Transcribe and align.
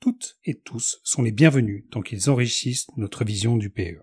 toutes 0.00 0.38
et 0.44 0.54
tous 0.54 1.00
sont 1.02 1.22
les 1.22 1.32
bienvenus 1.32 1.84
tant 1.90 2.02
qu'ils 2.02 2.30
enrichissent 2.30 2.86
notre 2.96 3.24
vision 3.24 3.56
du 3.56 3.70
PE. 3.70 4.02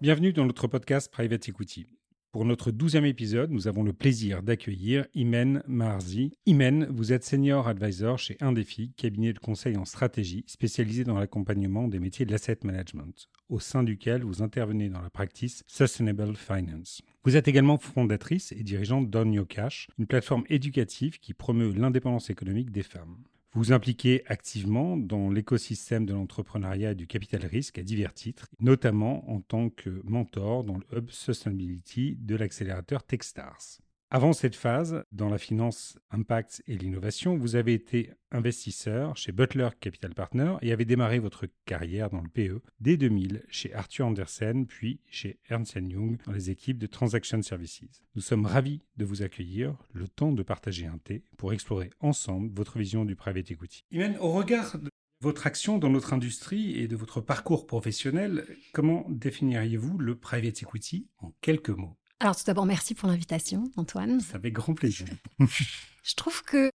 Bienvenue 0.00 0.32
dans 0.32 0.44
notre 0.44 0.68
podcast 0.68 1.10
Private 1.10 1.48
Equity. 1.48 1.86
Pour 2.30 2.44
notre 2.44 2.70
douzième 2.70 3.04
épisode, 3.04 3.50
nous 3.50 3.68
avons 3.68 3.82
le 3.82 3.92
plaisir 3.92 4.42
d'accueillir 4.42 5.06
Imen 5.14 5.62
Marzi. 5.66 6.32
Imen, 6.46 6.86
vous 6.90 7.12
êtes 7.12 7.24
senior 7.24 7.68
advisor 7.68 8.18
chez 8.18 8.36
Indefi, 8.40 8.92
cabinet 8.96 9.32
de 9.32 9.38
conseil 9.38 9.76
en 9.76 9.84
stratégie 9.84 10.44
spécialisé 10.46 11.04
dans 11.04 11.18
l'accompagnement 11.18 11.86
des 11.86 12.00
métiers 12.00 12.26
de 12.26 12.32
l'asset 12.32 12.58
management, 12.64 13.28
au 13.48 13.60
sein 13.60 13.84
duquel 13.84 14.24
vous 14.24 14.42
intervenez 14.42 14.88
dans 14.88 15.00
la 15.00 15.10
practice 15.10 15.62
Sustainable 15.68 16.36
Finance. 16.36 17.02
Vous 17.24 17.38
êtes 17.38 17.48
également 17.48 17.78
fondatrice 17.78 18.52
et 18.52 18.62
dirigeante 18.62 19.08
d'On 19.08 19.32
une 19.32 20.06
plateforme 20.06 20.44
éducative 20.50 21.18
qui 21.18 21.32
promeut 21.32 21.72
l'indépendance 21.72 22.28
économique 22.28 22.70
des 22.70 22.82
femmes. 22.82 23.16
Vous 23.54 23.62
vous 23.62 23.72
impliquez 23.72 24.22
activement 24.26 24.98
dans 24.98 25.30
l'écosystème 25.30 26.04
de 26.04 26.12
l'entrepreneuriat 26.12 26.90
et 26.90 26.94
du 26.94 27.06
capital 27.06 27.46
risque 27.46 27.78
à 27.78 27.82
divers 27.82 28.12
titres, 28.12 28.48
notamment 28.60 29.30
en 29.30 29.40
tant 29.40 29.70
que 29.70 30.02
mentor 30.04 30.64
dans 30.64 30.76
le 30.76 30.98
hub 30.98 31.08
Sustainability 31.08 32.18
de 32.20 32.36
l'accélérateur 32.36 33.02
Techstars. 33.04 33.78
Avant 34.14 34.32
cette 34.32 34.54
phase, 34.54 35.02
dans 35.10 35.28
la 35.28 35.38
finance, 35.38 35.98
impact 36.12 36.62
et 36.68 36.78
l'innovation, 36.78 37.36
vous 37.36 37.56
avez 37.56 37.74
été 37.74 38.12
investisseur 38.30 39.16
chez 39.16 39.32
Butler 39.32 39.70
Capital 39.80 40.14
Partner 40.14 40.54
et 40.62 40.70
avez 40.70 40.84
démarré 40.84 41.18
votre 41.18 41.48
carrière 41.66 42.10
dans 42.10 42.20
le 42.20 42.28
PE 42.28 42.62
dès 42.78 42.96
2000 42.96 43.42
chez 43.48 43.74
Arthur 43.74 44.06
Andersen, 44.06 44.66
puis 44.66 45.00
chez 45.08 45.40
Ernst 45.50 45.74
Young 45.74 46.16
dans 46.26 46.30
les 46.32 46.48
équipes 46.48 46.78
de 46.78 46.86
Transaction 46.86 47.42
Services. 47.42 48.04
Nous 48.14 48.22
sommes 48.22 48.46
ravis 48.46 48.82
de 48.98 49.04
vous 49.04 49.22
accueillir, 49.22 49.74
le 49.92 50.06
temps 50.06 50.30
de 50.30 50.44
partager 50.44 50.86
un 50.86 50.98
thé 50.98 51.24
pour 51.36 51.52
explorer 51.52 51.90
ensemble 51.98 52.52
votre 52.54 52.78
vision 52.78 53.04
du 53.04 53.16
private 53.16 53.50
equity. 53.50 53.84
Imen, 53.90 54.16
au 54.20 54.30
regard 54.30 54.78
de 54.78 54.90
votre 55.22 55.48
action 55.48 55.78
dans 55.78 55.90
notre 55.90 56.12
industrie 56.12 56.78
et 56.78 56.86
de 56.86 56.94
votre 56.94 57.20
parcours 57.20 57.66
professionnel, 57.66 58.46
comment 58.74 59.06
définiriez-vous 59.08 59.98
le 59.98 60.14
private 60.14 60.62
equity 60.62 61.08
en 61.18 61.32
quelques 61.40 61.70
mots? 61.70 61.96
Alors 62.24 62.36
tout 62.36 62.44
d'abord, 62.46 62.64
merci 62.64 62.94
pour 62.94 63.06
l'invitation, 63.06 63.70
Antoine. 63.76 64.18
Ça 64.20 64.40
fait 64.40 64.50
grand 64.50 64.72
plaisir. 64.72 65.06
je 65.38 66.14
trouve 66.14 66.42
que 66.42 66.70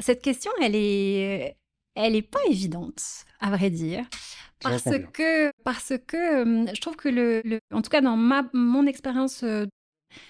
cette 0.00 0.22
question, 0.22 0.52
elle 0.62 0.76
est, 0.76 1.56
elle 1.96 2.14
est 2.14 2.22
pas 2.22 2.38
évidente, 2.48 3.02
à 3.40 3.50
vrai 3.50 3.70
dire, 3.70 4.04
parce 4.60 4.84
que, 5.12 5.50
parce 5.64 5.92
que 6.06 6.16
euh, 6.16 6.72
je 6.72 6.80
trouve 6.80 6.94
que 6.94 7.08
le, 7.08 7.58
en 7.74 7.82
tout 7.82 7.90
cas 7.90 8.00
dans 8.00 8.16
ma, 8.16 8.48
mon 8.52 8.86
expérience 8.86 9.42
euh, 9.42 9.66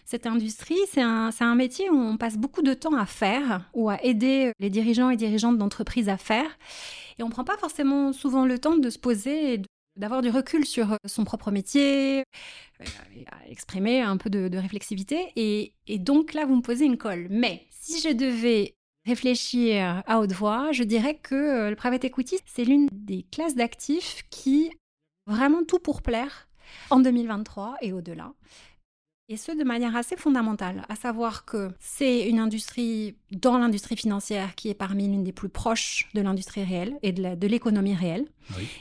cette 0.07 0.27
industrie, 0.27 0.79
c'est 0.91 1.03
un, 1.03 1.29
un, 1.39 1.55
métier 1.55 1.91
où 1.91 1.97
on 1.97 2.17
passe 2.17 2.39
beaucoup 2.39 2.63
de 2.63 2.73
temps 2.73 2.95
à 2.95 3.05
faire 3.05 3.69
ou 3.75 3.91
à 3.91 4.03
aider 4.03 4.53
les 4.59 4.71
dirigeants 4.71 5.11
et 5.11 5.17
dirigeantes 5.17 5.59
d'entreprises 5.59 6.09
à 6.09 6.17
faire. 6.17 6.59
Et 7.19 7.23
on 7.23 7.27
ne 7.27 7.33
prend 7.33 7.45
pas 7.45 7.59
forcément 7.59 8.15
souvent 8.15 8.47
le 8.47 8.59
temps 8.59 8.77
de 8.77 8.89
se 8.89 8.99
poser 8.99 9.53
et 9.53 9.59
de 9.59 9.67
d'avoir 9.97 10.23
du 10.23 10.31
recul 10.31 10.65
sur 10.65 10.93
euh, 10.93 10.97
son 11.07 11.25
propre 11.25 11.51
métier, 11.51 12.21
euh, 12.81 12.85
exprimer 13.47 14.01
un 14.01 14.17
peu 14.17 14.31
de, 14.31 14.57
réflexivité. 14.57 15.33
Et, 15.37 15.99
donc 15.99 16.35
là, 16.35 16.47
vous 16.47 16.57
me 16.57 16.63
posez 16.63 16.85
une 16.85 16.99
colle. 16.99 17.27
Mais 17.31 17.67
si 17.71 18.01
je 18.01 18.13
devais 18.13 18.75
réfléchir 19.07 20.03
à 20.07 20.21
haute 20.21 20.33
voix, 20.33 20.73
je 20.73 20.85
dirais 20.85 21.17
que 21.17 21.35
euh, 21.35 21.71
le 21.71 21.77
private 21.77 22.05
equity, 22.05 22.39
c'est 22.47 22.65
l'une 22.65 22.89
des 22.93 23.25
classes 23.31 23.55
d'actifs 23.55 24.25
qui 24.31 24.71
vraiment 25.27 25.65
tout 25.65 25.79
pour 25.79 26.03
plaire 26.03 26.49
en 26.91 27.01
2023 27.01 27.77
et 27.81 27.93
au-delà 27.93 28.33
et 29.29 29.37
ce 29.37 29.53
de 29.53 29.65
manière 29.65 29.97
assez 29.97 30.17
fondamentale, 30.17 30.85
à 30.89 30.97
savoir 30.97 31.45
que 31.45 31.71
c'est 31.79 32.29
une 32.29 32.39
industrie 32.39 33.17
dans 33.31 33.59
l'industrie 33.59 33.97
financière 33.97 34.55
qui 34.55 34.69
est 34.69 34.75
parmi 34.75 35.09
l'une 35.09 35.25
des 35.25 35.33
plus 35.33 35.49
proches 35.49 36.09
de 36.15 36.21
l'industrie 36.21 36.65
réelle 36.65 36.99
et 37.03 37.13
de 37.13 37.47
l'économie 37.47 37.95
réelle, 37.95 38.27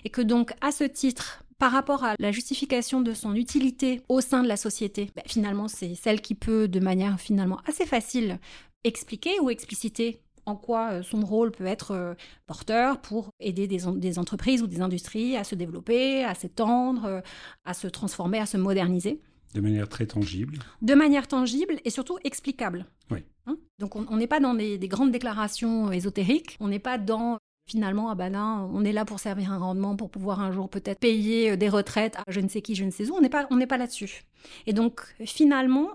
et 0.04 0.10
que 0.10 0.22
donc 0.22 0.54
à 0.62 0.72
ce 0.72 0.84
titre, 0.84 1.44
par 1.58 1.72
rapport 1.72 2.04
à 2.04 2.16
la 2.18 2.32
justification 2.32 3.02
de 3.02 3.14
son 3.14 3.36
utilité 3.36 4.02
au 4.10 4.20
sein 4.20 4.42
de 4.42 4.48
la 4.48 4.58
société, 4.58 5.12
ben, 5.16 5.24
finalement 5.28 5.68
c'est 5.68 5.94
celle 5.96 6.20
qui 6.20 6.34
peut 6.34 6.68
de 6.68 6.80
manière 6.80 7.20
finalement 7.20 7.60
assez 7.68 7.86
facile 7.86 8.40
expliquer 8.84 9.40
ou 9.40 9.52
expliciter 9.52 10.22
en 10.48 10.56
quoi 10.56 10.92
euh, 10.92 11.04
son 11.04 11.22
rôle 11.22 11.52
peut 11.52 11.68
être 11.68 11.92
euh, 11.92 12.14
porteur 12.48 13.00
pour 13.00 13.30
aider 13.40 13.68
des, 13.68 13.84
des, 13.96 14.20
entreprises 14.20 14.64
ou 14.64 14.68
des 14.68 14.82
industries 14.82 15.38
à 15.38 15.44
se 15.44 15.54
développer, 15.54 16.24
à 16.24 16.34
s'étendre, 16.34 17.06
euh, 17.06 17.22
à 17.64 17.76
se 17.76 17.88
transformer, 17.88 18.40
à 18.40 18.48
se 18.48 18.58
moderniser. 18.58 19.22
De 19.54 19.62
manière 19.62 19.90
très 19.90 20.06
tangible. 20.06 20.60
De 20.82 20.94
manière 20.94 21.28
tangible 21.28 21.80
et 21.84 21.90
surtout 21.90 22.18
explicable. 22.24 22.86
Oui. 23.10 23.20
Hein? 23.46 23.58
Donc 23.80 23.96
on 23.96 24.18
n'est 24.18 24.28
pas 24.28 24.40
dans 24.40 24.54
des, 24.54 24.78
grandes 24.88 25.12
déclarations 25.12 25.92
ésotériques, 25.92 26.58
on 26.60 26.68
n'est 26.68 26.80
pas 26.80 26.98
dans 26.98 27.38
finalement, 27.68 28.10
ah 28.10 28.16
ben 28.16 28.36
on 28.74 28.84
est 28.84 28.92
là 28.92 29.06
pour 29.06 29.20
servir 29.20 29.52
un 29.52 29.58
rendement, 29.58 29.96
pour 29.96 30.10
pouvoir 30.10 30.42
un 30.42 30.52
jour 30.52 30.70
peut-être 30.70 31.00
payer 31.00 31.52
euh, 31.52 31.56
des 31.56 31.70
retraites 31.70 32.18
à 32.18 32.24
je 32.28 32.40
ne 32.40 32.50
sais 32.50 32.62
qui, 32.62 32.76
je 32.76 32.84
ne 32.84 32.92
sais 32.92 33.10
où. 33.10 33.16
On 33.16 33.22
n'est 33.22 33.30
pas, 33.30 33.48
on 33.50 33.60
pas 33.66 33.78
là-dessus. 33.78 34.24
Et 34.66 34.74
donc 34.74 35.02
finalement, 35.26 35.90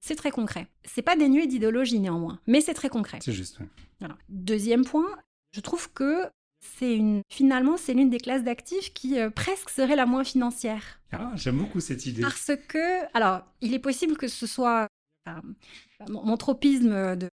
c'est 0.00 0.16
très 0.16 0.30
concret. 0.30 0.66
C'est 0.84 1.02
pas 1.02 1.16
dénué 1.16 1.46
d'idéologie 1.46 1.98
néanmoins, 1.98 2.40
mais 2.46 2.60
c'est 2.60 2.74
très 2.74 2.88
concret. 2.88 3.18
C'est 3.22 3.32
juste. 3.32 3.58
Deuxième 4.28 4.84
point, 4.84 5.16
je 5.52 5.60
trouve 5.60 5.90
que 5.92 6.26
c'est 6.64 6.96
une 6.96 7.22
finalement 7.28 7.76
c'est 7.76 7.94
l'une 7.94 8.10
des 8.10 8.18
classes 8.18 8.42
d'actifs 8.42 8.92
qui 8.92 9.18
euh, 9.18 9.30
presque 9.30 9.70
serait 9.70 9.96
la 9.96 10.06
moins 10.06 10.24
financière. 10.24 11.00
Ah, 11.12 11.32
j'aime 11.34 11.58
beaucoup 11.58 11.80
cette 11.80 12.06
idée. 12.06 12.22
Parce 12.22 12.50
que 12.68 13.04
alors, 13.16 13.42
il 13.60 13.74
est 13.74 13.78
possible 13.78 14.16
que 14.16 14.28
ce 14.28 14.46
soit 14.46 14.88
mon, 16.08 16.36
tropisme 16.36 17.16
de 17.16 17.28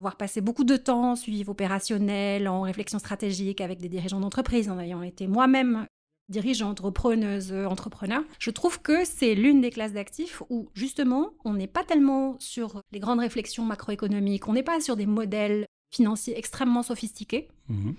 voir 0.00 0.16
passer 0.16 0.40
beaucoup 0.40 0.64
de 0.64 0.76
temps 0.76 1.16
suivi 1.16 1.44
opérationnel, 1.46 2.46
en 2.46 2.62
réflexion 2.62 2.98
stratégique 2.98 3.60
avec 3.60 3.80
des 3.80 3.88
dirigeants 3.88 4.20
d'entreprise, 4.20 4.68
en 4.68 4.78
ayant 4.78 5.02
été 5.02 5.26
moi-même 5.26 5.86
dirigeante, 6.28 6.80
repreneuse, 6.80 7.52
entrepreneur, 7.52 8.22
je 8.38 8.50
trouve 8.50 8.80
que 8.80 9.04
c'est 9.04 9.34
l'une 9.34 9.60
des 9.60 9.70
classes 9.70 9.92
d'actifs 9.92 10.42
où 10.48 10.70
justement 10.74 11.32
on 11.44 11.52
n'est 11.52 11.66
pas 11.66 11.84
tellement 11.84 12.36
sur 12.38 12.80
les 12.92 13.00
grandes 13.00 13.20
réflexions 13.20 13.64
macroéconomiques, 13.64 14.48
on 14.48 14.54
n'est 14.54 14.62
pas 14.62 14.80
sur 14.80 14.96
des 14.96 15.06
modèles 15.06 15.66
financiers 15.90 16.38
extrêmement 16.38 16.82
sophistiqués, 16.82 17.48
mhm 17.68 17.94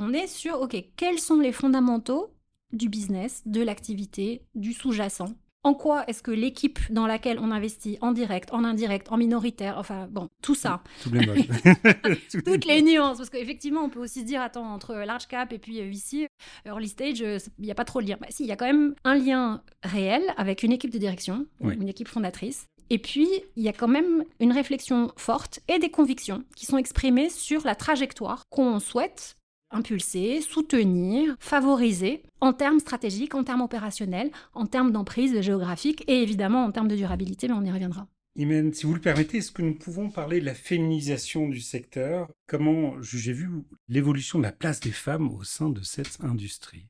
on 0.00 0.14
est 0.14 0.26
sur, 0.26 0.62
OK, 0.62 0.76
quels 0.96 1.20
sont 1.20 1.38
les 1.38 1.52
fondamentaux 1.52 2.34
du 2.72 2.88
business, 2.88 3.42
de 3.44 3.62
l'activité, 3.62 4.42
du 4.54 4.72
sous-jacent? 4.72 5.34
En 5.62 5.74
quoi 5.74 6.04
est-ce 6.08 6.22
que 6.22 6.30
l'équipe 6.30 6.78
dans 6.88 7.06
laquelle 7.06 7.38
on 7.38 7.50
investit 7.50 7.98
en 8.00 8.12
direct, 8.12 8.48
en 8.50 8.64
indirect, 8.64 9.12
en 9.12 9.18
minoritaire, 9.18 9.76
enfin 9.76 10.08
bon, 10.10 10.30
tout 10.40 10.54
ça. 10.54 10.82
Toutes 11.02 12.64
les 12.64 12.80
nuances, 12.82 13.18
parce 13.18 13.28
qu'effectivement, 13.28 13.82
on 13.82 13.90
peut 13.90 14.00
aussi 14.00 14.20
se 14.20 14.24
dire, 14.24 14.40
attends, 14.40 14.72
entre 14.72 14.94
large 14.94 15.26
cap 15.26 15.52
et 15.52 15.58
puis 15.58 15.80
ici, 15.80 16.24
euh, 16.24 16.70
early 16.70 16.88
stage, 16.88 17.20
euh, 17.20 17.38
il 17.58 17.66
n'y 17.66 17.70
a 17.70 17.74
pas 17.74 17.84
trop 17.84 18.00
de 18.00 18.08
lien. 18.08 18.16
Bah, 18.18 18.28
si, 18.30 18.44
il 18.44 18.48
y 18.48 18.52
a 18.52 18.56
quand 18.56 18.64
même 18.64 18.94
un 19.04 19.16
lien 19.16 19.62
réel 19.82 20.22
avec 20.38 20.62
une 20.62 20.72
équipe 20.72 20.92
de 20.92 20.98
direction, 20.98 21.46
une 21.60 21.88
équipe 21.88 22.08
fondatrice. 22.08 22.68
Et 22.88 22.98
puis, 22.98 23.28
il 23.54 23.62
y 23.62 23.68
a 23.68 23.74
quand 23.74 23.86
même 23.86 24.24
une 24.40 24.52
réflexion 24.52 25.12
forte 25.16 25.60
et 25.68 25.78
des 25.78 25.90
convictions 25.90 26.42
qui 26.56 26.64
sont 26.64 26.78
exprimées 26.78 27.28
sur 27.28 27.66
la 27.66 27.74
trajectoire 27.74 28.44
qu'on 28.48 28.80
souhaite 28.80 29.36
impulser, 29.70 30.40
soutenir, 30.40 31.36
favoriser 31.38 32.22
en 32.40 32.52
termes 32.52 32.80
stratégiques, 32.80 33.34
en 33.34 33.44
termes 33.44 33.62
opérationnels, 33.62 34.30
en 34.54 34.66
termes 34.66 34.92
d'emprise 34.92 35.40
géographique 35.40 36.04
et 36.08 36.22
évidemment 36.22 36.64
en 36.64 36.72
termes 36.72 36.88
de 36.88 36.96
durabilité, 36.96 37.48
mais 37.48 37.54
on 37.54 37.64
y 37.64 37.70
reviendra. 37.70 38.06
Imen, 38.36 38.72
si 38.72 38.86
vous 38.86 38.94
le 38.94 39.00
permettez, 39.00 39.38
est-ce 39.38 39.50
que 39.50 39.62
nous 39.62 39.74
pouvons 39.74 40.08
parler 40.08 40.40
de 40.40 40.44
la 40.44 40.54
féminisation 40.54 41.48
du 41.48 41.60
secteur? 41.60 42.28
Comment 42.46 43.00
jugez-vous 43.02 43.66
l'évolution 43.88 44.38
de 44.38 44.44
la 44.44 44.52
place 44.52 44.80
des 44.80 44.92
femmes 44.92 45.28
au 45.34 45.42
sein 45.42 45.68
de 45.68 45.82
cette 45.82 46.18
industrie? 46.22 46.86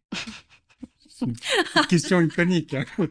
C'est 1.08 1.26
une 1.26 1.86
question 1.88 2.20
iconique. 2.20 2.74
Hein. 2.74 2.84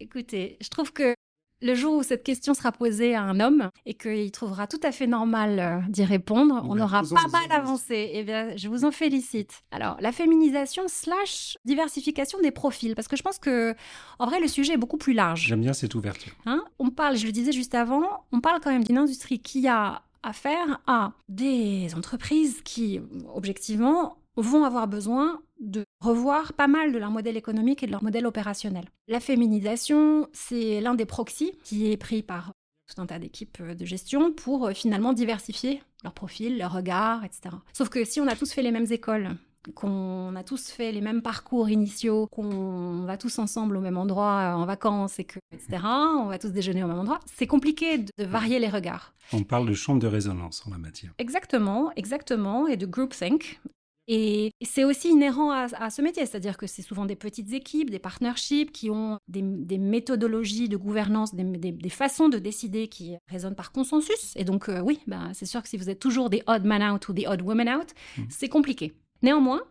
Écoutez, 0.00 0.58
je 0.60 0.68
trouve 0.68 0.92
que 0.92 1.14
le 1.62 1.74
jour 1.74 1.94
où 1.94 2.02
cette 2.02 2.24
question 2.24 2.54
sera 2.54 2.72
posée 2.72 3.14
à 3.14 3.22
un 3.22 3.40
homme 3.40 3.70
et 3.86 3.94
qu'il 3.94 4.30
trouvera 4.32 4.66
tout 4.66 4.80
à 4.82 4.92
fait 4.92 5.06
normal 5.06 5.58
euh, 5.58 5.78
d'y 5.88 6.04
répondre, 6.04 6.64
on 6.68 6.78
aura 6.78 7.02
pas 7.02 7.28
mal 7.28 7.50
avancé. 7.50 8.10
Eh 8.12 8.24
bien, 8.24 8.56
je 8.56 8.68
vous 8.68 8.84
en 8.84 8.90
félicite. 8.90 9.62
Alors, 9.70 9.96
la 10.00 10.12
féminisation 10.12 10.82
slash 10.88 11.56
diversification 11.64 12.40
des 12.40 12.50
profils, 12.50 12.94
parce 12.94 13.08
que 13.08 13.16
je 13.16 13.22
pense 13.22 13.38
que, 13.38 13.74
en 14.18 14.26
vrai, 14.26 14.40
le 14.40 14.48
sujet 14.48 14.74
est 14.74 14.78
beaucoup 14.78 14.98
plus 14.98 15.12
large. 15.12 15.46
J'aime 15.46 15.62
bien 15.62 15.72
cette 15.72 15.94
ouverture. 15.94 16.32
Hein 16.46 16.64
on 16.78 16.90
parle, 16.90 17.16
je 17.16 17.26
le 17.26 17.32
disais 17.32 17.52
juste 17.52 17.74
avant, 17.74 18.24
on 18.32 18.40
parle 18.40 18.60
quand 18.60 18.70
même 18.70 18.84
d'une 18.84 18.98
industrie 18.98 19.38
qui 19.38 19.68
a 19.68 20.02
affaire 20.22 20.80
à 20.86 21.12
des 21.28 21.94
entreprises 21.96 22.60
qui, 22.64 23.00
objectivement, 23.34 24.16
vont 24.36 24.64
avoir 24.64 24.88
besoin 24.88 25.40
de 25.62 25.84
revoir 26.00 26.52
pas 26.52 26.68
mal 26.68 26.92
de 26.92 26.98
leur 26.98 27.10
modèle 27.10 27.36
économique 27.36 27.82
et 27.82 27.86
de 27.86 27.92
leur 27.92 28.02
modèle 28.02 28.26
opérationnel. 28.26 28.84
La 29.08 29.20
féminisation, 29.20 30.28
c'est 30.32 30.80
l'un 30.80 30.94
des 30.94 31.06
proxys 31.06 31.52
qui 31.64 31.90
est 31.90 31.96
pris 31.96 32.22
par 32.22 32.52
tout 32.92 33.00
un 33.00 33.06
tas 33.06 33.18
d'équipes 33.18 33.62
de 33.62 33.84
gestion 33.84 34.32
pour 34.32 34.66
euh, 34.66 34.72
finalement 34.74 35.12
diversifier 35.12 35.82
leur 36.02 36.12
profil, 36.12 36.58
leur 36.58 36.72
regard, 36.72 37.24
etc. 37.24 37.56
Sauf 37.72 37.88
que 37.88 38.04
si 38.04 38.20
on 38.20 38.26
a 38.26 38.36
tous 38.36 38.52
fait 38.52 38.62
les 38.62 38.72
mêmes 38.72 38.90
écoles, 38.90 39.36
qu'on 39.74 40.34
a 40.34 40.42
tous 40.42 40.70
fait 40.70 40.90
les 40.90 41.00
mêmes 41.00 41.22
parcours 41.22 41.70
initiaux, 41.70 42.26
qu'on 42.26 43.04
va 43.04 43.16
tous 43.16 43.38
ensemble 43.38 43.76
au 43.76 43.80
même 43.80 43.96
endroit 43.96 44.54
en 44.56 44.66
vacances, 44.66 45.20
et 45.20 45.24
que, 45.24 45.38
etc., 45.52 45.78
on 45.84 46.26
va 46.26 46.38
tous 46.38 46.50
déjeuner 46.50 46.82
au 46.82 46.88
même 46.88 46.98
endroit, 46.98 47.20
c'est 47.26 47.46
compliqué 47.46 47.98
de 47.98 48.24
varier 48.24 48.58
les 48.58 48.68
regards. 48.68 49.14
On 49.32 49.44
parle 49.44 49.68
de 49.68 49.74
chambre 49.74 50.00
de 50.00 50.08
résonance 50.08 50.64
en 50.66 50.70
la 50.70 50.78
matière. 50.78 51.12
Exactement, 51.18 51.92
exactement, 51.94 52.66
et 52.66 52.76
de 52.76 52.86
groupthink. 52.86 53.60
Et 54.08 54.50
c'est 54.62 54.84
aussi 54.84 55.10
inhérent 55.10 55.50
à, 55.50 55.90
ce 55.90 56.02
métier, 56.02 56.26
c'est-à-dire 56.26 56.56
que 56.56 56.66
c'est 56.66 56.82
souvent 56.82 57.06
des 57.06 57.14
petites 57.14 57.52
équipes, 57.52 57.90
des 57.90 57.98
partnerships 57.98 58.72
qui 58.72 58.90
ont 58.90 59.18
des, 59.28 59.42
méthodologies 59.42 60.68
de 60.68 60.76
gouvernance, 60.76 61.34
des, 61.34 61.88
façons 61.88 62.28
de 62.28 62.38
décider 62.38 62.88
qui 62.88 63.16
résonnent 63.28 63.54
par 63.54 63.72
consensus. 63.72 64.32
Et 64.36 64.44
donc, 64.44 64.68
euh, 64.68 64.80
oui, 64.80 65.00
bah, 65.06 65.30
c'est 65.34 65.46
sûr 65.46 65.62
que 65.62 65.68
si 65.68 65.76
vous 65.76 65.88
êtes 65.88 66.00
toujours 66.00 66.30
des 66.30 66.42
odd 66.46 66.64
man 66.64 66.82
out 66.82 67.08
ou 67.08 67.12
des 67.12 67.26
odd 67.26 67.42
women 67.42 67.68
out, 67.68 67.88
mmh. 68.18 68.22
c'est 68.28 68.48
compliqué. 68.48 68.92
Néanmoins, 69.22 69.62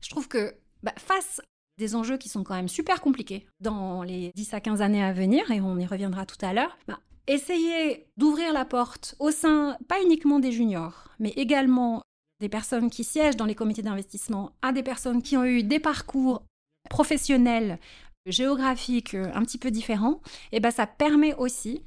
je 0.00 0.10
trouve 0.10 0.28
que 0.28 0.54
bah, 0.82 0.94
face 0.96 1.40
à 1.40 1.42
des 1.78 1.96
enjeux 1.96 2.16
qui 2.16 2.28
sont 2.28 2.44
quand 2.44 2.54
même 2.54 2.68
super 2.68 3.00
compliqués 3.00 3.46
dans 3.60 4.02
les 4.04 4.30
10 4.36 4.54
à 4.54 4.60
15 4.60 4.82
années 4.82 5.02
à 5.02 5.12
venir, 5.12 5.50
et 5.50 5.60
on 5.60 5.78
y 5.78 5.86
reviendra 5.86 6.26
tout 6.26 6.38
à 6.42 6.52
l'heure, 6.52 6.78
bah, 6.86 7.00
essayez 7.26 8.06
d'ouvrir 8.16 8.52
la 8.52 8.64
porte 8.64 9.16
au 9.18 9.30
sein, 9.30 9.76
pas 9.88 10.00
uniquement 10.02 10.38
des 10.38 10.52
juniors, 10.52 11.08
mais 11.18 11.30
également 11.30 12.02
des 12.40 12.48
personnes 12.48 12.90
qui 12.90 13.04
siègent 13.04 13.36
dans 13.36 13.44
les 13.44 13.54
comités 13.54 13.82
d'investissement 13.82 14.52
à 14.62 14.72
des 14.72 14.82
personnes 14.82 15.22
qui 15.22 15.36
ont 15.36 15.44
eu 15.44 15.62
des 15.62 15.80
parcours 15.80 16.42
professionnels, 16.90 17.78
géographiques 18.26 19.14
euh, 19.14 19.30
un 19.34 19.42
petit 19.42 19.58
peu 19.58 19.70
différents, 19.70 20.20
et 20.52 20.60
ben 20.60 20.70
ça 20.70 20.86
permet 20.86 21.34
aussi 21.34 21.82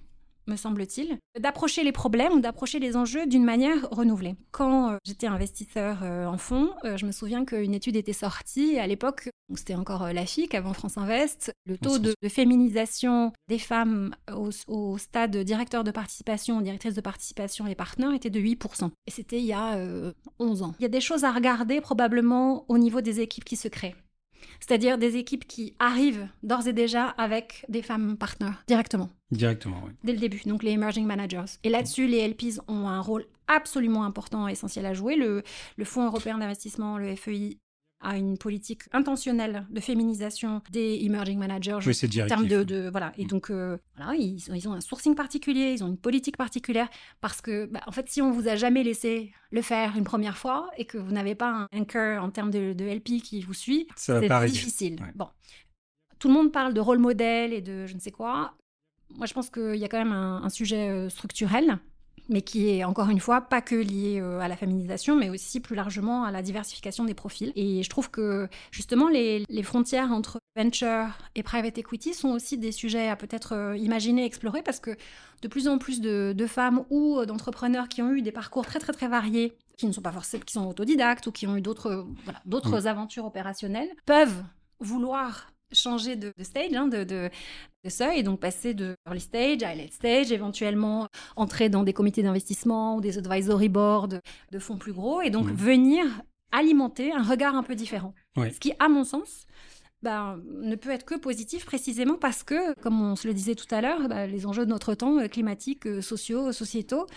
me 0.48 0.56
semble-t-il, 0.56 1.18
d'approcher 1.40 1.84
les 1.84 1.92
problèmes 1.92 2.34
ou 2.34 2.40
d'approcher 2.40 2.80
les 2.80 2.96
enjeux 2.96 3.28
d'une 3.28 3.44
manière 3.44 3.90
renouvelée. 3.92 4.36
Quand 4.52 4.92
euh, 4.92 4.98
j'étais 5.06 5.28
investisseur 5.28 6.00
euh, 6.04 6.26
en 6.26 6.38
fonds, 6.38 6.72
je 6.84 7.06
me 7.06 7.12
souviens 7.12 7.46
qu'une 7.46 7.74
étude 7.74 7.96
était 7.96 8.14
sortie 8.14 8.80
à 8.80 8.88
l'époque, 8.88 9.30
c'était 9.56 9.76
encore 9.76 10.12
la 10.12 10.26
FIC 10.26 10.56
avant 10.56 10.74
France 10.74 10.98
Invest, 10.98 11.52
le 11.66 11.78
taux 11.78 12.00
de, 12.00 12.14
féminisation 12.28 13.32
des 13.48 13.60
femmes 13.60 14.14
au, 14.68 14.98
stade 14.98 15.38
directeur 15.38 15.84
de 15.84 15.92
participation, 15.92 16.62
directrice 16.62 16.96
de 16.96 17.02
participation 17.02 17.68
et 17.68 17.76
partenaires 17.76 18.14
était 18.14 18.30
de 18.30 18.40
8%. 18.40 18.90
Et 19.08 19.12
c'était 19.12 19.40
il 19.40 19.46
y 19.46 19.54
a 19.54 19.80
11 20.40 20.64
ans. 20.64 20.76
Il 20.80 20.84
y 20.84 20.86
a 20.86 20.90
des 20.90 21.02
choses 21.02 21.24
à 21.24 21.32
regarder 21.32 21.82
probablement 21.82 22.66
au 22.68 22.78
niveau 22.78 23.02
des 23.02 23.22
équipes 23.22 23.46
qui 23.46 23.56
se 23.56 23.68
créent 23.68 23.96
c'est-à-dire 24.60 24.98
des 24.98 25.16
équipes 25.16 25.48
qui 25.48 25.74
arrivent 25.80 26.28
d'ores 26.44 26.68
et 26.68 26.74
déjà 26.74 27.08
avec 27.10 27.66
des 27.70 27.82
femmes 27.82 28.18
partenaires 28.18 28.64
directement. 28.68 29.10
Directement, 29.32 29.82
oui. 29.86 29.92
Dès 30.04 30.14
le 30.14 30.20
début, 30.20 30.42
donc 30.46 30.64
les 30.64 30.72
emerging 30.72 31.06
managers. 31.06 31.46
Et 31.64 31.70
là-dessus, 31.70 32.08
les 32.08 32.28
LPs 32.28 32.62
ont 32.68 32.88
un 32.88 33.02
rôle 33.02 33.26
absolument 33.48 34.04
important, 34.04 34.48
essentiel 34.48 34.86
à 34.86 34.94
jouer. 34.94 35.16
Le, 35.16 35.44
le 35.76 35.86
Fonds 35.86 36.06
européen 36.06 36.38
d'investissement, 36.38 36.98
le 36.98 37.16
FEI, 37.16 37.58
à 38.00 38.16
une 38.16 38.38
politique 38.38 38.84
intentionnelle 38.92 39.66
de 39.70 39.80
féminisation 39.80 40.62
des 40.72 41.00
emerging 41.04 41.40
managers 41.40 41.80
oui, 41.86 42.22
en 42.22 42.28
termes 42.28 42.48
de, 42.48 42.90
voilà. 42.90 43.14
Et 43.18 43.26
mm. 43.26 43.28
donc 43.28 43.50
euh, 43.50 43.78
voilà 43.96 44.14
ils, 44.16 44.40
ils, 44.54 44.68
ont 44.68 44.74
un 44.74 44.82
sourcing 44.82 45.16
particulier 45.16 45.72
ils 45.74 45.84
ont 45.84 45.88
une 45.88 45.98
politique 45.98 46.38
particulière 46.38 46.90
parce 47.22 47.42
que 47.42 47.66
bah, 47.66 47.82
en 47.88 47.92
fait 47.92 48.10
si 48.10 48.22
on 48.22 48.32
vous 48.32 48.48
a 48.48 48.56
jamais 48.56 48.84
laissé 48.84 49.32
le 49.52 49.62
faire 49.62 49.98
une 49.98 50.04
première 50.04 50.38
fois 50.38 50.70
et 50.78 50.86
que 50.86 50.98
vous 50.98 51.12
n'avez 51.12 51.36
pas 51.36 51.50
un 51.50 51.68
anchor 51.74 52.24
en 52.24 52.30
termes 52.30 52.52
de, 52.52 52.76
LP 52.78 53.22
qui 53.22 53.42
vous 53.42 53.54
suit 53.54 53.88
c'est 53.96 54.28
difficile. 54.46 54.98
Bon. 55.16 55.28
Tout 56.20 56.30
le 56.30 56.34
monde 56.34 56.52
parle 56.52 56.74
de 56.74 56.80
rôle 56.80 57.00
modèle 57.00 57.54
et 57.54 57.62
de 57.62 57.86
je 57.86 57.94
ne 57.94 58.00
sais 58.00 58.12
quoi. 58.12 58.54
Moi 59.10 59.26
je 59.26 59.34
pense 59.34 59.50
qu'il 59.50 59.76
y 59.76 59.84
a 59.84 59.88
quand 59.88 59.98
même 59.98 60.14
un, 60.14 60.44
un 60.44 60.50
sujet 60.50 60.90
euh, 60.90 61.10
structurel 61.10 61.80
mais 62.30 62.42
qui 62.42 62.70
est 62.70 62.84
encore 62.84 63.10
une 63.10 63.20
fois 63.20 63.42
pas 63.42 63.62
que 63.62 63.76
lié 63.76 64.20
euh, 64.22 64.40
à 64.40 64.48
la 64.48 64.56
féminisation, 64.56 65.16
mais 65.16 65.30
aussi 65.30 65.60
plus 65.60 65.76
largement 65.76 66.24
à 66.24 66.32
la 66.32 66.42
diversification 66.42 67.06
des 67.06 67.14
profils. 67.14 67.52
Et 67.56 67.84
je 67.84 67.90
trouve 67.90 68.10
que 68.10 68.48
justement 68.72 69.08
les, 69.08 69.46
frontières 69.64 70.12
entre 70.12 70.40
venture 70.56 71.08
et 71.36 71.44
private 71.44 71.78
equity 71.78 72.14
sont 72.14 72.30
aussi 72.30 72.58
des 72.58 72.72
sujets 72.72 73.10
à 73.10 73.16
peut-être 73.16 73.54
euh, 73.54 73.78
imaginer, 73.78 74.26
explorer, 74.26 74.62
parce 74.62 74.80
que 74.80 74.96
de 75.42 75.48
plus 75.48 75.68
en 75.68 75.78
plus 75.78 76.02
de, 76.02 76.48
femmes 76.48 76.86
ou 76.90 77.26
d'entrepreneurs 77.26 77.90
qui 77.90 78.02
ont 78.02 78.12
eu 78.12 78.22
des 78.22 78.32
parcours 78.32 78.66
très 78.66 78.80
très 78.80 78.94
très 78.94 79.08
variés, 79.08 79.58
qui 79.78 79.86
ne 79.86 79.92
sont 79.92 80.02
pas 80.02 80.12
forcément, 80.12 80.44
qui 80.46 80.54
sont 80.54 80.66
autodidactes 80.66 81.28
ou 81.28 81.32
qui 81.32 81.46
ont 81.46 81.58
eu 81.58 81.62
d'autres 81.62 82.08
voilà, 82.24 82.42
d'autres 82.46 82.82
mmh. 82.82 82.88
aventures 82.88 83.26
opérationnelles, 83.26 83.90
peuvent 84.06 84.44
vouloir 84.80 85.48
changer 85.72 86.16
de, 86.16 86.34
stage, 86.42 86.74
hein, 86.74 86.88
de, 86.88 87.04
de, 87.04 87.30
seuil, 87.90 88.20
et 88.20 88.24
donc 88.24 88.40
passer 88.40 88.74
de 88.74 88.96
early 89.06 89.22
stage 89.22 89.64
à 89.64 89.74
late 89.74 89.94
stage, 89.94 90.32
éventuellement 90.32 91.08
entrer 91.36 91.70
dans 91.70 91.84
des 91.84 91.94
comités 91.94 92.24
d'investissement 92.24 92.98
ou 92.98 93.02
des 93.02 93.18
advisory 93.18 93.70
boards 93.70 94.10
de 94.52 94.60
fonds 94.60 94.78
plus 94.78 94.94
gros, 94.94 95.22
et 95.22 95.30
donc 95.30 95.48
venir 95.48 96.06
alimenter 96.52 97.14
un 97.14 97.24
regard 97.24 97.56
un 97.56 97.64
peu 97.64 97.76
différent. 97.76 98.14
Ce 98.36 98.60
qui, 98.60 98.74
à 98.80 98.90
mon 98.90 99.04
sens, 99.04 99.46
ben, 100.04 100.40
ne 100.62 100.76
peut 100.76 100.92
être 100.92 101.06
que 101.06 101.16
positif 101.16 101.66
précisément 101.66 102.16
parce 102.16 102.44
que, 102.44 102.80
comme 102.82 103.02
on 103.02 103.16
se 103.16 103.28
le 103.28 103.34
disait 103.34 103.56
tout 103.56 103.74
à 103.74 103.82
l'heure, 103.82 104.08
ben, 104.08 104.28
les 104.28 104.46
enjeux 104.46 104.66
de 104.66 104.70
notre 104.70 104.94
temps, 104.94 105.18
euh, 105.18 105.28
climatiques, 105.28 105.88
euh, 105.88 106.02
sociaux, 106.02 106.52
sociétaux, 106.52 107.08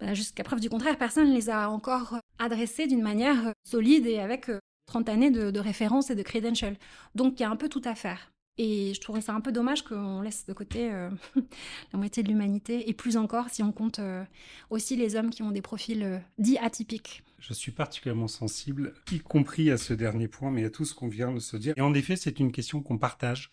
ben, 0.00 0.14
jusqu'à 0.14 0.42
preuve 0.42 0.60
du 0.60 0.68
contraire, 0.68 0.98
personne 0.98 1.28
ne 1.28 1.34
les 1.34 1.48
a 1.48 1.70
encore 1.70 2.18
adressés 2.38 2.86
d'une 2.88 3.02
manière 3.02 3.52
solide 3.62 4.06
et 4.06 4.18
avec 4.18 4.50
30 4.86 5.08
années 5.08 5.30
de, 5.30 5.58
référence 5.58 6.10
et 6.10 6.14
de 6.14 6.22
credential. 6.22 6.76
Donc 7.14 7.38
il 7.38 7.42
y 7.42 7.46
a 7.46 7.50
un 7.50 7.56
peu 7.56 7.68
tout 7.68 7.82
à 7.84 7.94
faire. 7.94 8.30
Et 8.56 8.94
je 8.94 9.00
trouverais 9.00 9.22
ça 9.22 9.34
un 9.34 9.40
peu 9.40 9.50
dommage 9.50 9.82
qu'on 9.82 10.20
laisse 10.20 10.46
de 10.46 10.52
côté 10.52 10.92
euh, 10.92 11.10
la 11.92 11.98
moitié 11.98 12.22
de 12.22 12.28
l'humanité, 12.28 12.88
et 12.88 12.94
plus 12.94 13.16
encore 13.16 13.48
si 13.50 13.64
on 13.64 13.72
compte 13.72 13.98
euh, 13.98 14.24
aussi 14.70 14.94
les 14.94 15.16
hommes 15.16 15.30
qui 15.30 15.42
ont 15.42 15.50
des 15.50 15.62
profils 15.62 16.04
euh, 16.04 16.18
dits 16.38 16.58
atypiques. 16.58 17.24
Je 17.40 17.52
suis 17.52 17.72
particulièrement 17.72 18.28
sensible, 18.28 18.94
y 19.10 19.18
compris 19.18 19.72
à 19.72 19.76
ce 19.76 19.92
dernier 19.92 20.28
point, 20.28 20.52
mais 20.52 20.64
à 20.64 20.70
tout 20.70 20.84
ce 20.84 20.94
qu'on 20.94 21.08
vient 21.08 21.32
de 21.32 21.40
se 21.40 21.56
dire. 21.56 21.74
Et 21.76 21.80
en 21.80 21.94
effet, 21.94 22.14
c'est 22.14 22.38
une 22.38 22.52
question 22.52 22.80
qu'on 22.80 22.96
partage 22.96 23.50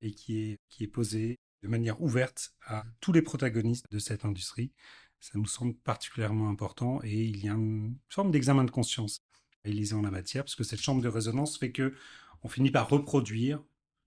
et 0.00 0.12
qui 0.12 0.38
est, 0.38 0.58
qui 0.70 0.84
est 0.84 0.88
posée 0.88 1.38
de 1.62 1.68
manière 1.68 2.00
ouverte 2.02 2.54
à 2.66 2.84
tous 3.00 3.12
les 3.12 3.22
protagonistes 3.22 3.86
de 3.92 3.98
cette 3.98 4.24
industrie. 4.24 4.72
Ça 5.20 5.38
nous 5.38 5.46
semble 5.46 5.74
particulièrement 5.74 6.48
important 6.48 7.00
et 7.04 7.22
il 7.22 7.44
y 7.44 7.48
a 7.48 7.52
une 7.52 7.96
forme 8.08 8.32
d'examen 8.32 8.64
de 8.64 8.72
conscience 8.72 9.20
réalisé 9.64 9.94
en 9.94 10.02
la 10.02 10.10
matière, 10.10 10.44
parce 10.44 10.54
que 10.54 10.64
cette 10.64 10.80
chambre 10.80 11.02
de 11.02 11.08
résonance 11.08 11.58
fait 11.58 11.72
que 11.72 11.94
on 12.42 12.48
finit 12.48 12.70
par 12.70 12.88
reproduire 12.88 13.62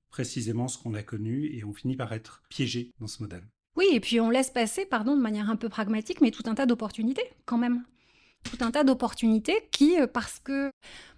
précisément 0.09 0.67
ce 0.67 0.77
qu'on 0.77 0.93
a 0.93 1.03
connu 1.03 1.45
et 1.53 1.63
on 1.63 1.73
finit 1.73 1.95
par 1.95 2.13
être 2.13 2.43
piégé 2.49 2.91
dans 2.99 3.07
ce 3.07 3.21
modèle. 3.21 3.43
Oui, 3.75 3.87
et 3.91 3.99
puis 3.99 4.19
on 4.21 4.29
laisse 4.29 4.49
passer, 4.49 4.85
pardon, 4.85 5.15
de 5.15 5.21
manière 5.21 5.49
un 5.49 5.57
peu 5.57 5.69
pragmatique, 5.69 6.21
mais 6.21 6.31
tout 6.31 6.43
un 6.45 6.55
tas 6.55 6.65
d'opportunités 6.65 7.29
quand 7.45 7.57
même. 7.57 7.83
Tout 8.43 8.57
un 8.61 8.71
tas 8.71 8.83
d'opportunités 8.83 9.67
qui, 9.71 9.99
euh, 9.99 10.07
parce 10.07 10.39
que 10.39 10.71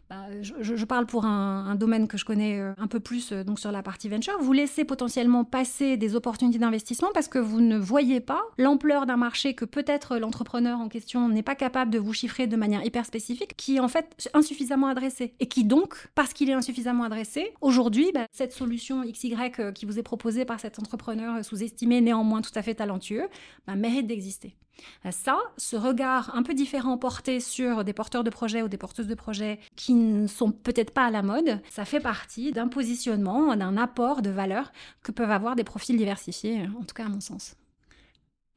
bah, 0.10 0.26
je, 0.42 0.86
parle 0.86 1.06
pour 1.06 1.26
un, 1.26 1.76
domaine 1.76 2.08
que 2.08 2.18
je 2.18 2.24
connais 2.24 2.60
euh, 2.60 2.72
un 2.78 2.88
peu 2.88 3.02
plus 3.02 3.34
euh, 3.34 3.44
donc 3.44 3.60
sur 3.60 3.74
la 3.74 3.84
partie 3.84 4.08
venture, 4.08 4.38
vous 4.40 4.54
laissez 4.54 4.86
potentiellement 4.86 5.44
passer 5.44 5.98
des 5.98 6.16
opportunités 6.16 6.60
d'investissement 6.60 7.10
parce 7.14 7.28
que 7.28 7.40
vous 7.40 7.60
ne 7.60 7.78
voyez 7.78 8.22
pas 8.22 8.42
l'ampleur 8.58 9.06
d'un 9.06 9.18
marché 9.18 9.54
que 9.54 9.66
peut-être 9.66 10.18
l'entrepreneur 10.18 10.80
en 10.80 10.88
question 10.88 11.28
n'est 11.28 11.44
pas 11.44 11.56
capable 11.56 11.92
de 11.92 12.00
vous 12.00 12.14
chiffrer 12.14 12.48
de 12.48 12.56
manière 12.56 12.86
hyper 12.86 13.06
spécifique, 13.06 13.58
qui 13.58 13.78
est 13.78 13.80
en 13.82 13.90
fait 13.90 14.30
insuffisamment 14.34 14.88
adressé 14.88 15.34
et 15.42 15.48
qui 15.48 15.66
donc, 15.66 16.08
parce 16.16 16.32
qu'il 16.32 16.50
est 16.50 16.54
insuffisamment 16.54 17.04
adressé, 17.04 17.52
aujourd'hui, 17.60 18.12
bah, 18.14 18.28
cette 18.32 18.54
solution 18.54 19.04
XY 19.04 19.36
euh, 19.60 19.74
qui 19.74 19.86
vous 19.86 20.00
est 20.00 20.04
proposée 20.04 20.46
par 20.46 20.62
cet 20.62 20.80
entrepreneur 20.80 21.44
sous-estimé, 21.44 22.00
néanmoins 22.00 22.42
tout 22.42 22.52
à 22.56 22.62
fait 22.62 22.76
talentueux, 22.76 23.28
bah, 23.68 23.76
mérite 23.76 24.08
d'exister. 24.08 24.56
Ça, 25.12 25.38
ce 25.58 25.76
regard 25.76 26.36
un 26.36 26.44
peu 26.44 26.54
différent 26.54 26.98
porté 26.98 27.40
sur 27.40 27.84
des 27.84 27.94
porteurs 27.94 28.24
de 28.24 28.30
projets 28.30 28.62
ou 28.62 28.68
des 28.68 28.78
porteuses 28.78 29.08
de 29.08 29.16
projets 29.16 29.60
qui 29.76 29.94
ne 29.94 30.28
sont 30.28 30.52
peut-être 30.52 30.92
pas 30.92 31.06
à 31.06 31.12
la 31.12 31.24
mode, 31.24 31.62
ça 31.70 31.86
fait 31.86 32.00
partie 32.00 32.52
d'un 32.52 32.68
positionnement, 32.68 33.56
d'un 33.56 33.78
apport 33.78 34.22
de 34.22 34.30
valeur 34.30 34.72
que 35.04 35.12
peuvent 35.12 35.32
avoir 35.32 35.56
des 35.56 35.64
profils 35.64 35.98
diversifiés, 35.98 36.68
en 36.80 36.84
tout 36.84 36.94
cas 36.96 37.06
à 37.06 37.10
mon 37.10 37.22
sens. 37.22 37.56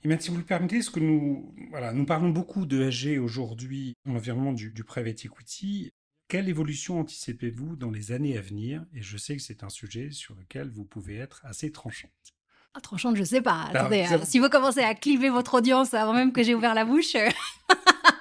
Et 0.02 0.18
si 0.18 0.30
vous 0.30 0.38
le 0.38 0.44
permettez, 0.44 0.80
ce 0.80 0.90
que 0.90 1.00
nous, 1.00 1.54
voilà, 1.70 1.92
nous 1.92 2.06
parlons 2.06 2.30
beaucoup 2.30 2.64
de 2.64 2.90
SG 2.90 3.18
aujourd'hui 3.18 3.94
dans 4.06 4.14
l'environnement 4.14 4.52
du, 4.52 4.70
du 4.70 4.82
private 4.82 5.26
equity. 5.26 5.90
Quelle 6.26 6.48
évolution 6.48 7.00
anticipez-vous 7.00 7.76
dans 7.76 7.90
les 7.90 8.12
années 8.12 8.38
à 8.38 8.40
venir? 8.40 8.86
Et 8.94 9.02
je 9.02 9.18
sais 9.18 9.36
que 9.36 9.42
c'est 9.42 9.62
un 9.62 9.68
sujet 9.68 10.10
sur 10.10 10.34
lequel 10.36 10.70
vous 10.70 10.84
pouvez 10.84 11.16
être 11.16 11.44
assez 11.44 11.70
tranchante. 11.70 12.34
Ah, 12.74 12.80
tranchante, 12.80 13.16
je 13.16 13.24
sais 13.24 13.40
pas. 13.40 13.66
Attendez, 13.72 14.04
hein. 14.04 14.20
si 14.24 14.38
vous 14.38 14.48
commencez 14.48 14.80
à 14.80 14.94
cliver 14.94 15.28
votre 15.28 15.54
audience 15.54 15.92
avant 15.92 16.12
même 16.12 16.32
que 16.32 16.42
j'ai 16.42 16.54
ouvert 16.54 16.74
la 16.74 16.84
bouche. 16.84 17.14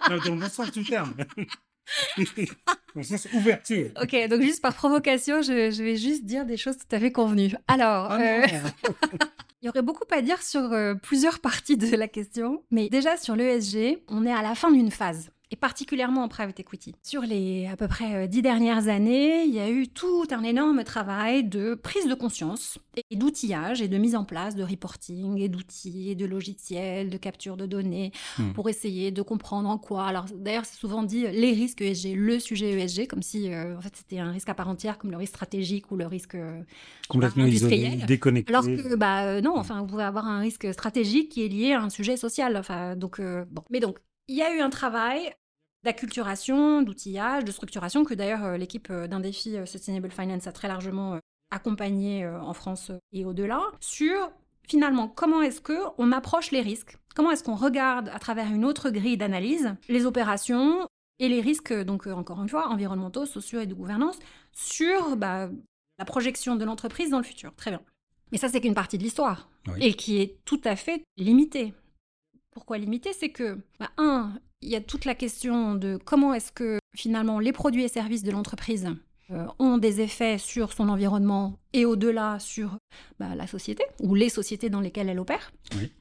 non, 0.09 0.17
dans 0.17 0.35
le 0.35 0.49
sens 0.49 0.71
du 0.71 0.83
terme. 0.83 1.13
dans 2.17 2.23
le 2.95 3.03
sens 3.03 3.27
ouverture. 3.33 3.91
Ok, 4.01 4.15
donc 4.27 4.41
juste 4.41 4.61
par 4.61 4.73
provocation, 4.73 5.41
je, 5.41 5.83
vais 5.83 5.97
juste 5.97 6.25
dire 6.25 6.45
des 6.45 6.57
choses 6.57 6.77
tout 6.77 6.95
à 6.95 6.99
fait 6.99 7.11
convenues. 7.11 7.55
Alors. 7.67 8.07
Ah 8.11 8.19
euh, 8.19 8.47
Il 9.61 9.65
y 9.65 9.69
aurait 9.69 9.81
beaucoup 9.81 10.05
à 10.11 10.21
dire 10.21 10.41
sur 10.41 10.71
euh, 10.71 10.95
plusieurs 10.95 11.39
parties 11.39 11.75
de 11.75 11.93
la 11.93 12.07
question, 12.07 12.63
mais 12.71 12.87
déjà 12.87 13.17
sur 13.17 13.35
l'ESG, 13.35 14.01
on 14.07 14.25
est 14.25 14.31
à 14.31 14.41
la 14.41 14.55
fin 14.55 14.71
d'une 14.71 14.89
phase 14.89 15.31
et 15.51 15.55
particulièrement 15.55 16.23
en 16.23 16.27
private 16.27 16.59
equity. 16.59 16.93
Sur 17.01 17.21
les 17.23 17.67
à 17.67 17.75
peu 17.75 17.87
près 17.87 18.15
euh, 18.15 18.27
dix 18.27 18.41
dernières 18.41 18.87
années, 18.87 19.43
il 19.43 19.53
y 19.53 19.59
a 19.59 19.69
eu 19.69 19.87
tout 19.87 20.27
un 20.29 20.43
énorme 20.43 20.83
travail 20.83 21.43
de 21.43 21.73
prise 21.73 22.07
de 22.07 22.13
conscience 22.13 22.77
et 23.09 23.15
d'outillage 23.15 23.81
et 23.81 23.87
de 23.87 23.97
mise 23.97 24.15
en 24.15 24.25
place 24.25 24.55
de 24.55 24.63
reporting 24.63 25.39
et 25.39 25.49
d'outils 25.49 26.11
et 26.11 26.15
de 26.15 26.25
logiciels 26.25 27.09
de 27.09 27.17
capture 27.17 27.57
de 27.57 27.65
données 27.65 28.11
hmm. 28.37 28.51
pour 28.53 28.69
essayer 28.69 29.09
de 29.11 29.21
comprendre 29.23 29.69
en 29.69 29.79
quoi. 29.79 30.05
Alors 30.05 30.25
d'ailleurs, 30.35 30.65
c'est 30.65 30.77
souvent 30.77 31.01
dit 31.01 31.25
euh, 31.25 31.31
les 31.31 31.53
risques 31.53 31.81
ESG, 31.81 32.15
le 32.15 32.39
sujet 32.39 32.71
ESG, 32.71 33.07
comme 33.07 33.23
si 33.23 33.51
euh, 33.51 33.75
en 33.75 33.81
fait 33.81 33.95
c'était 33.95 34.19
un 34.19 34.31
risque 34.31 34.49
à 34.49 34.53
part 34.53 34.69
entière, 34.69 34.99
comme 34.99 35.09
le 35.09 35.17
risque 35.17 35.33
stratégique 35.33 35.89
ou 35.91 35.95
le 35.95 36.05
risque 36.05 36.37
complètement 37.07 37.45
isolé, 37.45 37.97
déconnecté. 38.07 38.53
Alors 38.53 38.65
que 38.65 38.95
bah 38.95 39.41
non, 39.41 39.57
enfin 39.57 39.79
vous 39.79 39.87
pouvez 39.87 40.03
avoir 40.03 40.27
un 40.27 40.39
risque 40.39 40.71
stratégique 40.73 41.29
qui 41.29 41.43
est 41.43 41.47
lié 41.47 41.73
à 41.73 41.81
un 41.81 41.89
sujet 41.89 42.17
social. 42.17 42.55
Enfin 42.55 42.95
donc 42.95 43.19
bon, 43.19 43.63
mais 43.71 43.79
donc 43.79 43.97
il 44.29 44.35
y 44.35 44.43
a 44.43 44.55
eu 44.55 44.59
un 44.59 44.69
travail 44.69 45.33
d'acculturation, 45.83 46.81
d'outillage, 46.81 47.45
de 47.45 47.51
structuration 47.51 48.03
que 48.03 48.13
d'ailleurs 48.13 48.43
euh, 48.43 48.57
l'équipe 48.57 48.89
euh, 48.89 49.07
d'un 49.07 49.19
défi 49.19 49.55
euh, 49.55 49.65
Sustainable 49.65 50.11
Finance 50.11 50.47
a 50.47 50.51
très 50.51 50.67
largement 50.67 51.19
accompagné 51.51 52.27
en 52.27 52.53
France 52.53 52.91
et 53.11 53.25
au-delà 53.25 53.59
sur 53.79 54.31
finalement 54.67 55.07
comment 55.07 55.41
est-ce 55.41 55.61
que 55.61 55.79
on 55.97 56.11
approche 56.11 56.51
les 56.51 56.61
risques, 56.61 56.95
comment 57.15 57.31
est-ce 57.31 57.43
qu'on 57.43 57.55
regarde 57.55 58.07
à 58.09 58.19
travers 58.19 58.45
une 58.53 58.63
autre 58.63 58.91
grille 58.91 59.17
d'analyse 59.17 59.73
les 59.87 60.05
opérations 60.05 60.87
et 61.17 61.27
les 61.27 61.41
risques 61.41 61.73
donc 61.73 62.05
encore 62.05 62.39
une 62.43 62.49
fois 62.49 62.67
environnementaux, 62.67 63.25
sociaux 63.25 63.61
et 63.61 63.65
de 63.65 63.73
gouvernance 63.73 64.19
sur 64.53 65.17
bah, 65.17 65.49
la 65.97 66.05
projection 66.05 66.55
de 66.55 66.65
l'entreprise 66.65 67.09
dans 67.09 67.17
le 67.17 67.23
futur? 67.23 67.51
Très 67.55 67.71
bien. 67.71 67.81
Mais 68.31 68.37
ça 68.37 68.47
c'est 68.47 68.61
qu'une 68.61 68.75
partie 68.75 68.99
de 68.99 69.03
l'histoire 69.03 69.49
et 69.79 69.95
qui 69.95 70.21
est 70.21 70.37
tout 70.45 70.61
à 70.63 70.75
fait 70.75 71.01
limitée. 71.17 71.73
Pourquoi 72.51 72.77
limitée? 72.77 73.13
C'est 73.13 73.29
que, 73.29 73.57
bah, 73.79 73.89
un, 73.97 74.33
il 74.61 74.69
y 74.69 74.75
a 74.75 74.81
toute 74.81 75.05
la 75.05 75.15
question 75.15 75.75
de 75.75 75.97
comment 76.03 76.33
est-ce 76.33 76.51
que 76.51 76.79
finalement 76.95 77.39
les 77.39 77.51
produits 77.51 77.83
et 77.83 77.87
services 77.87 78.23
de 78.23 78.31
l'entreprise 78.31 78.89
euh, 79.31 79.45
ont 79.59 79.77
des 79.77 80.01
effets 80.01 80.39
sur 80.39 80.73
son 80.73 80.89
environnement 80.89 81.53
et 81.71 81.85
au-delà 81.85 82.39
sur 82.39 82.77
bah, 83.19 83.35
la 83.35 83.45
société 83.45 83.83
ou 84.01 84.15
les 84.15 84.27
sociétés 84.27 84.71
dans 84.71 84.79
lesquelles 84.79 85.07
elle 85.07 85.19
opère, 85.19 85.51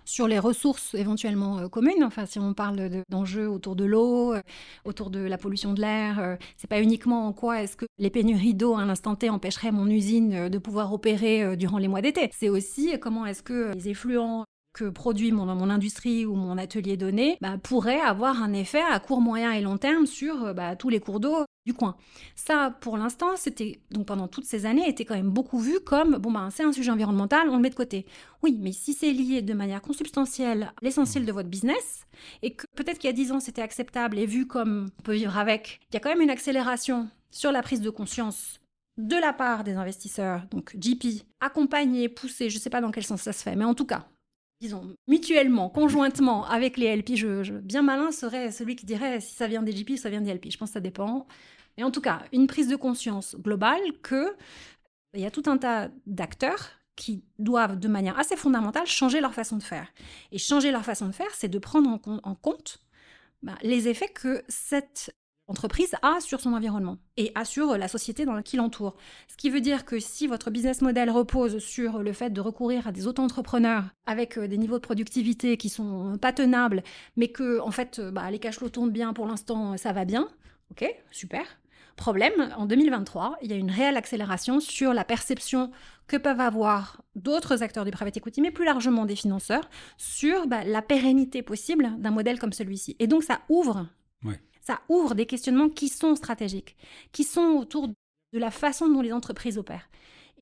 sur 0.06 0.26
les 0.26 0.38
ressources 0.38 0.94
éventuellement 0.94 1.58
euh, 1.58 1.68
communes. 1.68 2.02
Enfin, 2.04 2.24
si 2.24 2.38
on 2.38 2.54
parle 2.54 3.02
d'enjeux 3.10 3.46
autour 3.46 3.76
de 3.76 3.84
l'eau, 3.84 4.32
euh, 4.32 4.40
autour 4.86 5.10
de 5.10 5.20
la 5.20 5.36
pollution 5.36 5.74
de 5.74 5.80
l'air, 5.82 6.38
c'est 6.56 6.70
pas 6.70 6.80
uniquement 6.80 7.26
en 7.26 7.34
quoi 7.34 7.62
est-ce 7.62 7.76
que 7.76 7.84
les 7.98 8.08
pénuries 8.08 8.54
d'eau 8.54 8.74
à 8.74 8.80
un 8.80 8.88
instant 8.88 9.14
T 9.14 9.28
empêcheraient 9.28 9.72
mon 9.72 9.88
usine 9.88 10.48
de 10.48 10.58
pouvoir 10.58 10.92
opérer 10.94 11.54
durant 11.58 11.76
les 11.76 11.88
mois 11.88 12.00
d'été. 12.00 12.30
C'est 12.32 12.48
aussi 12.48 12.98
comment 12.98 13.26
est-ce 13.26 13.42
que 13.42 13.74
les 13.74 13.90
effluents 13.90 14.46
que 14.72 14.88
produit 14.88 15.32
mon, 15.32 15.46
mon 15.46 15.70
industrie 15.70 16.26
ou 16.26 16.34
mon 16.34 16.58
atelier 16.58 16.96
donné 16.96 17.38
bah, 17.40 17.56
pourrait 17.62 18.00
avoir 18.00 18.42
un 18.42 18.52
effet 18.52 18.82
à 18.82 18.98
court, 19.00 19.20
moyen 19.20 19.52
et 19.52 19.60
long 19.60 19.78
terme 19.78 20.06
sur 20.06 20.44
euh, 20.44 20.52
bah, 20.52 20.76
tous 20.76 20.88
les 20.88 21.00
cours 21.00 21.20
d'eau 21.20 21.44
du 21.66 21.75
coin. 21.75 21.96
Ça, 22.34 22.76
pour 22.80 22.96
l'instant, 22.96 23.37
c'était 23.37 23.80
donc 23.90 24.06
pendant 24.06 24.26
toutes 24.26 24.46
ces 24.46 24.64
années, 24.64 24.88
était 24.88 25.04
quand 25.04 25.16
même 25.16 25.30
beaucoup 25.30 25.58
vu 25.58 25.80
comme 25.80 26.16
bon 26.16 26.30
bah 26.30 26.48
c'est 26.50 26.62
un 26.62 26.72
sujet 26.72 26.90
environnemental, 26.90 27.48
on 27.50 27.56
le 27.56 27.62
met 27.62 27.70
de 27.70 27.75
côté. 27.75 28.06
Oui, 28.42 28.58
mais 28.60 28.72
si 28.72 28.94
c'est 28.94 29.12
lié 29.12 29.42
de 29.42 29.52
manière 29.52 29.82
consubstantielle 29.82 30.62
à 30.62 30.72
l'essentiel 30.80 31.26
de 31.26 31.32
votre 31.32 31.48
business 31.48 32.06
et 32.42 32.54
que 32.54 32.64
peut-être 32.75 32.98
qu'il 32.98 33.08
y 33.08 33.12
a 33.12 33.16
10 33.16 33.32
ans 33.32 33.40
c'était 33.40 33.62
acceptable 33.62 34.18
et 34.18 34.25
vu 34.25 34.46
comme 34.46 34.90
on 34.98 35.02
peut 35.02 35.12
vivre 35.12 35.37
avec, 35.37 35.80
il 35.90 35.94
y 35.94 35.96
a 35.98 36.00
quand 36.00 36.08
même 36.08 36.22
une 36.22 36.30
accélération 36.30 37.08
sur 37.30 37.52
la 37.52 37.62
prise 37.62 37.82
de 37.82 37.90
conscience 37.90 38.60
de 38.96 39.16
la 39.16 39.32
part 39.32 39.62
des 39.62 39.75
investisseurs, 39.75 40.42
donc 40.50 40.75
GP, 40.76 41.25
accompagner, 41.40 42.08
pousser, 42.08 42.50
je 42.50 42.56
ne 42.56 42.60
sais 42.60 42.70
pas 42.70 42.80
dans 42.80 42.90
quel 42.90 43.04
sens 43.04 43.22
ça 43.22 43.32
se 43.32 43.42
fait, 43.42 43.54
mais 43.54 43.64
en 43.64 43.75
tout 43.75 43.87
cas, 43.87 44.08
disons, 44.60 44.96
mutuellement, 45.06 45.68
conjointement 45.70 46.44
avec 46.46 46.76
les 46.76 46.94
LP, 46.96 47.14
je, 47.14 47.52
bien 47.58 47.82
malin 47.82 48.10
serait 48.10 48.50
celui 48.50 48.76
qui 48.76 48.86
dirait 48.86 49.20
si 49.20 49.34
ça 49.34 49.46
vient 49.46 49.62
des 49.62 49.72
GP 49.72 49.90
ou 49.90 49.96
ça 49.96 50.10
vient 50.10 50.20
des 50.20 50.34
LP. 50.34 50.50
Je 50.50 50.58
pense 50.58 50.70
que 50.70 50.74
ça 50.74 50.80
dépend. 50.80 51.26
Mais 51.76 51.84
en 51.84 51.90
tout 51.90 52.00
cas, 52.00 52.22
une 52.32 52.46
prise 52.46 52.68
de 52.68 52.76
conscience 52.76 53.36
globale 53.36 53.80
que 54.02 54.34
il 55.14 55.20
y 55.20 55.26
a 55.26 55.30
tout 55.30 55.44
un 55.46 55.56
tas 55.56 55.88
d'acteurs 56.06 56.70
qui 56.96 57.22
doivent 57.38 57.78
de 57.78 57.88
manière 57.88 58.18
assez 58.18 58.36
fondamentale 58.36 58.86
changer 58.86 59.20
leur 59.20 59.32
façon 59.32 59.56
de 59.56 59.62
faire. 59.62 59.86
Et 60.32 60.38
changer 60.38 60.72
leur 60.72 60.84
façon 60.84 61.06
de 61.06 61.12
faire, 61.12 61.32
c'est 61.32 61.48
de 61.48 61.58
prendre 61.58 62.00
en, 62.24 62.34
compte 62.34 62.80
bah, 63.42 63.54
les 63.62 63.88
effets 63.88 64.08
que 64.08 64.42
cette 64.48 65.14
entreprise 65.48 65.94
a 66.02 66.20
sur 66.20 66.40
son 66.40 66.52
environnement 66.52 66.98
et 67.16 67.32
a 67.34 67.44
sur 67.44 67.76
la 67.76 67.88
société 67.88 68.24
dans 68.24 68.40
qui 68.42 68.56
l'entoure. 68.56 68.96
Ce 69.26 69.36
qui 69.36 69.50
veut 69.50 69.60
dire 69.60 69.84
que 69.84 69.98
si 69.98 70.26
votre 70.26 70.50
business 70.50 70.82
model 70.82 71.10
repose 71.10 71.58
sur 71.58 72.02
le 72.02 72.12
fait 72.12 72.30
de 72.30 72.40
recourir 72.40 72.86
à 72.86 72.92
des 72.92 73.06
auto-entrepreneurs 73.06 73.84
avec 74.06 74.38
euh, 74.38 74.46
des 74.46 74.58
niveaux 74.58 74.76
de 74.76 74.82
productivité 74.82 75.56
qui 75.56 75.68
sont 75.68 76.18
pas 76.18 76.32
tenables, 76.32 76.82
mais 77.16 77.28
que 77.28 77.60
en 77.60 77.70
fait 77.70 77.98
euh, 77.98 78.10
bah, 78.10 78.30
les 78.30 78.38
cash 78.38 78.58
flows 78.58 78.68
tournent 78.68 78.92
bien 78.92 79.12
pour 79.12 79.26
l'instant, 79.26 79.76
ça 79.76 79.92
va 79.92 80.04
bien, 80.04 80.28
ok, 80.70 80.84
super. 81.10 81.44
Problème, 81.96 82.54
en 82.56 82.66
2023, 82.66 83.38
il 83.42 83.50
y 83.50 83.52
a 83.52 83.56
une 83.56 83.72
réelle 83.72 83.96
accélération 83.96 84.60
sur 84.60 84.94
la 84.94 85.02
perception 85.02 85.72
que 86.06 86.16
peuvent 86.16 86.40
avoir 86.40 87.02
d'autres 87.16 87.64
acteurs 87.64 87.84
du 87.84 87.90
private 87.90 88.16
equity, 88.16 88.40
mais 88.40 88.52
plus 88.52 88.64
largement 88.64 89.04
des 89.04 89.16
financeurs, 89.16 89.68
sur 89.96 90.46
bah, 90.46 90.62
la 90.62 90.80
pérennité 90.80 91.42
possible 91.42 91.90
d'un 91.98 92.12
modèle 92.12 92.38
comme 92.38 92.52
celui-ci. 92.52 92.94
Et 93.00 93.08
donc 93.08 93.24
ça 93.24 93.40
ouvre 93.48 93.88
ça 94.68 94.82
ouvre 94.90 95.14
des 95.14 95.25
questionnements 95.25 95.70
qui 95.70 95.88
sont 95.88 96.14
stratégiques, 96.14 96.76
qui 97.10 97.25
sont 97.25 97.56
autour 97.58 97.88
de 97.88 98.38
la 98.38 98.50
façon 98.50 98.87
dont 98.87 99.00
les 99.00 99.14
entreprises 99.14 99.56
opèrent. 99.56 99.88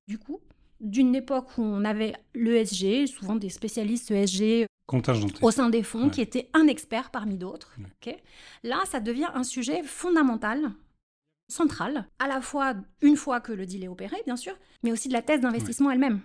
du 0.09 0.19
coup, 0.19 0.41
d'une 0.81 1.15
époque 1.15 1.57
où 1.59 1.63
on 1.63 1.85
avait 1.85 2.15
l'ESG, 2.35 3.07
souvent 3.07 3.37
des 3.37 3.51
spécialistes 3.51 4.11
ESG 4.11 4.67
au 5.43 5.51
sein 5.51 5.71
des 5.71 5.83
fonds, 5.83 6.11
qui 6.11 6.21
étaient 6.21 6.49
un 6.55 6.67
expert 6.67 7.11
parmi 7.11 7.37
d'autres. 7.37 7.77
Là, 8.63 8.83
ça 8.87 9.01
devient 9.01 9.31
un 9.35 9.45
sujet 9.45 9.83
fondamental, 9.85 10.73
central, 11.49 12.09
à 12.19 12.27
la 12.27 12.41
fois 12.41 12.75
une 13.03 13.17
fois 13.17 13.41
que 13.41 13.53
le 13.53 13.65
deal 13.65 13.85
est 13.85 13.89
opéré, 13.89 14.17
bien 14.27 14.37
sûr, 14.37 14.55
mais 14.83 14.93
aussi 14.93 15.09
de 15.09 15.13
la 15.13 15.23
thèse 15.23 15.41
d'investissement 15.41 15.91
elle-même 15.91 16.21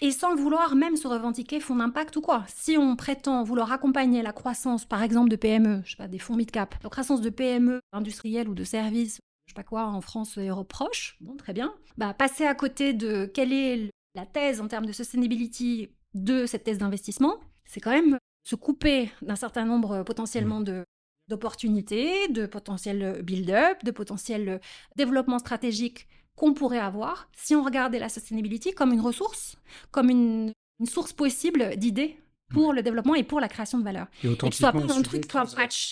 et 0.00 0.10
sans 0.10 0.34
vouloir 0.34 0.74
même 0.74 0.96
se 0.96 1.08
revendiquer 1.08 1.60
fonds 1.60 1.76
d'impact 1.76 2.16
ou 2.16 2.20
quoi. 2.20 2.44
Si 2.48 2.76
on 2.76 2.96
prétend 2.96 3.42
vouloir 3.42 3.72
accompagner 3.72 4.22
la 4.22 4.32
croissance, 4.32 4.84
par 4.84 5.02
exemple, 5.02 5.28
de 5.28 5.36
PME, 5.36 5.82
je 5.84 5.92
sais 5.92 5.96
pas, 5.96 6.08
des 6.08 6.18
fonds 6.18 6.36
mid-cap, 6.36 6.74
la 6.82 6.90
croissance 6.90 7.20
de 7.20 7.30
PME 7.30 7.80
industrielles 7.92 8.48
ou 8.48 8.54
de 8.54 8.64
services, 8.64 9.20
je 9.46 9.52
sais 9.52 9.54
pas 9.54 9.62
quoi, 9.62 9.86
en 9.86 10.00
France 10.00 10.36
et 10.38 10.48
Europe 10.48 10.68
proche, 10.68 11.16
bon, 11.20 11.36
très 11.36 11.52
bien, 11.52 11.74
bah, 11.96 12.14
passer 12.14 12.44
à 12.44 12.54
côté 12.54 12.92
de 12.92 13.26
quelle 13.26 13.52
est 13.52 13.90
la 14.14 14.26
thèse 14.26 14.60
en 14.60 14.68
termes 14.68 14.86
de 14.86 14.92
sustainability 14.92 15.90
de 16.14 16.46
cette 16.46 16.64
thèse 16.64 16.78
d'investissement, 16.78 17.38
c'est 17.64 17.80
quand 17.80 17.90
même 17.90 18.18
se 18.44 18.54
couper 18.54 19.10
d'un 19.22 19.36
certain 19.36 19.64
nombre 19.64 20.02
potentiellement 20.02 20.60
de 20.60 20.84
d'opportunités, 21.28 22.28
de 22.28 22.46
potentiels 22.46 23.20
build-up, 23.24 23.82
de 23.82 23.90
potentiels 23.90 24.60
développement 24.94 25.40
stratégique 25.40 26.06
qu'on 26.36 26.54
pourrait 26.54 26.78
avoir 26.78 27.28
si 27.34 27.54
on 27.54 27.64
regardait 27.64 27.98
la 27.98 28.08
sustainability 28.08 28.72
comme 28.72 28.92
une 28.92 29.00
ressource, 29.00 29.56
comme 29.90 30.10
une, 30.10 30.52
source 30.84 31.14
possible 31.14 31.74
d'idées 31.76 32.20
pour 32.50 32.74
le 32.74 32.82
développement 32.82 33.14
et 33.14 33.24
pour 33.24 33.40
la 33.40 33.48
création 33.48 33.78
de 33.78 33.84
valeur. 33.84 34.06
Et, 34.22 34.28
et 34.28 34.52
soit 34.52 34.70
pas 34.70 34.78
un 34.78 35.02
truc 35.02 35.26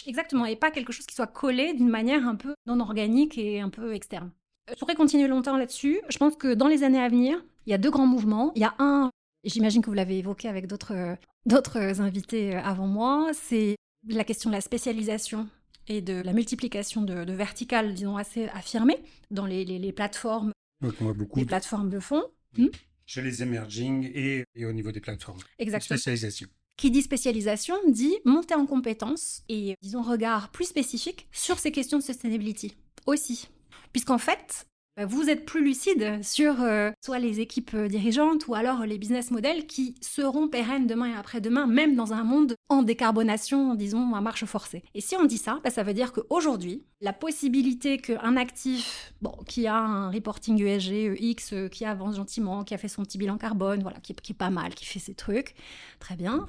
exactement, 0.06 0.44
et 0.44 0.56
pas 0.56 0.70
quelque 0.70 0.92
chose 0.92 1.06
qui 1.06 1.14
soit 1.14 1.26
collé 1.26 1.72
d'une 1.72 1.88
manière 1.88 2.28
un 2.28 2.36
peu 2.36 2.54
non 2.66 2.78
organique 2.80 3.38
et 3.38 3.60
un 3.60 3.70
peu 3.70 3.94
externe. 3.94 4.30
Je 4.68 4.78
pourrais 4.78 4.94
continuer 4.94 5.26
longtemps 5.26 5.56
là-dessus. 5.56 6.00
Je 6.08 6.18
pense 6.18 6.36
que 6.36 6.54
dans 6.54 6.68
les 6.68 6.84
années 6.84 7.02
à 7.02 7.08
venir, 7.08 7.42
il 7.66 7.70
y 7.70 7.74
a 7.74 7.78
deux 7.78 7.90
grands 7.90 8.06
mouvements. 8.06 8.52
Il 8.54 8.60
y 8.62 8.64
a 8.64 8.74
un, 8.78 9.10
j'imagine 9.42 9.82
que 9.82 9.88
vous 9.88 9.94
l'avez 9.94 10.18
évoqué 10.18 10.48
avec 10.48 10.66
d'autres 10.66 12.00
invités 12.00 12.54
avant 12.54 12.86
moi, 12.86 13.30
c'est 13.32 13.76
la 14.06 14.24
question 14.24 14.50
de 14.50 14.54
la 14.54 14.60
spécialisation 14.60 15.48
et 15.88 16.00
de 16.00 16.14
la 16.14 16.32
multiplication 16.32 17.02
de, 17.02 17.32
verticales, 17.32 17.94
disons, 17.94 18.16
assez 18.16 18.46
affirmées 18.48 19.02
dans 19.30 19.46
les, 19.46 19.92
plateformes, 19.92 20.52
beaucoup 20.80 21.38
les 21.38 21.44
plateformes 21.44 21.90
de 21.90 22.00
fonds. 22.00 22.24
Hmm 22.56 22.68
Chez 23.06 23.22
les 23.22 23.42
emerging 23.42 24.10
et, 24.14 24.44
au 24.64 24.72
niveau 24.72 24.92
des 24.92 25.00
plateformes. 25.00 25.40
Exactement. 25.58 25.98
Spécialisation. 25.98 26.48
Qui 26.76 26.90
dit 26.90 27.02
spécialisation 27.02 27.76
dit 27.88 28.16
monter 28.24 28.54
en 28.54 28.66
compétences 28.66 29.42
et, 29.48 29.76
disons, 29.82 30.02
regard 30.02 30.50
plus 30.50 30.64
spécifique 30.64 31.28
sur 31.30 31.58
ces 31.58 31.70
questions 31.70 31.98
de 31.98 32.02
sustainability 32.02 32.74
aussi. 33.06 33.48
Puisqu'en 33.92 34.18
fait, 34.18 34.66
bah, 34.96 35.06
vous 35.06 35.28
êtes 35.28 35.44
plus 35.44 35.64
lucide 35.64 36.22
sur 36.22 36.62
euh, 36.62 36.92
soit 37.04 37.18
les 37.18 37.40
équipes 37.40 37.74
euh, 37.74 37.88
dirigeantes 37.88 38.46
ou 38.46 38.54
alors 38.54 38.86
les 38.86 38.96
business 38.96 39.32
models 39.32 39.66
qui 39.66 39.96
seront 40.00 40.46
pérennes 40.48 40.86
demain 40.86 41.12
et 41.12 41.16
après-demain, 41.16 41.66
même 41.66 41.96
dans 41.96 42.12
un 42.12 42.22
monde 42.22 42.54
en 42.68 42.82
décarbonation, 42.82 43.74
disons, 43.74 44.14
à 44.14 44.20
marche 44.20 44.44
forcée. 44.44 44.84
Et 44.94 45.00
si 45.00 45.16
on 45.16 45.24
dit 45.24 45.38
ça, 45.38 45.58
bah, 45.64 45.70
ça 45.70 45.82
veut 45.82 45.94
dire 45.94 46.12
qu'aujourd'hui, 46.12 46.84
la 47.00 47.12
possibilité 47.12 47.98
qu'un 47.98 48.36
actif 48.36 49.12
bon, 49.20 49.36
qui 49.48 49.66
a 49.66 49.76
un 49.76 50.10
reporting 50.10 50.62
ESG, 50.62 51.16
X, 51.20 51.52
euh, 51.54 51.68
qui 51.68 51.84
avance 51.84 52.14
gentiment, 52.14 52.62
qui 52.62 52.74
a 52.74 52.78
fait 52.78 52.88
son 52.88 53.02
petit 53.02 53.18
bilan 53.18 53.36
carbone, 53.36 53.82
voilà, 53.82 53.98
qui, 53.98 54.14
qui 54.14 54.32
est 54.32 54.36
pas 54.36 54.50
mal, 54.50 54.74
qui 54.74 54.84
fait 54.84 55.00
ses 55.00 55.14
trucs, 55.14 55.56
très 55.98 56.14
bien, 56.14 56.48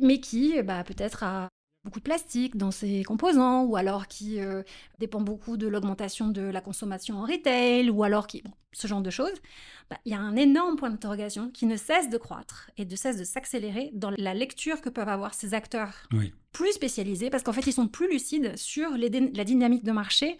mais 0.00 0.18
qui 0.18 0.60
bah, 0.62 0.82
peut-être 0.82 1.22
a 1.22 1.48
beaucoup 1.84 1.98
de 1.98 2.04
plastique 2.04 2.56
dans 2.56 2.70
ses 2.70 3.04
composants, 3.04 3.64
ou 3.64 3.76
alors 3.76 4.08
qui 4.08 4.40
euh, 4.40 4.62
dépend 4.98 5.20
beaucoup 5.20 5.56
de 5.56 5.66
l'augmentation 5.66 6.28
de 6.28 6.42
la 6.42 6.60
consommation 6.60 7.18
en 7.18 7.26
retail, 7.26 7.90
ou 7.90 8.02
alors 8.04 8.26
qui... 8.26 8.42
Bon, 8.42 8.52
ce 8.72 8.88
genre 8.88 9.02
de 9.02 9.10
choses, 9.10 9.40
bah, 9.88 9.96
il 10.04 10.10
y 10.10 10.14
a 10.16 10.20
un 10.20 10.34
énorme 10.34 10.76
point 10.76 10.90
d'interrogation 10.90 11.50
qui 11.50 11.66
ne 11.66 11.76
cesse 11.76 12.10
de 12.10 12.16
croître 12.16 12.70
et 12.76 12.84
ne 12.84 12.96
cesse 12.96 13.18
de 13.18 13.24
s'accélérer 13.24 13.90
dans 13.94 14.10
la 14.18 14.34
lecture 14.34 14.80
que 14.80 14.88
peuvent 14.88 15.08
avoir 15.08 15.32
ces 15.34 15.54
acteurs 15.54 16.08
plus 16.52 16.72
spécialisés, 16.72 17.30
parce 17.30 17.42
qu'en 17.42 17.52
fait, 17.52 17.66
ils 17.66 17.72
sont 17.72 17.86
plus 17.86 18.10
lucides 18.10 18.56
sur 18.56 18.96
la 18.96 19.44
dynamique 19.44 19.84
de 19.84 19.92
marché 19.92 20.38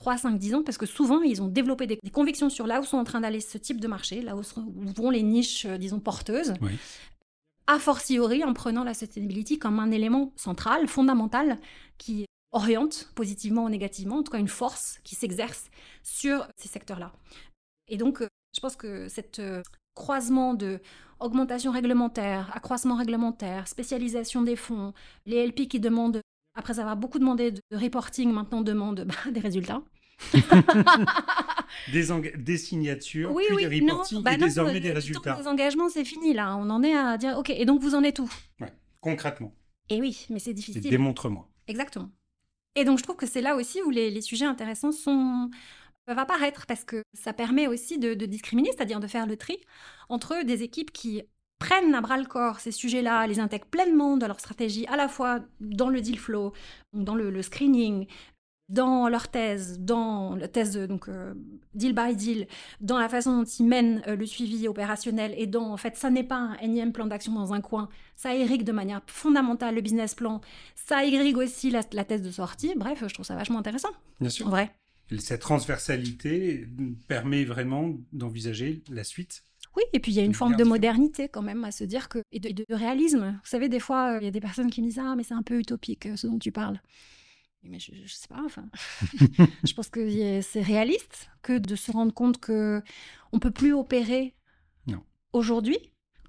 3, 0.00 0.16
5, 0.16 0.38
10 0.38 0.54
ans, 0.54 0.62
parce 0.62 0.78
que 0.78 0.86
souvent, 0.86 1.20
ils 1.20 1.42
ont 1.42 1.46
développé 1.46 1.86
des, 1.86 1.98
convictions 2.10 2.48
sur 2.48 2.66
là 2.66 2.80
où 2.80 2.84
sont 2.84 2.96
en 2.96 3.04
train 3.04 3.20
d'aller 3.20 3.40
ce 3.40 3.58
type 3.58 3.80
de 3.80 3.86
marché, 3.86 4.22
là 4.22 4.34
où, 4.34 4.40
vont 4.96 5.10
les 5.10 5.22
niches, 5.22 5.66
euh, 5.66 5.76
disons, 5.76 6.00
porteuses. 6.00 6.54
A 7.70 7.78
fortiori, 7.78 8.42
en 8.42 8.52
prenant 8.52 8.82
la 8.82 8.94
sustainability 8.94 9.60
comme 9.60 9.78
un 9.78 9.92
élément 9.92 10.32
central, 10.34 10.88
fondamental, 10.88 11.56
qui 11.98 12.26
oriente 12.50 13.12
positivement 13.14 13.62
ou 13.62 13.68
négativement, 13.68 14.16
en 14.16 14.22
tout 14.24 14.32
cas 14.32 14.40
une 14.40 14.48
force 14.48 14.98
qui 15.04 15.14
s'exerce 15.14 15.70
sur 16.02 16.48
ces 16.56 16.66
secteurs-là. 16.66 17.12
Et 17.86 17.96
donc, 17.96 18.22
euh, 18.22 18.28
je 18.56 18.60
pense 18.60 18.74
que 18.74 19.06
cette 19.06 19.38
euh, 19.38 19.62
croisement 19.94 20.52
de 20.52 20.80
augmentation 21.20 21.70
réglementaire, 21.70 22.50
accroissement 22.56 22.96
réglementaire, 22.96 23.68
spécialisation 23.68 24.42
des 24.42 24.56
fonds, 24.56 24.92
les 25.24 25.46
LP 25.46 25.68
qui 25.68 25.78
demandent 25.78 26.22
après 26.56 26.80
avoir 26.80 26.96
beaucoup 26.96 27.20
demandé 27.20 27.52
de 27.52 27.60
reporting, 27.70 28.32
maintenant 28.32 28.62
demande 28.62 29.04
bah, 29.06 29.30
des 29.30 29.38
résultats. 29.38 29.82
des, 31.88 32.56
signatures, 32.56 33.34
puis 33.34 33.68
des 33.68 33.80
reporting 33.80 34.22
bah 34.22 34.34
et 34.34 34.36
désormais 34.36 34.80
des 34.80 34.92
résultats. 34.92 35.38
Les 35.40 35.46
engagements, 35.46 35.88
c'est 35.88 36.04
fini 36.04 36.32
là. 36.32 36.56
On 36.56 36.70
en 36.70 36.82
est 36.82 36.94
à 36.94 37.16
dire, 37.18 37.36
ok, 37.38 37.50
et 37.50 37.64
donc 37.64 37.80
vous 37.80 37.94
en 37.94 38.02
êtes 38.02 38.18
où? 38.18 38.30
Concrètement. 39.00 39.54
Et 39.88 40.00
oui, 40.00 40.26
mais 40.30 40.38
c'est 40.38 40.54
difficile. 40.54 40.82
Démontre-moi. 40.82 41.48
Exactement. 41.66 42.10
Et 42.76 42.84
donc 42.84 42.98
je 42.98 43.02
trouve 43.02 43.16
que 43.16 43.26
c'est 43.26 43.40
là 43.40 43.56
aussi 43.56 43.82
où 43.82 43.90
les, 43.90 44.20
sujets 44.20 44.44
intéressants 44.44 44.92
sont 44.92 45.50
peuvent 46.06 46.18
apparaître 46.18 46.66
parce 46.66 46.84
que 46.84 47.02
ça 47.12 47.32
permet 47.32 47.66
aussi 47.66 47.98
de 47.98 48.14
discriminer, 48.14 48.70
c'est-à-dire 48.72 49.00
de 49.00 49.06
faire 49.06 49.26
le 49.26 49.36
tri 49.36 49.58
entre 50.08 50.44
des 50.44 50.62
équipes 50.62 50.92
qui 50.92 51.22
prennent 51.60 51.94
à 51.94 52.00
bras 52.00 52.16
le 52.16 52.24
corps 52.24 52.58
ces 52.58 52.72
sujets-là, 52.72 53.28
les 53.28 53.38
intègrent 53.38 53.66
pleinement 53.66 54.16
dans 54.16 54.26
leur 54.26 54.40
stratégie, 54.40 54.86
à 54.88 54.96
la 54.96 55.06
fois 55.06 55.40
dans 55.60 55.90
le 55.90 56.00
deal 56.00 56.18
flow, 56.18 56.52
dans 56.92 57.14
le, 57.14 57.42
screening, 57.42 58.06
dans 58.70 59.08
leur 59.08 59.28
thèse, 59.28 59.78
dans 59.80 60.36
la 60.36 60.48
thèse 60.48 60.76
donc 60.76 61.08
euh, 61.08 61.34
deal 61.74 61.92
by 61.92 62.14
deal, 62.14 62.46
dans 62.80 62.98
la 62.98 63.08
façon 63.08 63.38
dont 63.38 63.44
ils 63.44 63.66
mènent 63.66 64.02
euh, 64.06 64.16
le 64.16 64.24
suivi 64.24 64.68
opérationnel 64.68 65.34
et 65.36 65.46
dans 65.46 65.72
en 65.72 65.76
fait 65.76 65.96
ça 65.96 66.08
n'est 66.08 66.24
pas 66.24 66.36
un 66.36 66.56
énième 66.58 66.92
plan 66.92 67.06
d'action 67.06 67.34
dans 67.34 67.52
un 67.52 67.60
coin, 67.60 67.88
ça 68.16 68.34
irrigue 68.34 68.64
de 68.64 68.72
manière 68.72 69.02
fondamentale 69.06 69.74
le 69.74 69.80
business 69.80 70.14
plan, 70.14 70.40
ça 70.74 71.04
irrigue 71.04 71.36
aussi 71.36 71.70
la, 71.70 71.82
la 71.92 72.04
thèse 72.04 72.22
de 72.22 72.30
sortie. 72.30 72.72
Bref, 72.76 73.04
je 73.06 73.12
trouve 73.12 73.26
ça 73.26 73.34
vachement 73.34 73.58
intéressant. 73.58 73.90
Bien 74.20 74.30
sûr. 74.30 74.46
En 74.46 74.50
vrai. 74.50 74.72
Cette 75.18 75.40
transversalité 75.40 76.68
permet 77.08 77.44
vraiment 77.44 77.94
d'envisager 78.12 78.82
la 78.88 79.02
suite 79.02 79.42
oui, 79.76 79.84
et 79.92 80.00
puis 80.00 80.12
il 80.12 80.16
y 80.16 80.20
a 80.20 80.24
une 80.24 80.34
forme 80.34 80.56
de 80.56 80.64
modernité 80.64 81.28
quand 81.28 81.42
même 81.42 81.64
à 81.64 81.70
se 81.70 81.84
dire 81.84 82.08
que 82.08 82.18
et 82.32 82.40
de, 82.40 82.64
réalisme. 82.70 83.38
Vous 83.42 83.48
savez, 83.48 83.68
des 83.68 83.78
fois, 83.78 84.18
il 84.20 84.24
y 84.24 84.28
a 84.28 84.32
des 84.32 84.40
personnes 84.40 84.70
qui 84.70 84.82
me 84.82 84.88
disent 84.88 84.98
ah 84.98 85.14
mais 85.16 85.22
c'est 85.22 85.34
un 85.34 85.42
peu 85.42 85.58
utopique 85.58 86.06
euh, 86.06 86.16
ce 86.16 86.26
dont 86.26 86.38
tu 86.38 86.50
parles. 86.50 86.80
Mais 87.62 87.78
je, 87.78 87.92
ne 87.92 88.06
sais 88.06 88.28
pas. 88.28 88.42
Enfin, 88.44 88.64
je 89.64 89.72
pense 89.74 89.88
que 89.88 90.40
c'est 90.40 90.62
réaliste 90.62 91.30
que 91.42 91.58
de 91.58 91.76
se 91.76 91.92
rendre 91.92 92.12
compte 92.12 92.40
que 92.40 92.82
on 93.32 93.38
peut 93.38 93.50
plus 93.50 93.72
opérer 93.72 94.34
aujourd'hui 95.32 95.78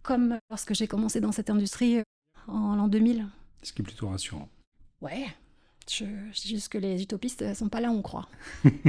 comme 0.03 0.39
lorsque 0.49 0.73
j'ai 0.73 0.87
commencé 0.87 1.21
dans 1.21 1.31
cette 1.31 1.49
industrie 1.49 1.97
euh, 1.97 2.03
en 2.47 2.75
l'an 2.75 2.87
2000. 2.87 3.27
Ce 3.61 3.73
qui 3.73 3.81
est 3.81 3.85
plutôt 3.85 4.09
rassurant. 4.09 4.49
Ouais. 5.01 5.27
Je, 5.89 6.05
je 6.05 6.41
dis 6.41 6.49
juste 6.49 6.69
que 6.69 6.77
les 6.77 7.01
utopistes 7.01 7.41
ne 7.41 7.53
sont 7.53 7.69
pas 7.69 7.81
là 7.81 7.89
où 7.91 7.95
on 7.95 8.01
croit. 8.01 8.29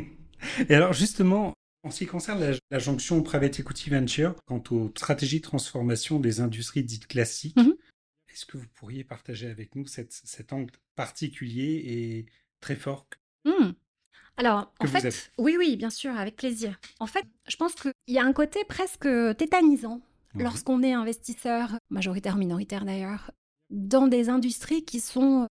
Et 0.69 0.75
alors 0.75 0.93
justement, 0.93 1.55
en 1.85 1.91
ce 1.91 1.99
qui 1.99 2.07
concerne 2.07 2.57
la, 2.71 2.79
jonction 2.79 3.23
private 3.23 3.61
equity 3.61 3.91
venture, 3.91 4.35
quant 4.47 4.63
aux 4.71 4.91
stratégies 4.97 5.39
de 5.39 5.45
transformation 5.45 6.21
des 6.21 6.41
industries 6.41 6.85
dites 6.85 7.07
classiques, 7.07 7.57
mhm. 7.57 7.72
Est-ce 8.33 8.47
que 8.47 8.57
vous 8.57 8.69
pourriez 8.75 9.05
partager 9.05 9.49
avec 9.49 9.75
nous 9.75 9.87
cet 9.87 10.53
angle 10.53 10.75
particulier 10.97 11.83
et 11.85 12.27
très 12.61 12.77
fort 12.77 13.07
hmm. 13.45 13.73
Alors, 14.39 14.73
en 14.81 14.87
fait, 14.87 15.31
oui, 15.37 15.57
oui, 15.59 15.77
bien 15.77 15.91
sûr, 15.91 16.17
avec 16.17 16.37
plaisir. 16.37 16.81
En 17.01 17.07
fait, 17.07 17.25
je 17.49 17.57
pense 17.57 17.75
qu'il 17.75 17.93
y 18.09 18.19
a 18.19 18.25
un 18.25 18.33
côté 18.33 18.65
presque 18.65 19.09
tétanisant 19.37 20.01
lorsqu'on 20.35 20.83
est 20.83 20.93
investisseur, 20.93 21.79
majoritaire, 21.91 22.37
minoritaire 22.37 22.87
d'ailleurs, 22.87 23.31
dans 23.69 24.07
des 24.07 24.31
industries 24.31 24.85
qui 24.85 25.01
sont 25.01 25.47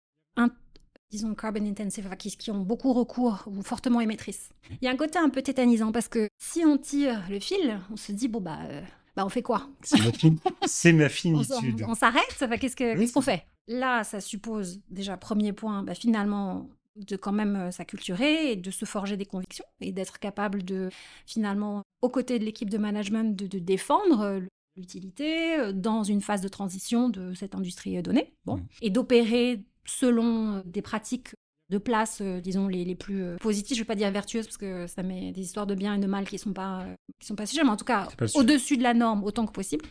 disons 1.11 1.35
carbon 1.35 1.67
intensive, 1.67 2.09
qui, 2.17 2.51
ont 2.51 2.61
beaucoup 2.61 2.93
recours 2.93 3.45
ou 3.47 3.63
fortement 3.63 4.01
émettrices. 4.01 4.51
Il 4.71 4.85
y 4.85 4.89
a 4.89 4.91
un 4.91 4.97
côté 4.97 5.19
un 5.19 5.31
peu 5.31 5.43
tétanisant 5.43 5.93
parce 5.93 6.09
que 6.09 6.29
si 6.39 6.65
on 6.65 6.77
tire 6.77 7.25
le 7.31 7.41
fil, 7.41 7.81
on 7.91 7.97
se 7.97 8.13
dit 8.13 8.29
bon 8.29 8.41
bah, 8.41 8.59
euh, 8.65 8.83
bah 9.19 9.27
on 9.27 9.29
fait 9.29 9.43
quoi? 9.43 9.67
C'est 9.83 10.93
ma, 10.93 11.09
finitude. 11.09 11.85
on, 11.89 11.97
s'arrête, 11.97 12.39
qu'est-ce 12.61 13.13
qu'on 13.13 13.21
fait? 13.21 13.45
Là, 13.67 14.05
ça 14.05 14.21
suppose 14.21 14.81
déjà 14.91 15.17
premier 15.17 15.53
point, 15.53 15.83
bah, 15.83 15.97
finalement 15.97 16.71
de 16.95 17.17
quand 17.17 17.33
même 17.33 17.57
euh, 17.57 17.71
s'acculturer 17.73 18.53
et 18.53 18.57
de 18.57 18.71
se 18.71 18.85
forger 18.85 19.17
des 19.17 19.27
convictions 19.27 19.65
et 19.81 19.91
d'être 19.91 20.21
capable 20.21 20.65
de 20.65 20.89
finalement 21.27 21.83
aux 22.01 22.09
côtés 22.09 22.39
de 22.39 22.45
l'équipe 22.45 22.71
de 22.71 22.79
management 22.79 23.37
de, 23.37 23.59
défendre 23.59 24.21
euh, 24.21 24.41
l'utilité 24.77 25.73
dans 25.73 26.05
une 26.05 26.21
phase 26.21 26.41
de 26.41 26.49
transition 26.49 27.09
de 27.09 27.35
cette 27.35 27.57
industrie 27.57 28.01
donnée. 28.01 28.33
Bon, 28.47 28.59
mmh. 28.59 28.67
et 28.83 28.91
d'opérer 28.91 29.65
selon 29.85 30.55
euh, 30.55 30.63
des 30.65 30.83
pratiques 30.83 31.35
de 31.71 31.79
place, 31.79 32.19
euh, 32.21 32.41
disons, 32.41 32.67
les, 32.67 32.85
les 32.85 32.95
plus 32.95 33.23
euh, 33.23 33.37
positives, 33.37 33.77
je 33.77 33.83
ne 33.83 33.85
vais 33.85 33.89
pas 33.89 33.95
dire 33.95 34.11
vertueuses, 34.11 34.47
parce 34.47 34.57
que 34.57 34.87
ça 34.87 35.03
met 35.03 35.33
des 35.33 35.43
histoires 35.43 35.67
de 35.67 35.75
bien 35.75 35.95
et 35.95 35.99
de 35.99 36.07
mal 36.07 36.27
qui 36.27 36.37
ne 36.37 36.41
sont 36.41 36.53
pas, 36.53 36.85
qui 37.21 37.27
sont 37.27 37.35
pas 37.37 37.47
sujets, 37.47 37.63
mais 37.63 37.71
en 37.71 37.77
tout 37.77 37.85
cas, 37.85 38.09
au-dessus 38.35 38.77
de 38.77 38.83
la 38.83 38.95
norme 38.95 39.25
autant 39.25 39.47
que 39.47 39.53
possible. 39.53 39.85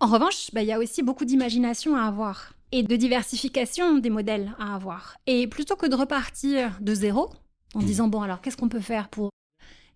En 0.00 0.06
revanche, 0.06 0.50
bah, 0.52 0.62
il 0.62 0.68
y 0.68 0.72
a 0.72 0.78
aussi 0.78 1.02
beaucoup 1.02 1.24
d'imagination 1.24 1.94
à 1.94 2.02
avoir 2.02 2.54
et 2.72 2.82
de 2.82 2.96
diversification 2.96 3.98
des 3.98 4.10
modèles 4.10 4.52
à 4.58 4.74
avoir. 4.74 5.16
Et 5.26 5.46
plutôt 5.46 5.76
que 5.76 5.86
de 5.86 5.94
repartir 5.94 6.78
de 6.80 6.94
zéro, 6.94 7.30
en 7.74 7.80
mmh. 7.80 7.84
disant, 7.84 8.08
bon, 8.08 8.22
alors 8.22 8.40
qu'est-ce 8.40 8.56
qu'on 8.56 8.68
peut 8.68 8.80
faire 8.80 9.08
pour 9.08 9.30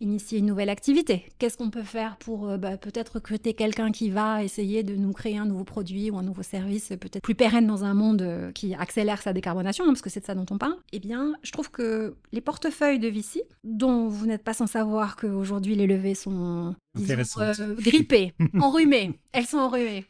initier 0.05 0.39
une 0.39 0.47
nouvelle 0.47 0.69
activité 0.69 1.27
Qu'est-ce 1.39 1.57
qu'on 1.57 1.71
peut 1.71 1.83
faire 1.83 2.17
pour 2.19 2.49
euh, 2.49 2.57
bah, 2.57 2.77
peut-être 2.77 3.15
recruter 3.15 3.55
quelqu'un 3.55 3.91
qui 3.91 4.11
va 4.11 4.45
essayer 4.45 4.83
de 4.83 4.95
nous 4.95 5.13
créer 5.13 5.39
un 5.39 5.47
nouveau 5.47 5.65
produit 5.65 6.11
ou 6.11 6.19
un 6.19 6.23
nouveau 6.23 6.43
service 6.43 6.89
peut-être 7.01 7.23
plus 7.23 7.35
pérenne 7.35 7.67
dans 7.67 7.85
un 7.85 7.95
monde 7.95 8.23
euh, 8.23 8.53
qui 8.53 8.75
accélère 8.75 9.21
sa 9.23 9.33
décarbonation, 9.33 9.85
hein, 9.85 9.89
parce 9.89 10.03
que 10.03 10.11
c'est 10.11 10.21
de 10.21 10.27
ça 10.27 10.35
dont 10.35 10.47
on 10.51 10.59
parle 10.59 10.77
Eh 10.93 11.01
bien, 11.01 11.35
je 11.43 11.51
trouve 11.51 11.71
que 11.71 12.15
les 12.33 12.41
portefeuilles 12.41 12.99
de 12.99 13.09
VC, 13.09 13.43
dont 13.65 14.09
vous 14.09 14.27
n'êtes 14.27 14.45
pas 14.45 14.55
sans 14.55 14.67
savoir 14.67 15.17
qu'aujourd'hui 15.17 15.75
les 15.75 15.87
levées 15.87 16.15
sont 16.15 16.75
euh, 16.97 17.75
grippées, 17.79 18.35
enrhumées, 18.61 19.19
elles 19.33 19.47
sont 19.47 19.59
enrhumées. 19.59 20.05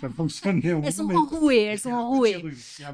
ça 0.00 0.10
fonctionne 0.10 0.60
Elles 0.64 0.92
sont 0.92 1.10
enrouées, 1.10 1.62
elles 1.62 1.78
sont 1.78 1.92
enrouées. 1.92 2.44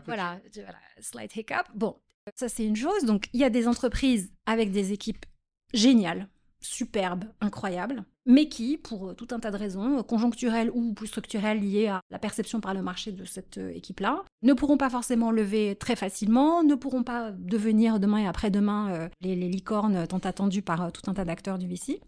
Voilà, 0.06 0.38
voilà, 0.54 0.78
slight 1.00 1.34
hiccup. 1.34 1.66
Bon, 1.74 1.96
ça 2.36 2.48
c'est 2.48 2.64
une 2.64 2.76
chose. 2.76 3.04
Donc 3.04 3.28
il 3.32 3.40
y 3.40 3.44
a 3.44 3.50
des 3.50 3.66
entreprises 3.66 4.30
avec 4.46 4.70
des 4.70 4.92
équipes 4.92 5.24
géniales, 5.72 6.28
superbe, 6.62 7.24
incroyable, 7.40 8.04
mais 8.24 8.48
qui, 8.48 8.78
pour 8.78 9.08
euh, 9.08 9.14
tout 9.14 9.28
un 9.32 9.40
tas 9.40 9.50
de 9.50 9.56
raisons, 9.56 9.98
euh, 9.98 10.02
conjoncturelles 10.02 10.70
ou 10.72 10.94
plus 10.94 11.08
structurelles 11.08 11.60
liées 11.60 11.88
à 11.88 12.00
la 12.10 12.18
perception 12.18 12.60
par 12.60 12.72
le 12.72 12.82
marché 12.82 13.12
de 13.12 13.24
cette 13.24 13.58
euh, 13.58 13.74
équipe-là, 13.74 14.22
ne 14.42 14.52
pourront 14.52 14.76
pas 14.76 14.88
forcément 14.88 15.30
lever 15.30 15.76
très 15.76 15.96
facilement, 15.96 16.62
ne 16.62 16.74
pourront 16.74 17.02
pas 17.02 17.32
devenir 17.32 17.98
demain 18.00 18.18
et 18.18 18.26
après-demain 18.26 19.08
les, 19.20 19.34
licornes 19.34 20.06
tant 20.06 20.18
attendues 20.18 20.62
par 20.62 20.92
tout 20.92 21.10
un 21.10 21.14
tas 21.14 21.24
d'acteurs 21.24 21.58
du 21.58 21.66
VC. 21.66 22.00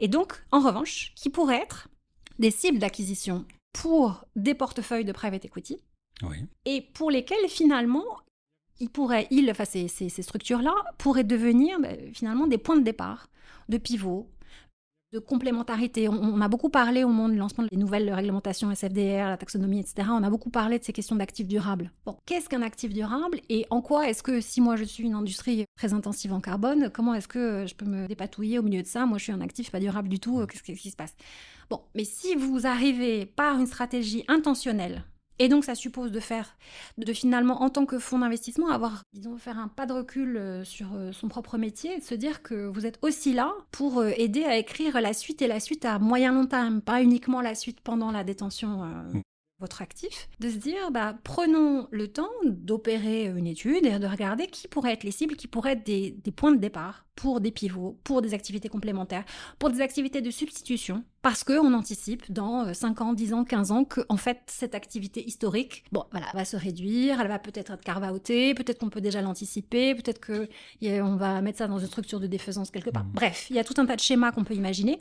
Et 0.00 0.08
donc, 0.08 0.44
en 0.50 0.60
revanche, 0.60 1.12
qui 1.14 1.30
pourraient 1.30 1.62
être 1.62 1.88
des 2.38 2.50
cibles 2.50 2.78
d'acquisition 2.78 3.44
pour 3.72 4.24
des 4.34 4.54
portefeuilles 4.54 5.04
de 5.04 5.12
private 5.12 5.44
equity, 5.44 5.78
et 6.64 6.80
pour 6.80 7.10
lesquels 7.10 7.48
finalement 7.48 8.04
ils 8.80 8.90
pourraient, 8.90 9.26
ils, 9.30 9.50
enfin 9.50 9.64
ces, 9.64 9.88
ces, 9.88 10.22
structures-là, 10.22 10.74
pourraient 10.98 11.24
devenir 11.24 11.78
ben, 11.80 12.12
finalement 12.12 12.46
des 12.46 12.58
points 12.58 12.76
de 12.76 12.82
départ, 12.82 13.28
de 13.68 13.78
pivot, 13.78 14.30
de 15.14 15.20
complémentarité. 15.20 16.08
On, 16.08 16.40
a 16.40 16.48
beaucoup 16.48 16.70
parlé 16.70 17.04
au 17.04 17.08
moment 17.08 17.28
du 17.28 17.36
lancement 17.36 17.64
des 17.70 17.76
nouvelles 17.76 18.12
réglementations 18.12 18.72
SFDR, 18.72 19.28
la 19.28 19.36
taxonomie, 19.36 19.78
etc. 19.78 20.08
On 20.10 20.24
a 20.24 20.28
beaucoup 20.28 20.50
parlé 20.50 20.80
de 20.80 20.84
ces 20.84 20.92
questions 20.92 21.14
d'actifs 21.14 21.46
durables. 21.46 21.92
Bon, 22.04 22.16
qu'est-ce 22.26 22.48
qu'un 22.48 22.62
actif 22.62 22.92
durable 22.92 23.40
et 23.48 23.64
en 23.70 23.80
quoi 23.80 24.08
est-ce 24.08 24.24
que 24.24 24.40
si 24.40 24.60
moi 24.60 24.74
je 24.74 24.82
suis 24.82 25.04
une 25.04 25.14
industrie 25.14 25.66
très 25.76 25.94
intensive 25.94 26.32
en 26.32 26.40
carbone, 26.40 26.90
comment 26.92 27.14
est-ce 27.14 27.28
que 27.28 27.64
je 27.64 27.76
peux 27.76 27.86
me 27.86 28.08
dépatouiller 28.08 28.58
au 28.58 28.62
milieu 28.62 28.82
de 28.82 28.88
ça? 28.88 29.06
Moi 29.06 29.18
je 29.18 29.24
suis 29.24 29.32
un 29.32 29.40
actif 29.40 29.70
pas 29.70 29.78
durable 29.78 30.08
du 30.08 30.18
tout, 30.18 30.44
qu'est-ce 30.46 30.62
qui 30.62 30.90
se 30.90 30.96
passe? 30.96 31.14
Bon, 31.70 31.80
mais 31.94 32.04
si 32.04 32.34
vous 32.34 32.66
arrivez 32.66 33.24
par 33.24 33.58
une 33.58 33.66
stratégie 33.66 34.24
intentionnelle 34.26 35.04
et 35.38 35.48
donc, 35.48 35.64
ça 35.64 35.74
suppose 35.74 36.12
de 36.12 36.20
faire, 36.20 36.56
de 36.96 37.12
finalement, 37.12 37.62
en 37.62 37.70
tant 37.70 37.86
que 37.86 37.98
fonds 37.98 38.20
d'investissement, 38.20 38.70
avoir, 38.70 39.02
disons, 39.12 39.36
faire 39.36 39.58
un 39.58 39.68
pas 39.68 39.86
de 39.86 39.92
recul 39.92 40.36
euh, 40.36 40.64
sur 40.64 40.94
euh, 40.94 41.10
son 41.12 41.28
propre 41.28 41.58
métier, 41.58 41.98
de 41.98 42.04
se 42.04 42.14
dire 42.14 42.42
que 42.42 42.66
vous 42.66 42.86
êtes 42.86 42.98
aussi 43.02 43.32
là 43.32 43.52
pour 43.72 43.98
euh, 43.98 44.12
aider 44.16 44.44
à 44.44 44.56
écrire 44.56 45.00
la 45.00 45.12
suite 45.12 45.42
et 45.42 45.48
la 45.48 45.58
suite 45.58 45.84
à 45.84 45.98
moyen 45.98 46.32
long 46.32 46.46
terme, 46.46 46.80
pas 46.80 47.02
uniquement 47.02 47.40
la 47.40 47.56
suite 47.56 47.80
pendant 47.80 48.12
la 48.12 48.22
détention 48.22 48.86
de 49.12 49.20
votre 49.64 49.80
actif, 49.80 50.28
de 50.40 50.50
se 50.50 50.56
dire, 50.56 50.90
bah, 50.90 51.14
prenons 51.24 51.88
le 51.90 52.08
temps 52.08 52.28
d'opérer 52.44 53.24
une 53.24 53.46
étude 53.46 53.86
et 53.86 53.98
de 53.98 54.06
regarder 54.06 54.46
qui 54.46 54.68
pourraient 54.68 54.92
être 54.92 55.04
les 55.04 55.10
cibles, 55.10 55.36
qui 55.36 55.48
pourraient 55.48 55.72
être 55.72 55.86
des, 55.86 56.10
des, 56.10 56.32
points 56.32 56.52
de 56.52 56.58
départ 56.58 57.06
pour 57.16 57.40
des 57.40 57.50
pivots, 57.50 57.98
pour 58.04 58.20
des 58.20 58.34
activités 58.34 58.68
complémentaires, 58.68 59.24
pour 59.58 59.70
des 59.70 59.80
activités 59.80 60.20
de 60.20 60.30
substitution, 60.30 61.02
parce 61.22 61.44
qu'on 61.44 61.72
anticipe 61.72 62.30
dans 62.30 62.74
5 62.74 63.00
ans, 63.00 63.12
10 63.14 63.32
ans, 63.32 63.44
15 63.44 63.70
ans 63.70 63.84
que, 63.84 64.02
en 64.10 64.18
fait, 64.18 64.40
cette 64.48 64.74
activité 64.74 65.26
historique, 65.26 65.84
bon, 65.92 66.04
voilà, 66.10 66.26
va 66.34 66.44
se 66.44 66.58
réduire, 66.58 67.22
elle 67.22 67.28
va 67.28 67.38
peut-être 67.38 67.72
être 67.72 67.82
carve-outée, 67.82 68.52
peut-être 68.52 68.80
qu'on 68.80 68.90
peut 68.90 69.00
déjà 69.00 69.22
l'anticiper, 69.22 69.94
peut-être 69.94 70.20
qu'on 70.20 71.16
va 71.16 71.40
mettre 71.40 71.58
ça 71.58 71.68
dans 71.68 71.78
une 71.78 71.86
structure 71.86 72.20
de 72.20 72.26
défaisance 72.26 72.70
quelque 72.70 72.90
part. 72.90 73.04
Mmh. 73.04 73.12
Bref, 73.14 73.46
il 73.48 73.56
y 73.56 73.58
a 73.58 73.64
tout 73.64 73.74
un 73.78 73.86
tas 73.86 73.96
de 73.96 74.00
schémas 74.00 74.32
qu'on 74.32 74.44
peut 74.44 74.54
imaginer. 74.54 75.00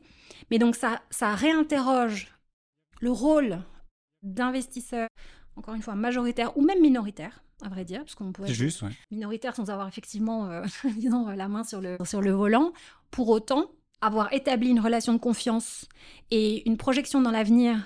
Mais 0.51 0.57
donc, 0.57 0.77
ça, 0.77 1.01
ça 1.09 1.35
réinterroge 1.35 2.33
le 3.01 3.11
rôle 3.11 3.59
d'investisseurs, 4.23 5.09
encore 5.55 5.75
une 5.75 5.81
fois, 5.81 5.95
majoritaires 5.95 6.57
ou 6.57 6.61
même 6.63 6.81
minoritaires, 6.81 7.43
à 7.61 7.69
vrai 7.69 7.85
dire, 7.85 7.99
parce 7.99 8.15
qu'on 8.15 8.31
peut 8.31 8.43
être 8.43 8.51
juste, 8.51 8.83
minoritaire 9.11 9.55
sans 9.55 9.69
avoir 9.69 9.87
effectivement 9.87 10.49
euh, 10.49 10.63
disons, 10.97 11.27
la 11.29 11.47
main 11.47 11.63
sur 11.63 11.81
le, 11.81 11.97
sur 12.05 12.21
le 12.21 12.31
volant. 12.31 12.73
Pour 13.11 13.29
autant, 13.29 13.69
avoir 14.01 14.33
établi 14.33 14.69
une 14.69 14.79
relation 14.79 15.13
de 15.13 15.19
confiance 15.19 15.87
et 16.31 16.67
une 16.67 16.77
projection 16.77 17.21
dans 17.21 17.31
l'avenir 17.31 17.85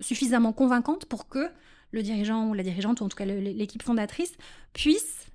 suffisamment 0.00 0.52
convaincante 0.52 1.06
pour 1.06 1.28
que 1.28 1.48
le 1.92 2.02
dirigeant 2.02 2.48
ou 2.48 2.54
la 2.54 2.62
dirigeante, 2.62 3.00
ou 3.00 3.04
en 3.04 3.08
tout 3.08 3.16
cas 3.16 3.24
l'équipe 3.24 3.82
fondatrice, 3.82 4.34
puisse 4.72 5.26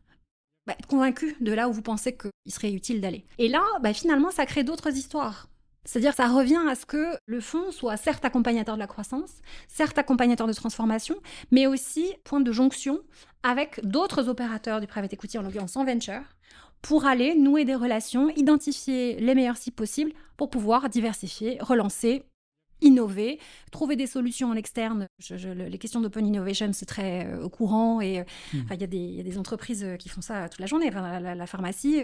bah, 0.68 0.76
être 0.78 0.88
convaincu 0.88 1.36
de 1.40 1.52
là 1.52 1.68
où 1.68 1.74
vous 1.74 1.82
pensez 1.82 2.16
qu'il 2.16 2.54
serait 2.54 2.72
utile 2.72 3.02
d'aller. 3.02 3.26
Et 3.40 3.48
là, 3.48 3.64
bah, 3.82 3.94
finalement, 3.94 4.30
ça 4.30 4.46
crée 4.46 4.64
d'autres 4.64 4.96
histoires. 4.96 5.48
C'est-à-dire 5.84 6.14
ça 6.14 6.28
revient 6.28 6.62
à 6.70 6.76
ce 6.76 6.86
que 6.86 7.18
le 7.26 7.42
fonds 7.42 7.72
soit 7.72 7.98
certes 7.98 8.24
accompagnateur 8.24 8.76
de 8.76 8.80
la 8.80 8.88
croissance, 8.88 9.42
certes 9.68 9.98
accompagnateur 9.98 10.48
de 10.48 10.54
transformation, 10.54 11.16
mais 11.50 11.66
aussi 11.66 12.14
point 12.24 12.40
de 12.40 12.52
jonction 12.52 13.00
avec 13.44 13.80
d'autres 13.84 14.30
opérateurs 14.30 14.80
du 14.80 14.88
private 14.88 15.14
equity, 15.14 15.40
en 15.40 15.42
l'occurrence 15.42 15.76
en 15.76 15.86
venture, 15.86 16.22
pour 16.82 17.06
aller 17.06 17.36
nouer 17.36 17.66
des 17.66 17.76
relations, 17.76 18.30
identifier 18.30 19.20
les 19.20 19.36
meilleurs 19.36 19.58
sites 19.58 19.76
possibles 19.76 20.12
pour 20.38 20.50
pouvoir 20.50 20.90
diversifier, 20.90 21.58
relancer, 21.62 22.24
innover, 22.82 23.40
trouver 23.72 23.96
des 23.96 24.08
solutions 24.08 24.50
en 24.50 24.56
externe. 24.56 25.08
les 25.30 25.78
questions 25.78 26.02
d'open 26.02 26.26
innovation, 26.26 26.72
c'est 26.74 26.86
très 26.86 27.28
euh, 27.28 27.44
au 27.44 27.50
courant 27.50 28.02
et 28.02 28.20
euh, 28.20 28.24
hmm. 28.54 28.64
il 28.72 28.82
y, 28.82 29.20
a 29.20 29.24
des 29.24 29.38
entreprises 29.38 29.86
qui 30.00 30.10
font 30.10 30.22
ça 30.22 30.50
toute 30.50 30.60
la 30.60 30.66
journée. 30.66 30.90
la, 30.90 31.48
pharmacie, 31.48 32.04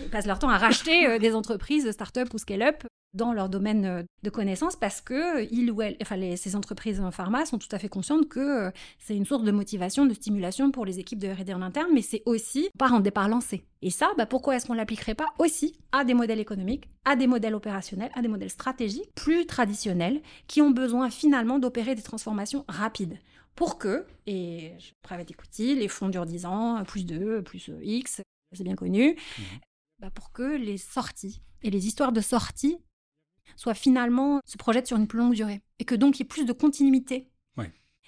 ils 0.00 0.08
passent 0.10 0.26
leur 0.26 0.38
temps 0.38 0.48
à 0.48 0.58
racheter 0.58 1.06
euh, 1.06 1.18
des 1.18 1.34
entreprises, 1.34 1.90
start-up 1.90 2.32
ou 2.34 2.38
scale-up 2.38 2.84
dans 3.14 3.32
leur 3.32 3.48
domaine 3.48 3.84
euh, 3.84 4.02
de 4.22 4.30
connaissances 4.30 4.76
parce 4.76 5.00
que 5.00 5.50
ils 5.52 5.70
ou 5.70 5.82
elles, 5.82 5.96
enfin 6.02 6.16
ces 6.36 6.56
entreprises 6.56 7.00
en 7.00 7.10
pharma 7.10 7.46
sont 7.46 7.58
tout 7.58 7.68
à 7.72 7.78
fait 7.78 7.88
conscientes 7.88 8.28
que 8.28 8.66
euh, 8.66 8.70
c'est 8.98 9.16
une 9.16 9.24
source 9.24 9.44
de 9.44 9.50
motivation, 9.50 10.06
de 10.06 10.14
stimulation 10.14 10.70
pour 10.70 10.84
les 10.84 10.98
équipes 10.98 11.18
de 11.18 11.28
R&D 11.28 11.54
en 11.54 11.62
interne, 11.62 11.88
mais 11.92 12.02
c'est 12.02 12.22
aussi 12.26 12.68
pas 12.78 12.88
un 12.88 13.00
départ 13.00 13.28
lancé. 13.28 13.64
Et 13.82 13.90
ça, 13.90 14.10
bah, 14.18 14.26
pourquoi 14.26 14.56
est-ce 14.56 14.66
qu'on 14.66 14.74
l'appliquerait 14.74 15.14
pas 15.14 15.28
aussi 15.38 15.78
à 15.92 16.04
des 16.04 16.14
modèles 16.14 16.40
économiques, 16.40 16.88
à 17.04 17.16
des 17.16 17.26
modèles 17.26 17.54
opérationnels, 17.54 18.10
à 18.14 18.22
des 18.22 18.28
modèles 18.28 18.50
stratégiques 18.50 19.14
plus 19.14 19.46
traditionnels 19.46 20.20
qui 20.46 20.60
ont 20.60 20.70
besoin 20.70 21.10
finalement 21.10 21.58
d'opérer 21.58 21.94
des 21.94 22.02
transformations 22.02 22.64
rapides 22.68 23.18
pour 23.54 23.78
que, 23.78 24.06
et 24.26 24.74
private 25.02 25.32
equity, 25.32 25.74
les 25.74 25.88
fonds 25.88 26.08
durent 26.08 26.26
10 26.26 26.46
ans, 26.46 26.84
plus 26.84 27.04
2, 27.04 27.42
plus 27.42 27.72
X, 27.82 28.22
c'est 28.52 28.64
bien 28.64 28.76
connu, 28.76 29.12
mmh. 29.12 29.42
bah 30.00 30.10
pour 30.10 30.32
que 30.32 30.56
les 30.56 30.78
sorties 30.78 31.42
et 31.62 31.70
les 31.70 31.86
histoires 31.86 32.12
de 32.12 32.20
sorties 32.20 32.78
soient 33.56 33.74
finalement 33.74 34.40
se 34.44 34.56
projettent 34.56 34.86
sur 34.86 34.96
une 34.96 35.06
plus 35.06 35.18
longue 35.18 35.34
durée 35.34 35.62
et 35.78 35.84
que 35.84 35.94
donc 35.94 36.16
il 36.16 36.20
y 36.20 36.22
ait 36.22 36.28
plus 36.28 36.44
de 36.44 36.52
continuité. 36.52 37.30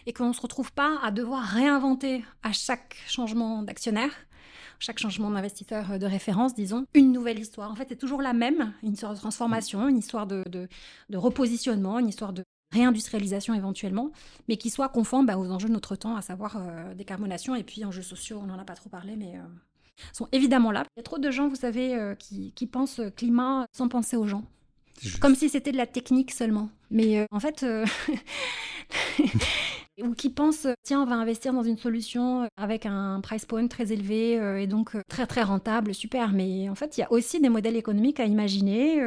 Et 0.06 0.14
qu'on 0.14 0.28
ne 0.28 0.32
se 0.32 0.40
retrouve 0.40 0.72
pas 0.72 0.98
à 1.02 1.10
devoir 1.10 1.42
réinventer 1.42 2.24
à 2.42 2.52
chaque 2.52 2.96
changement 3.06 3.62
d'actionnaire, 3.62 4.10
chaque 4.78 4.98
changement 4.98 5.30
d'investisseur 5.30 5.98
de 5.98 6.06
référence, 6.06 6.54
disons, 6.54 6.86
une 6.94 7.12
nouvelle 7.12 7.38
histoire. 7.38 7.70
En 7.70 7.74
fait, 7.74 7.86
c'est 7.90 7.98
toujours 7.98 8.22
la 8.22 8.32
même, 8.32 8.72
une 8.82 8.94
histoire 8.94 9.12
de 9.12 9.18
transformation, 9.18 9.88
une 9.88 9.98
histoire 9.98 10.26
de, 10.26 10.42
de, 10.48 11.16
repositionnement, 11.18 11.98
une 11.98 12.08
histoire 12.08 12.32
de 12.32 12.44
réindustrialisation 12.72 13.52
éventuellement, 13.52 14.10
mais 14.48 14.56
qui 14.56 14.70
soit 14.70 14.88
conforme 14.88 15.26
bah, 15.26 15.36
aux 15.36 15.50
enjeux 15.50 15.68
de 15.68 15.74
notre 15.74 15.96
temps, 15.96 16.16
à 16.16 16.22
savoir 16.22 16.56
euh, 16.56 16.94
décarbonation 16.94 17.54
et 17.54 17.62
puis 17.62 17.84
enjeux 17.84 18.00
sociaux, 18.00 18.40
on 18.42 18.46
n'en 18.46 18.58
a 18.58 18.64
pas 18.64 18.76
trop 18.76 18.88
parlé, 18.88 19.16
mais 19.16 19.36
euh, 19.36 19.42
sont 20.12 20.28
évidemment 20.32 20.70
là. 20.70 20.84
Il 20.96 20.98
y 20.98 21.00
a 21.00 21.02
trop 21.02 21.18
de 21.18 21.30
gens, 21.30 21.48
vous 21.48 21.56
savez, 21.56 21.94
euh, 21.94 22.14
qui, 22.14 22.66
pensent 22.66 23.00
climat 23.16 23.66
sans 23.72 23.88
penser 23.88 24.16
aux 24.16 24.26
gens. 24.26 24.44
Comme 25.20 25.34
si 25.34 25.48
c'était 25.48 25.72
de 25.72 25.78
la 25.78 25.86
technique 25.86 26.30
seulement. 26.30 26.68
Mais 26.90 27.20
euh, 27.20 27.26
en 27.30 27.40
fait, 27.40 27.62
euh, 27.62 27.86
ou 30.02 30.14
qui 30.14 30.30
pensent, 30.30 30.66
tiens, 30.82 31.02
on 31.02 31.06
va 31.06 31.16
investir 31.16 31.52
dans 31.52 31.62
une 31.62 31.78
solution 31.78 32.48
avec 32.56 32.86
un 32.86 33.20
price 33.20 33.44
point 33.44 33.66
très 33.66 33.92
élevé 33.92 34.32
et 34.60 34.66
donc 34.66 34.96
très 35.08 35.26
très 35.26 35.42
rentable, 35.42 35.94
super. 35.94 36.32
Mais 36.32 36.68
en 36.68 36.74
fait, 36.74 36.96
il 36.96 37.00
y 37.00 37.04
a 37.04 37.12
aussi 37.12 37.40
des 37.40 37.48
modèles 37.48 37.76
économiques 37.76 38.20
à 38.20 38.24
imaginer 38.24 39.00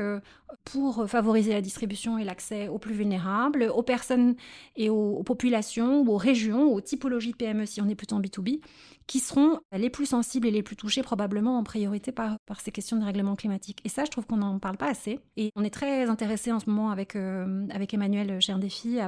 pour 0.65 1.09
favoriser 1.09 1.53
la 1.53 1.61
distribution 1.61 2.17
et 2.17 2.23
l'accès 2.23 2.67
aux 2.67 2.77
plus 2.77 2.93
vulnérables, 2.93 3.71
aux 3.73 3.83
personnes 3.83 4.35
et 4.75 4.89
aux, 4.89 5.23
populations, 5.23 6.07
aux 6.07 6.17
régions, 6.17 6.73
aux 6.73 6.81
typologies 6.81 7.31
de 7.31 7.37
PME 7.37 7.65
si 7.65 7.81
on 7.81 7.89
est 7.89 7.95
plutôt 7.95 8.15
en 8.15 8.21
B2B, 8.21 8.61
qui 9.07 9.19
seront 9.19 9.59
les 9.71 9.89
plus 9.89 10.05
sensibles 10.05 10.47
et 10.47 10.51
les 10.51 10.63
plus 10.63 10.75
touchés 10.75 11.03
probablement 11.03 11.57
en 11.57 11.63
priorité 11.63 12.11
par, 12.11 12.37
par 12.45 12.61
ces 12.61 12.71
questions 12.71 12.97
de 12.97 13.03
règlement 13.03 13.35
climatique. 13.35 13.79
Et 13.83 13.89
ça, 13.89 14.05
je 14.05 14.11
trouve 14.11 14.25
qu'on 14.25 14.37
n'en 14.37 14.59
parle 14.59 14.77
pas 14.77 14.89
assez. 14.89 15.19
Et 15.37 15.51
on 15.55 15.63
est 15.63 15.73
très 15.73 16.09
intéressé 16.09 16.51
en 16.51 16.59
ce 16.59 16.69
moment 16.69 16.91
avec, 16.91 17.15
euh, 17.15 17.67
avec 17.71 17.93
Emmanuel 17.93 18.39
Cherdéfi 18.41 18.99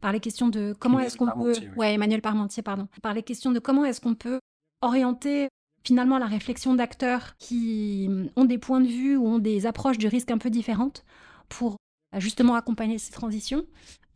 par 0.00 0.12
les 0.12 0.20
questions 0.20 0.48
de 0.48 0.74
comment 0.78 1.00
est-ce 1.00 1.16
qu'on 1.16 1.30
peut... 1.30 1.54
Ouais, 1.76 1.94
Emmanuel 1.94 2.22
Parmentier, 2.22 2.62
pardon. 2.62 2.88
Par 3.02 3.14
les 3.14 3.22
questions 3.22 3.52
de 3.52 3.58
comment 3.58 3.84
est-ce 3.84 4.00
qu'on 4.00 4.14
peut 4.14 4.40
orienter 4.82 5.48
finalement 5.84 6.18
la 6.18 6.26
réflexion 6.26 6.74
d'acteurs 6.74 7.36
qui 7.38 8.08
ont 8.36 8.44
des 8.44 8.58
points 8.58 8.80
de 8.80 8.88
vue 8.88 9.16
ou 9.16 9.26
ont 9.26 9.38
des 9.38 9.66
approches 9.66 9.98
du 9.98 10.08
risque 10.08 10.30
un 10.30 10.38
peu 10.38 10.50
différentes 10.50 11.04
pour 11.48 11.76
justement 12.18 12.54
accompagner 12.54 12.98
ces 12.98 13.12
transitions 13.12 13.64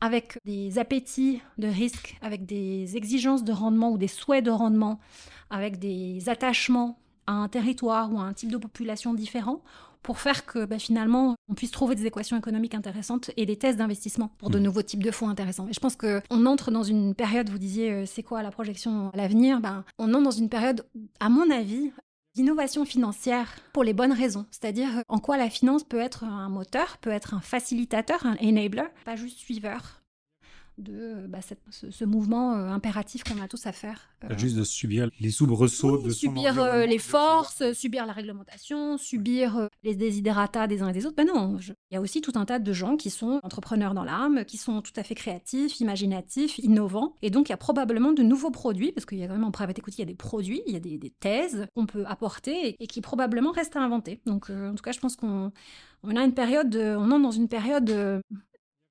avec 0.01 0.37
des 0.45 0.79
appétits 0.79 1.41
de 1.57 1.69
risque, 1.69 2.19
avec 2.21 2.45
des 2.45 2.97
exigences 2.97 3.45
de 3.45 3.53
rendement 3.53 3.91
ou 3.91 3.99
des 3.99 4.09
souhaits 4.09 4.45
de 4.45 4.51
rendement, 4.51 5.01
avec 5.49 5.79
des 5.79 6.29
attachements 6.29 6.99
à 7.27 7.33
un 7.33 7.49
territoire 7.49 8.13
ou 8.13 8.19
à 8.19 8.23
un 8.25 8.35
type 8.35 8.53
de 8.53 8.59
population 8.59 9.15
différent, 9.15 9.63
pour 10.05 10.21
faire 10.21 10.47
que 10.47 10.65
bah, 10.65 10.79
finalement 10.79 11.35
on 11.49 11.55
puisse 11.55 11.73
trouver 11.73 11.97
des 11.97 12.07
équations 12.07 12.37
économiques 12.37 12.75
intéressantes 12.75 13.33
et 13.37 13.47
des 13.47 13.57
tests 13.57 13.79
d'investissement 13.79 14.31
pour 14.39 14.51
de 14.51 14.59
mmh. 14.61 14.63
nouveaux 14.63 14.83
types 14.83 15.03
de 15.03 15.11
fonds 15.11 15.29
intéressants. 15.29 15.67
Et 15.69 15.73
je 15.73 15.81
pense 15.81 15.97
qu'on 15.97 16.47
entre 16.47 16.71
dans 16.71 16.85
une 16.85 17.15
période, 17.15 17.49
vous 17.49 17.59
disiez 17.59 17.91
euh, 17.91 18.07
c'est 18.07 18.23
quoi 18.23 18.43
la 18.43 18.53
projection 18.53 19.11
à 19.13 19.17
l'avenir? 19.17 19.61
Ben, 19.61 19.85
On 19.99 20.15
entre 20.15 20.23
dans 20.23 20.31
une 20.31 20.49
période, 20.49 20.87
à 21.19 21.29
mon 21.29 21.51
avis, 21.51 21.91
d'innovation 22.35 22.85
financière 22.85 23.57
pour 23.73 23.83
les 23.83 23.95
bonnes 23.95 24.13
raisons. 24.13 24.47
C'est-à-dire 24.51 25.03
en 25.09 25.19
quoi 25.19 25.37
la 25.37 25.49
finance 25.49 25.85
peut 25.85 26.01
être 26.01 26.25
un 26.25 26.49
moteur, 26.49 26.99
peut 26.99 27.11
être 27.11 27.35
un 27.35 27.41
facilitateur, 27.41 28.27
un 28.27 28.37
enabler, 28.47 28.85
pas 29.05 29.17
juste 29.17 29.39
suiveur 29.39 30.04
de 30.79 31.27
bah, 31.29 31.39
ce, 31.71 32.05
mouvement 32.05 32.55
euh, 32.55 32.69
impératif 32.69 33.23
qu'on 33.25 33.41
a 33.41 33.49
tous 33.49 33.67
à 33.67 33.73
faire. 33.73 34.09
Euh, 34.25 34.37
juste 34.37 34.57
de 34.57 34.65
subir 34.65 35.09
les 35.21 35.31
soubresauts 35.31 35.99
de 35.99 36.11
subir 36.11 36.61
euh, 36.61 36.87
les 36.87 36.99
forces, 36.99 37.73
subir 37.73 38.07
la 38.07 38.13
réglementation, 38.13 38.99
subir 38.99 39.69
les 39.83 39.95
désidératas 39.95 40.67
des 40.67 40.83
uns 40.83 40.89
et 40.89 40.93
des 40.93 41.07
autres. 41.07 41.17
Ben 41.17 41.27
non, 41.27 41.59
il 41.61 41.95
y 41.95 41.97
a 41.97 42.01
aussi 42.01 42.21
tout 42.21 42.33
un 42.35 42.45
tas 42.45 42.59
de 42.59 42.73
gens 42.73 42.97
qui 42.97 43.11
sont 43.11 43.41
entrepreneurs 43.43 43.95
dans 43.95 44.05
l'âme, 44.05 44.45
qui 44.45 44.57
sont 44.57 44.83
tout 44.83 44.93
à 44.97 45.03
fait 45.03 45.15
créatifs, 45.15 45.81
imaginatifs, 45.81 46.59
innovants, 46.59 47.17
et 47.23 47.31
donc 47.31 47.49
il 47.49 47.53
y 47.53 47.55
a 47.55 47.59
probablement 47.59 48.13
de 48.13 48.23
nouveaux 48.23 48.51
produits, 48.51 48.93
parce 48.93 49.07
qu'il 49.07 49.19
y 49.19 49.25
a 49.25 49.29
quand 49.29 49.35
même 49.35 49.45
en 49.45 49.53
private 49.53 49.79
equity, 49.79 49.99
il 49.99 50.01
y 50.01 50.09
a 50.09 50.13
des 50.13 50.15
produits, 50.15 50.63
il 50.67 50.73
y 50.73 50.77
a 50.77 50.81
des, 50.81 50.99
thèses 51.21 51.67
qu'on 51.75 51.87
peut 51.87 52.05
apporter 52.07 52.77
et, 52.81 52.87
qui 52.87 53.01
probablement 53.01 53.53
restent 53.53 53.77
à 53.77 53.81
inventer. 53.81 54.21
Donc 54.27 54.51
en 54.51 54.75
tout 54.75 54.83
cas, 54.83 54.93
je 54.93 54.99
pense 54.99 55.17
qu'on 55.17 55.53
on 56.03 56.17
a 56.17 56.25
une 56.25 56.35
période, 56.35 56.75
on 56.75 57.11
entre 57.11 57.23
dans 57.23 57.31
une 57.31 57.49
période 57.49 58.23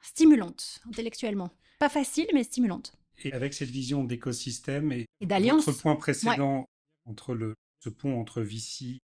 stimulante 0.02 0.80
intellectuellement. 0.88 1.50
Pas 1.84 1.90
facile, 1.90 2.28
mais 2.34 2.46
stimulante. 2.46 2.94
Et 3.26 3.34
avec 3.34 3.54
cette 3.54 3.70
vision 3.70 4.06
d'écosystème 4.06 4.94
et, 4.94 5.06
d'alliance. 5.20 5.66
Votre 5.66 5.82
point 5.82 5.98
précédent 5.98 6.70
entre 7.04 7.36
le, 7.36 7.56
ce 7.84 7.90
pont 7.90 8.18
entre 8.22 8.42
VC 8.42 9.00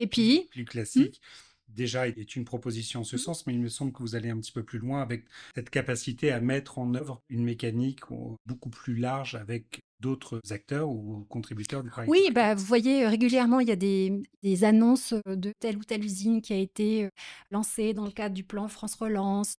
et 0.00 0.06
puis 0.06 0.48
plus 0.50 0.64
classique. 0.64 1.20
Déjà 1.68 2.08
est 2.08 2.34
une 2.34 2.46
proposition 2.46 3.00
en 3.00 3.04
ce 3.04 3.16
mmh. 3.16 3.18
sens, 3.18 3.46
mais 3.46 3.52
il 3.52 3.60
me 3.60 3.68
semble 3.68 3.92
que 3.92 3.98
vous 3.98 4.14
allez 4.14 4.30
un 4.30 4.38
petit 4.38 4.50
peu 4.50 4.62
plus 4.62 4.78
loin 4.78 5.02
avec 5.02 5.26
cette 5.54 5.68
capacité 5.68 6.32
à 6.32 6.40
mettre 6.40 6.78
en 6.78 6.94
œuvre 6.94 7.20
une 7.28 7.44
mécanique 7.44 8.00
beaucoup 8.46 8.70
plus 8.70 8.96
large 8.96 9.34
avec 9.34 9.82
d'autres 10.00 10.40
acteurs 10.50 10.88
ou 10.88 11.26
contributeurs 11.28 11.82
du 11.82 11.90
Oui, 12.08 12.30
bah, 12.32 12.54
vous 12.54 12.64
voyez, 12.64 13.06
régulièrement, 13.06 13.60
il 13.60 13.68
y 13.68 13.72
a 13.72 13.76
des, 13.76 14.22
des, 14.42 14.64
annonces 14.64 15.14
de 15.26 15.52
telle 15.60 15.76
ou 15.76 15.84
telle 15.84 16.02
usine 16.02 16.40
qui 16.40 16.54
a 16.54 16.58
été 16.58 17.10
lancée 17.50 17.92
dans 17.92 18.06
le 18.06 18.10
cadre 18.10 18.34
du 18.34 18.42
plan 18.42 18.68
France 18.68 18.94
Relance, 18.94 19.54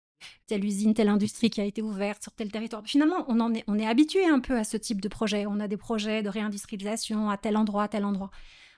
telle 0.46 0.64
usine, 0.64 0.94
telle 0.94 1.08
industrie 1.08 1.50
qui 1.50 1.60
a 1.60 1.64
été 1.64 1.82
ouverte 1.82 2.22
sur 2.22 2.32
tel 2.32 2.50
territoire. 2.50 2.82
Finalement, 2.84 3.24
on, 3.28 3.40
en 3.40 3.54
est, 3.54 3.64
on 3.66 3.78
est 3.78 3.86
habitué 3.86 4.24
un 4.26 4.40
peu 4.40 4.56
à 4.56 4.64
ce 4.64 4.76
type 4.76 5.00
de 5.00 5.08
projet. 5.08 5.46
On 5.46 5.60
a 5.60 5.68
des 5.68 5.76
projets 5.76 6.22
de 6.22 6.28
réindustrialisation 6.28 7.30
à 7.30 7.36
tel 7.36 7.56
endroit, 7.56 7.84
à 7.84 7.88
tel 7.88 8.04
endroit. 8.04 8.30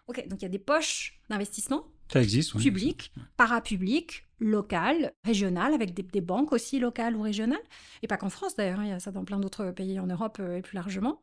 Ok, 0.06 0.26
donc 0.28 0.40
il 0.40 0.42
y 0.42 0.46
a 0.46 0.50
des 0.50 0.58
poches 0.58 1.20
d'investissement. 1.30 1.84
Ça 2.12 2.20
existe, 2.20 2.56
Public, 2.58 3.12
parapublic, 3.36 4.26
locales, 4.38 5.12
régionales, 5.24 5.72
avec 5.72 5.94
des, 5.94 6.20
banques 6.20 6.52
aussi 6.52 6.78
locales 6.78 7.16
ou 7.16 7.22
régionales, 7.22 7.62
et 8.02 8.06
pas 8.06 8.18
qu'en 8.18 8.28
France 8.28 8.54
d'ailleurs, 8.56 8.80
hein, 8.80 8.84
il 8.84 8.90
y 8.90 8.92
a 8.92 9.00
ça 9.00 9.10
dans 9.10 9.24
plein 9.24 9.38
d'autres 9.38 9.70
pays 9.70 9.98
en 9.98 10.06
Europe 10.06 10.38
et 10.38 10.60
plus 10.60 10.74
largement. 10.74 11.20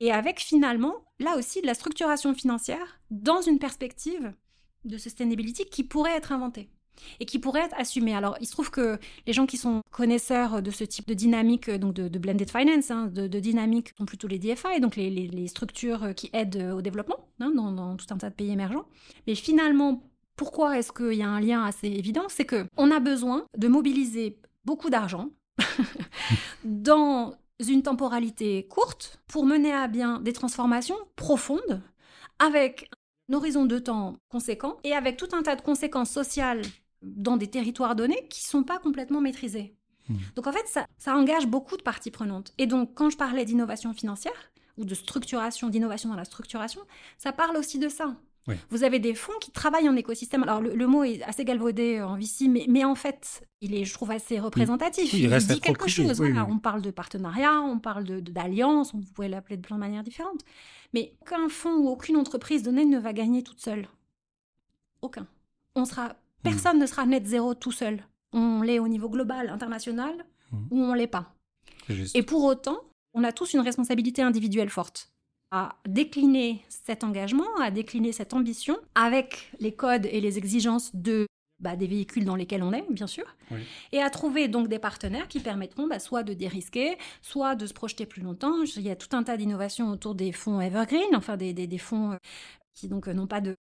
Et 0.00 0.10
avec 0.10 0.40
finalement, 0.40 1.04
là 1.18 1.36
aussi, 1.36 1.60
de 1.60 1.66
la 1.66 1.74
structuration 1.74 2.34
financière 2.34 3.00
dans 3.10 3.42
une 3.42 3.58
perspective 3.58 4.32
de 4.84 4.96
sustainability 4.96 5.66
qui 5.66 5.84
pourrait 5.84 6.16
être 6.16 6.32
inventée 6.32 6.70
et 7.18 7.24
qui 7.24 7.38
pourrait 7.38 7.62
être 7.62 7.76
assumée. 7.78 8.14
Alors, 8.14 8.36
il 8.40 8.46
se 8.46 8.52
trouve 8.52 8.70
que 8.70 8.98
les 9.26 9.32
gens 9.32 9.46
qui 9.46 9.56
sont 9.56 9.82
connaisseurs 9.90 10.62
de 10.62 10.70
ce 10.70 10.84
type 10.84 11.06
de 11.08 11.14
dynamique, 11.14 11.68
euh, 11.68 11.78
donc 11.78 11.94
de, 11.94 12.18
blended 12.18 12.50
finance, 12.50 12.90
hein, 12.90 13.06
de, 13.06 13.26
dynamique, 13.40 13.92
sont 13.96 14.06
plutôt 14.06 14.28
les 14.28 14.38
DFI, 14.38 14.80
donc 14.80 14.96
les, 14.96 15.48
structures 15.48 16.14
qui 16.14 16.30
aident 16.32 16.74
au 16.76 16.82
développement 16.82 17.16
hein, 17.40 17.50
dans, 17.54 17.96
tout 17.96 18.06
un 18.10 18.18
tas 18.18 18.30
de 18.30 18.34
pays 18.34 18.50
émergents. 18.50 18.84
Mais 19.26 19.34
finalement, 19.34 20.02
pourquoi 20.36 20.78
est-ce 20.78 20.92
qu'il 20.92 21.18
y 21.18 21.22
a 21.22 21.28
un 21.28 21.40
lien 21.40 21.64
assez 21.64 21.88
évident? 21.88 22.24
C'est 22.28 22.44
que 22.44 22.66
on 22.76 22.90
a 22.90 23.00
besoin 23.00 23.44
de 23.56 23.68
mobiliser 23.68 24.38
beaucoup 24.64 24.90
d'argent 24.90 25.28
dans 26.64 27.34
une 27.68 27.82
temporalité 27.82 28.66
courte 28.68 29.20
pour 29.26 29.44
mener 29.44 29.72
à 29.72 29.88
bien 29.88 30.20
des 30.20 30.32
transformations 30.32 30.96
profondes 31.16 31.82
avec 32.38 32.90
un 33.30 33.34
horizon 33.34 33.64
de 33.64 33.78
temps 33.78 34.16
conséquent 34.28 34.78
et 34.84 34.92
avec 34.92 35.16
tout 35.16 35.28
un 35.32 35.42
tas 35.42 35.56
de 35.56 35.62
conséquences 35.62 36.10
sociales 36.10 36.62
dans 37.02 37.36
des 37.36 37.46
territoires 37.46 37.96
donnés 37.96 38.26
qui 38.28 38.44
ne 38.44 38.50
sont 38.50 38.62
pas 38.62 38.78
complètement 38.78 39.20
maîtrisés. 39.20 39.74
Hmm. 40.08 40.16
Donc 40.34 40.46
en 40.46 40.52
fait, 40.52 40.66
ça, 40.66 40.86
ça 40.98 41.16
engage 41.16 41.46
beaucoup 41.46 41.76
de 41.76 41.82
parties 41.82 42.10
prenantes. 42.10 42.52
Et 42.58 42.66
donc 42.66 42.94
quand 42.94 43.10
je 43.10 43.16
parlais 43.16 43.44
d'innovation 43.44 43.92
financière 43.94 44.52
ou 44.76 44.84
de 44.84 44.94
structuration, 44.94 45.68
d'innovation 45.68 46.08
dans 46.08 46.16
la 46.16 46.24
structuration, 46.24 46.82
ça 47.18 47.32
parle 47.32 47.56
aussi 47.56 47.78
de 47.78 47.88
ça. 47.88 48.16
Vous 48.70 48.84
avez 48.84 48.98
des 48.98 49.14
fonds 49.14 49.38
qui 49.40 49.50
travaillent 49.50 49.88
en 49.88 49.96
écosystème. 49.96 50.42
Alors, 50.42 50.60
le, 50.60 50.86
mot 50.86 51.04
est 51.04 51.22
assez 51.22 51.44
galvaudé 51.44 52.00
en 52.00 52.16
VC, 52.16 52.48
mais, 52.48 52.66
mais, 52.68 52.84
en 52.84 52.94
fait, 52.94 53.46
il 53.60 53.74
est, 53.74 53.84
je 53.84 53.94
trouve, 53.94 54.10
assez 54.10 54.40
représentatif. 54.40 55.12
il, 55.12 55.30
dit 55.36 55.60
quelque 55.60 55.88
chose. 55.88 56.20
On 56.20 56.58
parle 56.58 56.82
de 56.82 56.90
partenariat, 56.90 57.60
on 57.60 57.78
parle 57.78 58.04
d'alliance, 58.22 58.94
vous 58.94 59.02
pouvez 59.14 59.28
l'appeler 59.28 59.56
de 59.56 59.62
plein 59.62 59.76
de 59.76 59.80
manières 59.80 60.02
différentes. 60.02 60.40
Mais 60.94 61.14
aucun 61.22 61.48
fonds 61.48 61.76
ou 61.76 61.88
aucune 61.88 62.16
entreprise 62.16 62.62
donnée 62.62 62.84
ne 62.84 62.98
va 62.98 63.12
gagner 63.12 63.42
toute 63.42 63.60
seule. 63.60 63.88
Aucun. 65.02 65.26
On 65.74 65.84
sera, 65.84 66.08
hmm. 66.08 66.14
personne 66.42 66.78
ne 66.78 66.86
sera 66.86 67.06
net 67.06 67.26
zéro 67.26 67.54
tout 67.54 67.72
seul. 67.72 68.04
On 68.32 68.62
l'est 68.62 68.78
au 68.78 68.88
niveau 68.88 69.08
global, 69.08 69.48
international, 69.48 70.26
hmm. 70.50 70.66
ou 70.70 70.82
on 70.82 70.94
l'est 70.94 71.06
pas. 71.06 71.34
Et 72.14 72.22
pour 72.22 72.44
autant, 72.44 72.78
on 73.14 73.24
a 73.24 73.32
tous 73.32 73.54
une 73.54 73.60
responsabilité 73.60 74.22
individuelle 74.22 74.70
forte 74.70 75.10
à 75.50 75.76
décliner 75.86 76.62
cet 76.68 77.04
engagement, 77.04 77.56
à 77.60 77.70
décliner 77.70 78.12
cette 78.12 78.34
ambition 78.34 78.78
avec 78.94 79.50
les 79.58 79.72
codes 79.72 80.06
et 80.06 80.20
les 80.20 80.38
exigences 80.38 80.94
de 80.94 81.26
bah, 81.60 81.76
des 81.76 81.86
véhicules 81.86 82.24
dans 82.24 82.36
lesquels 82.36 82.62
on 82.62 82.72
est, 82.72 82.86
bien 82.90 83.06
sûr, 83.06 83.36
et 83.92 84.00
à 84.00 84.08
trouver 84.08 84.48
donc 84.48 84.68
des 84.68 84.78
partenaires 84.78 85.28
qui 85.28 85.40
permettront 85.40 85.86
bah, 85.86 85.98
soit 85.98 86.22
de 86.22 86.32
dérisquer, 86.32 86.96
soit 87.20 87.54
de 87.54 87.66
se 87.66 87.74
projeter 87.74 88.06
plus 88.06 88.22
longtemps. 88.22 88.62
Il 88.76 88.82
y 88.82 88.90
a 88.90 88.96
tout 88.96 89.14
un 89.14 89.22
tas 89.22 89.36
d'innovations 89.36 89.90
autour 89.90 90.14
des 90.14 90.32
fonds 90.32 90.60
evergreen, 90.60 91.14
enfin 91.14 91.36
des, 91.36 91.52
des, 91.52 91.78
fonds 91.78 92.12
euh, 92.12 92.16
qui 92.72 92.88
donc 92.88 93.08
euh, 93.08 93.12
n'ont 93.12 93.26
pas 93.26 93.42
de 93.42 93.56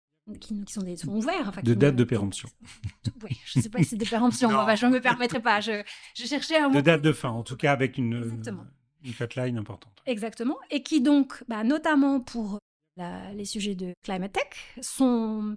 qui, 0.41 0.65
sont 0.67 0.83
des 0.83 0.97
fonds 0.97 1.15
ouverts. 1.15 1.49
Enfin, 1.49 1.61
de 1.63 1.75
date 1.75 1.95
de 1.95 2.05
péremption. 2.05 2.49
oui, 3.23 3.39
je 3.45 3.59
ne 3.59 3.63
sais 3.63 3.69
pas 3.69 3.79
si 3.79 3.85
c'est 3.85 3.97
de 3.97 4.09
péremption, 4.09 4.49
je 4.77 4.87
ne 4.87 4.91
me 4.91 5.01
permettrai 5.01 5.41
pas. 5.41 5.61
Je, 5.61 5.83
je, 6.17 6.25
cherchais 6.25 6.57
un. 6.57 6.71
De 6.71 6.81
date 6.81 7.03
de 7.03 7.13
fin, 7.13 7.31
en 7.31 7.45
tout 7.45 7.57
cas 7.57 7.71
avec 7.71 7.99
une. 7.99 8.15
Exactement 8.15 8.65
une 9.05 9.13
flatline 9.13 9.59
importante. 9.59 9.93
Exactement. 10.07 10.57
Et 10.71 10.83
qui 10.83 11.01
donc, 11.01 11.45
bah, 11.49 11.63
notamment 11.65 12.21
pour 12.21 12.59
les 12.97 13.45
sujets 13.45 13.75
de 13.75 13.93
climate 14.03 14.33
tech, 14.33 14.77
sont 14.81 15.57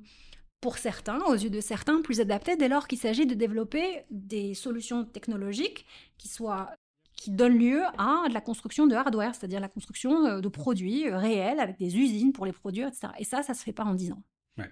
pour 0.60 0.78
certains, 0.78 1.20
aux 1.26 1.36
yeux 1.36 1.50
de 1.50 1.62
certains, 1.62 2.02
plus 2.02 2.20
adaptés 2.20 2.56
dès 2.56 2.68
lors 2.68 2.88
qu'il 2.88 2.98
s'agit 2.98 3.26
de 3.28 3.36
développer 3.36 4.06
des 4.10 4.54
solutions 4.54 5.06
technologiques 5.06 5.86
qui 6.18 6.28
soient 6.28 6.72
qui 7.18 7.32
donnent 7.32 7.58
lieu 7.58 7.82
à 7.98 8.26
de 8.30 8.34
la 8.34 8.42
construction 8.42 8.86
de 8.86 8.96
hardware, 8.96 9.34
c'est-à-dire 9.34 9.60
la 9.60 9.68
construction 9.68 10.26
euh, 10.26 10.40
de 10.40 10.48
produits 10.48 11.08
euh, 11.08 11.18
réels 11.18 11.60
avec 11.60 11.78
des 11.78 11.98
usines 11.98 12.32
pour 12.32 12.46
les 12.46 12.54
produire, 12.54 12.88
etc. 12.88 13.08
Et 13.18 13.24
ça, 13.24 13.42
ça 13.42 13.56
se 13.56 13.64
fait 13.64 13.74
pas 13.74 13.84
en 13.84 13.96
10 13.96 14.12
ans. 14.12 14.24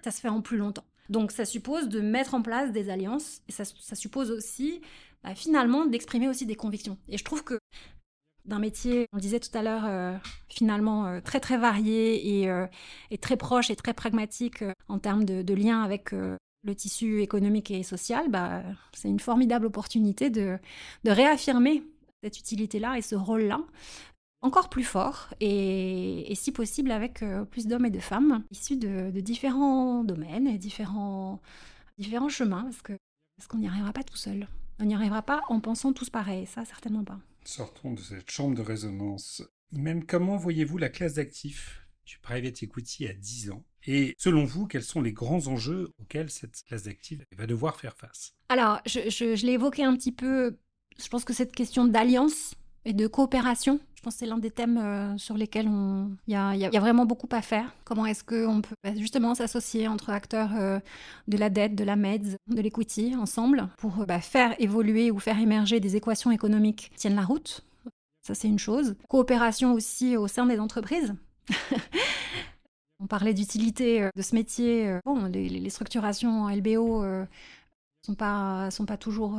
Ça 0.04 0.10
se 0.10 0.20
fait 0.20 0.28
en 0.28 0.40
plus 0.40 0.56
longtemps. 0.56 0.84
Donc 1.08 1.30
ça 1.30 1.44
suppose 1.44 1.88
de 1.88 2.00
mettre 2.00 2.34
en 2.34 2.42
place 2.42 2.72
des 2.72 2.90
alliances 2.90 3.42
et 3.48 3.52
ça, 3.52 3.64
suppose 3.64 4.32
aussi 4.32 4.80
bah, 5.22 5.34
finalement 5.34 5.86
d'exprimer 5.86 6.28
aussi 6.28 6.46
des 6.46 6.56
convictions. 6.56 6.98
Et 7.08 7.18
je 7.18 7.24
trouve 7.24 7.44
que 7.44 7.58
d'un 8.46 8.58
métier, 8.58 9.08
on 9.12 9.16
le 9.16 9.22
disait 9.22 9.40
tout 9.40 9.56
à 9.56 9.62
l'heure, 9.62 9.84
euh, 9.86 10.16
finalement 10.48 11.06
euh, 11.06 11.20
très 11.20 11.40
très 11.40 11.58
varié 11.58 12.48
euh, 12.48 12.66
et, 13.10 13.18
très 13.18 13.36
proche 13.36 13.70
et 13.70 13.76
très 13.76 13.92
pragmatique 13.92 14.64
en 14.88 14.98
termes 14.98 15.24
de, 15.24 15.54
lien 15.54 15.82
avec 15.82 16.12
le 16.12 16.74
tissu 16.74 17.22
économique 17.22 17.70
et 17.70 17.82
social, 17.82 18.28
bah, 18.28 18.62
c'est 18.92 19.08
une 19.08 19.20
formidable 19.20 19.66
opportunité 19.66 20.30
de, 20.30 20.58
réaffirmer 21.04 21.82
cette 22.22 22.38
utilité-là 22.38 22.98
et 22.98 23.02
ce 23.02 23.14
rôle-là 23.14 23.60
encore 24.42 24.68
plus 24.68 24.84
fort 24.84 25.30
et, 25.40 26.32
si 26.34 26.52
possible 26.52 26.90
avec 26.90 27.24
plus 27.50 27.66
d'hommes 27.66 27.86
et 27.86 27.90
de 27.90 27.98
femmes 27.98 28.44
issus 28.50 28.76
de, 28.76 29.10
différents 29.20 30.04
domaines 30.04 30.46
et 30.46 30.58
différents, 30.58 31.40
chemins 32.28 32.64
parce 32.64 32.82
parce 33.36 33.48
qu'on 33.48 33.58
n'y 33.58 33.68
arrivera 33.68 33.92
pas 33.92 34.02
tout 34.02 34.16
seul. 34.16 34.48
On 34.80 34.84
n'y 34.84 34.94
arrivera 34.94 35.20
pas 35.22 35.42
en 35.48 35.60
pensant 35.60 35.92
tous 35.92 36.10
pareil, 36.10 36.46
ça 36.46 36.64
certainement 36.64 37.04
pas. 37.04 37.18
Sortons 37.46 37.92
de 37.92 38.00
cette 38.00 38.28
chambre 38.28 38.56
de 38.56 38.62
résonance. 38.62 39.42
Même 39.70 40.04
comment 40.04 40.36
voyez-vous 40.36 40.78
la 40.78 40.88
classe 40.88 41.14
d'actifs 41.14 41.86
du 42.04 42.18
private 42.18 42.60
equity 42.64 43.06
à 43.06 43.12
10 43.12 43.50
ans? 43.50 43.64
Et 43.86 44.16
selon 44.18 44.44
vous, 44.44 44.66
quels 44.66 44.82
sont 44.82 45.00
les 45.00 45.12
grands 45.12 45.46
enjeux 45.46 45.92
auxquels 46.00 46.28
cette 46.28 46.64
classe 46.64 46.82
d'actifs 46.82 47.22
va 47.36 47.46
devoir 47.46 47.78
faire 47.78 47.96
face? 47.96 48.34
Alors, 48.48 48.80
je, 48.84 49.46
l'ai 49.46 49.52
évoqué 49.52 49.84
un 49.84 49.94
petit 49.94 50.10
peu. 50.10 50.58
Je 50.98 51.08
pense 51.08 51.24
que 51.24 51.32
cette 51.32 51.54
question 51.54 51.84
d'alliance 51.84 52.54
et 52.86 52.92
de 52.92 53.08
coopération, 53.08 53.80
je 53.96 54.02
pense 54.02 54.14
que 54.14 54.20
c'est 54.20 54.26
l'un 54.26 54.38
des 54.38 54.52
thèmes 54.52 54.78
euh, 54.78 55.18
sur 55.18 55.36
lesquels 55.36 55.68
il 56.28 56.32
y, 56.32 56.36
a, 56.36 56.80
vraiment 56.80 57.04
beaucoup 57.04 57.28
à 57.32 57.42
faire. 57.42 57.74
Comment 57.84 58.06
est-ce 58.06 58.22
qu'on 58.22 58.62
peut 58.62 58.76
bah, 58.84 58.94
justement 58.94 59.34
s'associer 59.34 59.88
entre 59.88 60.10
acteurs 60.10 60.54
euh, 60.54 60.78
de 61.26 61.36
la 61.36 61.50
dette, 61.50 61.74
de 61.74 61.82
la 61.82 61.96
MEDS, 61.96 62.36
de 62.46 62.62
l'equity 62.62 63.16
ensemble 63.16 63.68
pour 63.78 64.02
euh, 64.02 64.06
bah, 64.06 64.20
faire 64.20 64.54
évoluer 64.60 65.10
ou 65.10 65.18
faire 65.18 65.40
émerger 65.40 65.80
des 65.80 65.96
équations 65.96 66.30
économiques 66.30 66.90
qui 66.92 66.98
tiennent 66.98 67.16
la 67.16 67.24
route? 67.24 67.66
Ça, 68.22 68.36
c'est 68.36 68.46
une 68.46 68.60
chose. 68.60 68.94
Coopération 69.08 69.72
aussi 69.72 70.16
au 70.16 70.28
sein 70.28 70.46
des 70.46 70.60
entreprises. 70.60 71.12
On 73.00 73.08
parlait 73.08 73.34
d'utilité 73.34 74.08
de 74.14 74.22
ce 74.22 74.36
métier. 74.36 74.98
Bon, 75.04 75.24
les, 75.24 75.70
structurations 75.70 76.42
en 76.42 76.50
LBO 76.50 77.04
pas 78.16 78.70
sont 78.70 78.86
pas 78.86 78.96
toujours 78.96 79.38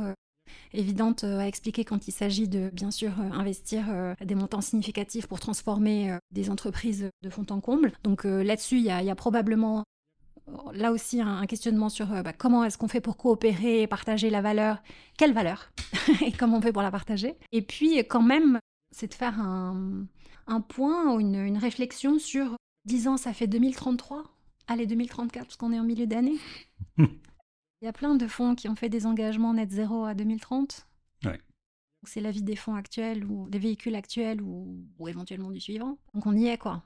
évidente 0.72 1.24
euh, 1.24 1.38
à 1.38 1.46
expliquer 1.46 1.84
quand 1.84 2.08
il 2.08 2.12
s'agit 2.12 2.48
de, 2.48 2.70
bien 2.72 2.90
sûr, 2.90 3.10
euh, 3.18 3.30
investir 3.32 3.86
euh, 3.88 4.14
des 4.24 4.34
montants 4.34 4.60
significatifs 4.60 5.26
pour 5.26 5.40
transformer 5.40 6.16
des 6.30 6.50
entreprises 6.50 7.10
de 7.22 7.30
fond 7.30 7.46
en 7.50 7.60
comble. 7.60 7.92
Donc 8.02 8.24
là-dessus, 8.24 8.76
il 8.76 8.84
y, 8.84 8.90
a 8.90 9.14
probablement 9.14 9.84
là 10.72 10.92
aussi 10.92 11.20
un, 11.20 11.46
questionnement 11.46 11.88
sur 11.88 12.06
bah, 12.22 12.32
comment 12.32 12.64
est-ce 12.64 12.78
qu'on 12.78 12.88
fait 12.88 13.00
pour 13.00 13.16
coopérer 13.16 13.82
et 13.82 13.86
partager 13.86 14.30
la 14.30 14.40
valeur, 14.40 14.82
quelle 15.16 15.32
valeur 15.32 15.70
et 16.24 16.32
comment 16.32 16.58
on 16.58 16.60
fait 16.60 16.72
pour 16.72 16.82
la 16.82 16.90
partager? 16.90 17.36
Et 17.52 17.62
puis 17.62 17.98
quand 17.98 18.22
même, 18.22 18.58
c'est 18.90 19.08
de 19.08 19.14
faire 19.14 19.38
un, 19.40 20.06
point 20.68 21.14
ou 21.14 21.20
une, 21.20 21.58
réflexion 21.58 22.18
sur 22.18 22.56
10 22.86 23.08
ans, 23.08 23.16
ça 23.16 23.32
fait 23.32 23.46
2033, 23.46 24.24
allez 24.66 24.86
2034 24.86 25.44
parce 25.44 25.56
qu'on 25.56 25.72
est 25.72 25.80
en 25.80 25.84
milieu 25.84 26.06
d'année. 26.06 26.36
Il 27.80 27.84
y 27.84 27.88
a 27.88 27.92
plein 27.92 28.14
de 28.16 28.26
fonds 28.26 28.54
qui 28.54 28.68
ont 28.68 28.74
fait 28.74 28.88
des 28.88 29.06
engagements 29.06 29.54
net 29.54 29.70
zéro 29.70 30.04
à 30.04 30.14
2030. 30.14 30.86
Ouais. 31.24 31.40
C'est 32.04 32.20
l'avis 32.20 32.42
des 32.42 32.56
fonds 32.56 32.74
actuels 32.74 33.24
ou 33.24 33.48
des 33.48 33.58
véhicules 33.58 33.94
actuels 33.94 34.40
ou, 34.40 34.84
éventuellement 35.06 35.50
du 35.50 35.60
suivant. 35.60 35.98
Donc 36.14 36.26
on 36.26 36.36
y 36.36 36.46
est 36.46 36.58
quoi. 36.58 36.84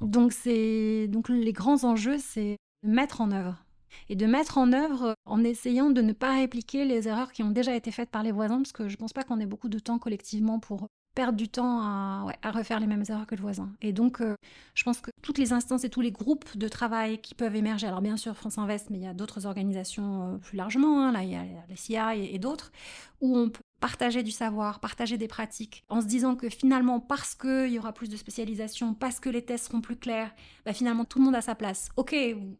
Donc 0.00 0.32
c'est 0.32 1.08
donc 1.08 1.28
les 1.28 1.52
grands 1.52 1.84
enjeux, 1.84 2.18
c'est 2.18 2.56
de 2.84 2.90
mettre 2.90 3.20
en 3.20 3.32
œuvre 3.32 3.64
et 4.08 4.16
de 4.16 4.26
mettre 4.26 4.58
en 4.58 4.72
œuvre 4.72 5.14
en 5.24 5.42
essayant 5.44 5.90
de 5.90 6.00
ne 6.00 6.12
pas 6.12 6.34
répliquer 6.34 6.84
les 6.84 7.08
erreurs 7.08 7.32
qui 7.32 7.42
ont 7.42 7.50
déjà 7.50 7.74
été 7.74 7.90
faites 7.90 8.10
par 8.10 8.22
les 8.22 8.32
voisins, 8.32 8.58
parce 8.58 8.72
que 8.72 8.88
je 8.88 8.94
ne 8.94 8.98
pense 8.98 9.12
pas 9.12 9.24
qu'on 9.24 9.40
ait 9.40 9.46
beaucoup 9.46 9.68
de 9.68 9.78
temps 9.78 9.98
collectivement 9.98 10.60
pour 10.60 10.88
perdre 11.14 11.36
du 11.38 11.48
temps 11.48 11.80
à, 11.80 12.32
refaire 12.52 12.80
les 12.80 12.86
mêmes 12.86 13.04
erreurs 13.08 13.26
que 13.26 13.34
le 13.34 13.40
voisin. 13.40 13.72
Et 13.80 13.92
donc, 13.92 14.20
euh, 14.20 14.34
je 14.74 14.82
pense 14.84 15.00
que 15.00 15.10
toutes 15.22 15.38
les 15.38 15.52
instances 15.52 15.84
et 15.84 15.90
tous 15.90 16.00
les 16.00 16.10
groupes 16.10 16.56
de 16.56 16.68
travail 16.68 17.20
qui 17.20 17.34
peuvent 17.34 17.54
émerger, 17.54 17.86
alors 17.86 18.00
bien 18.00 18.16
sûr 18.16 18.36
France 18.36 18.58
Invest, 18.58 18.90
mais 18.90 18.98
il 18.98 19.04
y 19.04 19.06
a 19.06 19.14
d'autres 19.14 19.46
organisations 19.46 20.34
euh, 20.34 20.36
plus 20.38 20.56
largement, 20.56 21.00
hein, 21.00 21.12
là 21.12 21.22
il 21.22 21.30
y 21.30 21.36
a 21.36 21.44
la 21.68 21.76
CIA 21.76 22.16
et, 22.16 22.38
d'autres, 22.38 22.72
où 23.20 23.36
on 23.36 23.48
peut 23.48 23.62
partager 23.80 24.22
du 24.22 24.30
savoir, 24.30 24.80
partager 24.80 25.18
des 25.18 25.28
pratiques, 25.28 25.84
en 25.88 26.00
se 26.00 26.06
disant 26.06 26.36
que 26.36 26.48
finalement, 26.48 27.00
parce 27.00 27.34
qu'il 27.34 27.68
y 27.68 27.78
aura 27.78 27.92
plus 27.92 28.08
de 28.08 28.16
spécialisation, 28.16 28.94
parce 28.94 29.20
que 29.20 29.28
les 29.28 29.44
tests 29.44 29.66
seront 29.66 29.80
plus 29.80 29.96
clairs, 29.96 30.34
bah 30.64 30.72
finalement 30.72 31.04
tout 31.04 31.18
le 31.18 31.24
monde 31.24 31.34
a 31.34 31.42
sa 31.42 31.54
place. 31.54 31.90
Ok, 31.96 32.14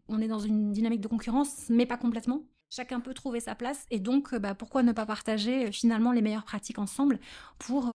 on 0.08 0.20
est 0.20 0.28
dans 0.28 0.38
une 0.38 0.72
dynamique 0.72 1.00
de 1.00 1.08
concurrence, 1.08 1.66
mais 1.70 1.86
pas 1.86 1.96
complètement. 1.96 2.42
Chacun 2.70 3.00
peut 3.00 3.14
trouver 3.14 3.40
sa 3.40 3.54
place 3.54 3.86
et 3.90 4.00
donc 4.00 4.34
bah, 4.34 4.54
pourquoi 4.54 4.82
ne 4.82 4.92
pas 4.92 5.06
partager 5.06 5.70
finalement 5.70 6.12
les 6.12 6.22
meilleures 6.22 6.44
pratiques 6.44 6.78
ensemble 6.78 7.20
pour 7.58 7.92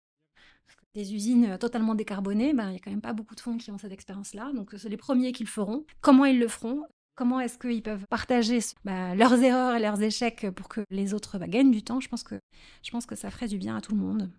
des 0.95 1.13
usines 1.13 1.45
euh, 1.45 1.57
totalement 1.57 1.95
décarbonées, 1.95 2.53
ben, 2.53 2.67
il 2.67 2.71
n'y 2.71 2.77
a 2.77 2.79
quand 2.79 2.91
même 2.91 3.01
pas 3.01 3.13
beaucoup 3.13 3.35
de 3.35 3.39
fonds 3.39 3.57
qui 3.57 3.71
ont 3.71 3.77
cette 3.77 3.91
expérience-là. 3.91 4.51
Donc, 4.53 4.73
c'est 4.77 4.89
les 4.89 4.97
premiers 4.97 5.31
qui 5.31 5.43
le 5.43 5.49
feront. 5.49 5.85
Comment 6.01 6.25
ils 6.25 6.39
le 6.39 6.47
feront? 6.47 6.83
Comment 7.15 7.39
est-ce 7.39 7.57
qu'ils 7.57 7.83
peuvent 7.83 8.05
partager 8.09 8.59
bah, 8.85 9.13
leurs 9.13 9.41
erreurs 9.41 9.75
et 9.75 9.79
leurs 9.79 10.01
échecs 10.01 10.47
pour 10.55 10.69
que 10.69 10.81
les 10.89 11.13
autres 11.13 11.37
bah, 11.37 11.47
gagnent 11.47 11.71
du 11.71 11.83
temps? 11.83 11.99
Je 11.99 12.07
pense, 12.07 12.23
que, 12.23 12.39
je 12.81 12.91
pense 12.91 13.05
que 13.05 13.15
ça 13.15 13.29
ferait 13.29 13.47
du 13.47 13.57
bien 13.57 13.75
à 13.75 13.81
tout 13.81 13.93
le 13.93 14.01
monde. 14.01 14.31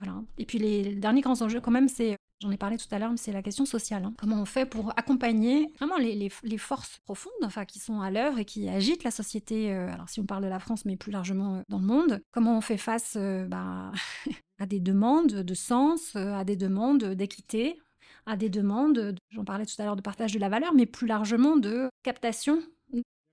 Voilà. 0.00 0.22
Et 0.36 0.44
puis 0.44 0.58
les 0.58 0.94
derniers 0.94 1.22
grands 1.22 1.40
enjeux, 1.40 1.60
quand 1.60 1.70
même, 1.70 1.88
c'est 1.88 2.16
J'en 2.40 2.50
ai 2.50 2.58
parlé 2.58 2.76
tout 2.76 2.86
à 2.90 2.98
l'heure, 2.98 3.10
mais 3.10 3.16
c'est 3.16 3.32
la 3.32 3.42
question 3.42 3.64
sociale. 3.64 4.04
Hein. 4.04 4.12
Comment 4.18 4.36
on 4.36 4.44
fait 4.44 4.66
pour 4.66 4.92
accompagner 4.98 5.72
vraiment 5.78 5.96
les, 5.96 6.58
forces 6.58 6.98
profondes 7.04 7.32
enfin, 7.42 7.64
qui 7.64 7.78
sont 7.78 8.00
à 8.00 8.10
l'œuvre 8.10 8.38
et 8.38 8.44
qui 8.44 8.68
agitent 8.68 9.04
la 9.04 9.10
société, 9.10 9.72
euh, 9.72 9.90
alors 9.92 10.08
si 10.08 10.20
on 10.20 10.26
parle 10.26 10.44
de 10.44 10.48
la 10.48 10.58
France, 10.58 10.84
mais 10.84 10.96
plus 10.96 11.12
largement 11.12 11.56
euh, 11.56 11.62
dans 11.68 11.78
le 11.78 11.86
monde, 11.86 12.20
comment 12.32 12.58
on 12.58 12.60
fait 12.60 12.76
face 12.76 13.14
euh, 13.16 13.46
bah, 13.46 13.90
à 14.58 14.66
des 14.66 14.80
demandes 14.80 15.32
de 15.32 15.54
sens, 15.54 16.14
à 16.14 16.44
des 16.44 16.56
demandes 16.56 17.04
d'équité, 17.04 17.80
à 18.26 18.36
des 18.36 18.50
demandes, 18.50 19.14
j'en 19.30 19.44
parlais 19.44 19.64
tout 19.64 19.80
à 19.80 19.84
l'heure, 19.84 19.96
de 19.96 20.02
partage 20.02 20.32
de 20.32 20.38
la 20.38 20.50
valeur, 20.50 20.74
mais 20.74 20.84
plus 20.84 21.06
largement 21.06 21.56
de 21.56 21.88
captation 22.02 22.60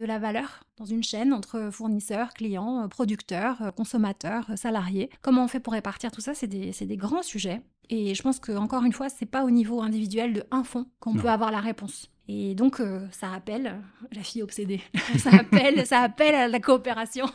de 0.04 0.08
la 0.08 0.20
valeur 0.20 0.64
dans 0.78 0.86
une 0.86 1.04
chaîne 1.04 1.32
entre 1.32 1.70
fournisseurs, 1.72 2.34
clients, 2.34 2.88
producteurs, 2.90 3.74
consommateurs, 3.76 4.52
salariés. 4.56 5.10
Comment 5.22 5.46
on 5.46 5.48
fait 5.48 5.62
pour 5.62 5.74
répartir 5.74 6.12
tout 6.12 6.20
ça? 6.20 6.34
C'est 6.34 6.48
des, 6.48 6.72
des, 6.72 6.98
grands 6.98 7.24
sujets. 7.24 7.62
Et 7.90 8.14
je 8.14 8.22
pense 8.22 8.40
qu'encore 8.40 8.84
une 8.84 8.92
fois, 8.92 9.08
c'est 9.08 9.26
pas 9.26 9.46
au 9.46 9.50
niveau 9.50 9.82
individuel 9.82 10.34
de 10.34 10.44
un 10.52 10.64
fond 10.64 10.86
qu'on 11.00 11.16
peut 11.16 11.30
avoir 11.30 11.52
la 11.52 11.62
réponse. 11.62 12.10
Et 12.28 12.56
donc, 12.56 12.80
euh, 12.80 13.06
ça 13.12 13.34
appelle 13.34 13.82
la 14.12 14.24
fille 14.24 14.42
obsédée. 14.42 14.82
ça, 15.18 15.32
appelle, 15.32 15.86
ça 15.86 16.00
appelle 16.00 16.36
à 16.36 16.48
la 16.48 16.60
coopération. 16.60 17.26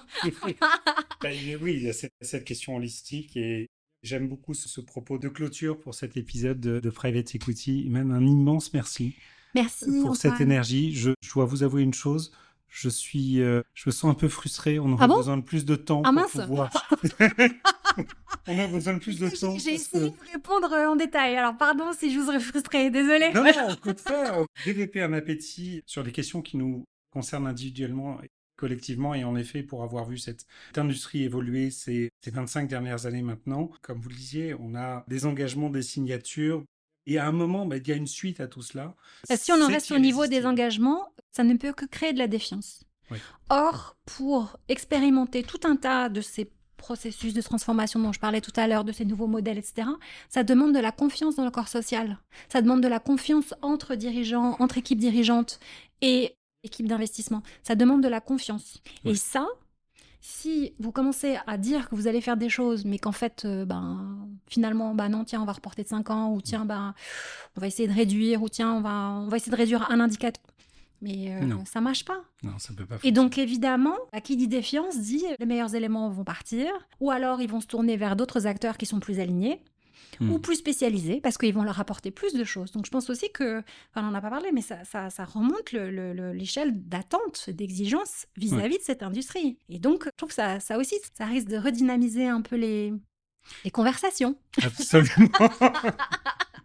Ben, 1.21 1.35
oui, 1.61 1.75
il 1.75 1.83
y 1.83 1.89
a 1.89 1.93
cette, 1.93 2.45
question 2.45 2.77
holistique 2.77 3.37
et 3.37 3.69
j'aime 4.03 4.29
beaucoup 4.29 4.55
ce, 4.55 4.81
propos 4.81 5.19
de 5.19 5.29
clôture 5.29 5.79
pour 5.81 5.95
cet 5.95 6.17
épisode 6.17 6.61
de, 6.61 6.91
Private 6.91 7.35
Equity. 7.35 7.89
Même 7.91 8.13
un 8.13 8.25
immense 8.25 8.73
merci. 8.73 9.15
Merci. 9.55 9.87
Pour 10.03 10.17
cette 10.17 10.41
énergie. 10.41 10.95
Je, 10.95 11.11
je, 11.21 11.33
dois 11.33 11.45
vous 11.45 11.63
avouer 11.63 11.83
une 11.83 11.95
chose. 11.95 12.33
Je 12.69 12.89
suis, 12.89 13.41
euh, 13.41 13.63
je 13.75 13.89
me 13.89 13.93
sens 13.93 14.11
un 14.11 14.15
peu 14.15 14.29
frustré. 14.29 14.79
On 14.79 14.93
aurait 14.93 15.07
ah 15.07 15.17
besoin 15.17 15.37
de 15.37 15.43
plus 15.43 15.65
de 15.65 15.75
temps 15.75 16.03
ah, 16.05 16.13
pour 16.13 16.15
mince. 16.15 16.33
pouvoir. 16.33 16.71
On 18.47 18.59
a 18.59 18.67
besoin 18.67 18.95
de 18.95 18.99
plus 18.99 19.19
de 19.19 19.29
temps. 19.29 19.59
J'ai 19.59 19.75
essayé 19.75 20.11
de 20.11 20.13
répondre 20.33 20.73
en 20.73 20.97
détail. 20.97 21.37
Alors, 21.37 21.57
pardon 21.57 21.93
si 21.93 22.13
je 22.13 22.19
vous 22.19 22.29
aurais 22.29 22.41
frustré. 22.41 22.91
Désolée. 22.91 23.33
Non, 23.33 23.45
non, 23.45 23.73
au 23.73 23.77
contraire. 23.77 24.45
Développer 24.65 25.03
un 25.03 25.13
appétit 25.13 25.83
sur 25.87 26.03
des 26.05 26.13
questions 26.13 26.43
qui 26.43 26.57
nous 26.57 26.85
concernent 27.11 27.47
individuellement 27.47 28.23
et 28.23 28.31
collectivement. 28.57 29.15
Et 29.15 29.25
en 29.25 29.37
effet, 29.37 29.63
pour 29.63 29.83
avoir 29.83 30.07
vu 30.07 30.19
cette 30.19 30.47
industrie 30.77 31.25
évoluer 31.25 31.71
ces, 31.71 32.11
ces 32.23 32.31
25 32.31 32.69
dernières 32.69 33.07
années 33.07 33.23
maintenant, 33.23 33.71
comme 33.83 34.01
vous 34.01 34.09
le 34.09 34.15
disiez, 34.15 34.55
on 34.59 34.75
a 34.75 35.05
des 35.09 35.27
engagements, 35.27 35.71
des 35.71 35.83
signatures, 35.83 36.65
et 37.09 37.19
à 37.19 37.27
un 37.27 37.33
moment, 37.33 37.65
bah, 37.65 37.79
il 37.79 37.89
y 37.89 37.93
a 37.93 37.97
une 37.97 38.07
suite 38.07 38.39
à 38.39 38.47
tout 38.47 38.63
cela. 38.63 38.95
Si 39.35 39.51
on 39.51 39.61
en 39.63 39.67
reste 39.67 39.91
au 39.91 39.99
niveau 39.99 40.27
des 40.27 40.45
engagements, 40.45 41.09
ça 41.33 41.43
ne 41.43 41.55
peut 41.55 41.73
que 41.73 41.87
créer 41.87 42.13
de 42.13 42.19
la 42.19 42.29
défiance. 42.29 42.85
Or, 43.49 43.97
pour 44.05 44.59
expérimenter 44.69 45.43
tout 45.43 45.61
un 45.65 45.77
tas 45.77 46.11
de 46.11 46.21
ces 46.21 46.51
processus 46.77 47.33
de 47.33 47.41
transformation 47.41 47.99
dont 47.99 48.13
je 48.13 48.21
parlais 48.21 48.43
tout 48.43 48.53
à 48.57 48.69
l'heure, 48.69 48.85
de 48.85 48.93
ces 48.93 49.07
nouveaux 49.07 49.27
modèles, 49.27 49.57
etc., 49.57 49.89
ça 50.29 50.45
demande 50.45 50.75
de 50.75 50.79
la 50.79 50.93
confiance 50.93 51.37
dans 51.37 51.45
le 51.47 51.51
corps 51.51 51.69
social. 51.69 52.19
Ça 52.53 52.61
demande 52.61 52.83
de 52.83 52.89
la 52.89 53.01
confiance 53.01 53.55
entre 53.63 53.95
dirigeants, 53.95 54.57
entre 54.59 54.77
équipes 54.77 55.01
dirigeantes 55.01 55.61
et 56.03 56.37
équipes 56.63 56.89
d'investissement. 56.89 57.43
Ça 57.63 57.75
demande 57.75 58.03
de 58.03 58.09
la 58.09 58.21
confiance. 58.21 58.83
Et 59.07 59.15
ça, 59.15 59.47
si 60.21 60.75
vous 60.79 60.93
commencez 60.93 61.39
à 61.47 61.57
dire 61.57 61.89
que 61.89 61.95
vous 61.95 62.07
allez 62.07 62.21
faire 62.21 62.37
des 62.37 62.49
choses, 62.49 62.85
mais 62.85 62.99
qu'en 62.99 63.13
fait, 63.13 63.45
euh, 63.45 63.65
ben, 63.65 64.29
finalement, 64.49 64.95
ben 64.95 65.09
non, 65.09 65.25
tiens, 65.25 65.43
on 65.43 65.45
va 65.45 65.53
reporter 65.53 65.85
de 65.85 65.89
5 65.89 66.11
ans, 66.11 66.33
ou 66.33 66.41
tiens, 66.41 66.65
ben, 66.65 66.95
on 67.57 67.61
va 67.61 67.67
essayer 67.67 67.89
de 67.89 67.95
réduire, 67.95 68.43
ou 68.43 68.49
tiens, 68.49 68.73
on 68.73 68.81
va, 68.81 69.21
on 69.25 69.29
va 69.29 69.37
essayer 69.37 69.53
de 69.53 69.57
réduire 69.57 69.91
un 69.91 70.01
indicateur. 70.01 70.43
Mais 71.01 71.33
euh, 71.33 71.65
ça 71.65 71.81
marche 71.81 72.05
pas. 72.05 72.25
Non, 72.43 72.59
ça 72.59 72.75
peut 72.77 72.85
pas. 72.85 72.97
Et 73.05 73.13
donc 73.13 73.39
évidemment, 73.39 73.95
à 74.13 74.21
qui 74.21 74.37
dit 74.37 74.49
défiance 74.49 74.99
dit 74.99 75.25
les 75.39 75.47
meilleurs 75.47 75.77
éléments 75.77 76.11
vont 76.11 76.25
partir, 76.25 76.73
ou 76.99 77.13
alors 77.13 77.41
ils 77.41 77.49
vont 77.49 77.61
se 77.61 77.69
tourner 77.69 77.97
vers 77.97 78.17
d'autres 78.17 78.47
acteurs 78.47 78.77
qui 78.77 78.87
sont 78.87 78.99
plus 78.99 79.21
alignés. 79.21 79.63
Ou 80.21 80.25
hmm. 80.25 80.41
plus 80.41 80.57
spécialisés, 80.57 81.21
parce 81.21 81.39
qu'ils 81.39 81.55
vont 81.55 81.63
leur 81.63 81.81
apporter 81.81 82.11
plus 82.11 82.35
de 82.35 82.45
choses. 82.45 82.73
Donc 82.73 82.87
je 82.87 82.91
pense 82.91 83.09
aussi 83.11 83.31
que, 83.31 83.59
enfin 83.59 84.03
on 84.07 84.11
n'en 84.11 84.15
a 84.15 84.21
pas 84.21 84.31
parlé, 84.31 84.51
mais 84.53 84.63
ça, 84.63 84.85
ça, 84.85 85.11
ça 85.11 85.25
remonte 85.25 85.73
l'échelle 85.73 86.73
d'attente, 86.75 87.51
d'exigence 87.51 88.27
vis-à-vis 88.37 88.79
de 88.79 88.83
cette 88.83 89.03
industrie. 89.03 89.59
Et 89.69 89.79
donc 89.79 90.05
je 90.07 90.11
trouve 90.17 90.31
que 90.31 90.35
ça, 90.35 90.61
ça 90.61 90.79
aussi, 90.79 90.97
ça 91.17 91.27
risque 91.27 91.49
de 91.49 91.57
redynamiser 91.57 92.27
un 92.27 92.41
peu 92.41 92.57
les, 92.57 92.93
les 93.65 93.71
conversations. 93.71 94.37
Absolument. 94.63 95.51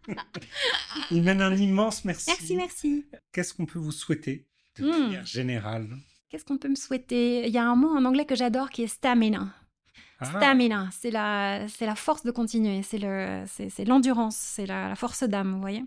Il 1.11 1.23
mène 1.23 1.41
un 1.41 1.55
immense 1.55 2.05
merci. 2.05 2.29
Merci, 2.29 2.55
merci. 2.55 3.05
Qu'est-ce 3.31 3.53
qu'on 3.53 3.65
peut 3.65 3.79
vous 3.79 3.91
souhaiter 3.91 4.45
de 4.77 4.85
hmm. 4.85 4.89
manière 4.89 5.25
générale? 5.25 5.87
Qu'est-ce 6.29 6.45
qu'on 6.45 6.57
peut 6.57 6.69
me 6.69 6.75
souhaiter? 6.75 7.47
Il 7.47 7.53
y 7.53 7.57
a 7.57 7.63
un 7.63 7.75
mot 7.75 7.89
en 7.89 8.05
anglais 8.05 8.25
que 8.25 8.35
j'adore 8.35 8.69
qui 8.69 8.83
est 8.83 8.87
stamina. 8.87 9.53
Ah. 10.19 10.25
Stamina, 10.25 10.89
c'est 10.91 11.11
la, 11.11 11.67
c'est 11.67 11.85
la 11.85 11.95
force 11.95 12.23
de 12.23 12.31
continuer, 12.31 12.81
c'est, 12.83 12.97
le, 12.97 13.43
c'est, 13.47 13.85
l'endurance, 13.85 14.35
c'est 14.35 14.65
la, 14.65 14.95
force 14.95 15.23
d'âme, 15.23 15.53
vous 15.53 15.61
voyez. 15.61 15.83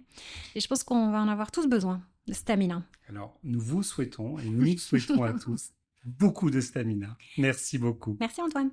Et 0.55 0.61
je 0.61 0.67
pense 0.69 0.85
qu'on 0.85 1.11
va 1.11 1.21
en 1.21 1.29
avoir 1.29 1.51
tous 1.51 1.67
besoin 1.67 2.03
de 2.27 2.33
stamina. 2.33 2.83
Alors, 3.09 3.39
nous 3.45 3.61
vous 3.61 3.83
souhaitons 3.83 4.39
et 4.39 4.49
nous 4.49 4.77
souhaitons 4.79 5.23
à 5.23 5.33
tous 5.33 5.71
beaucoup 6.05 6.51
de 6.51 6.61
stamina. 6.61 7.17
Merci 7.39 7.79
beaucoup. 7.79 8.17
Merci 8.21 8.43
Antoine. 8.43 8.71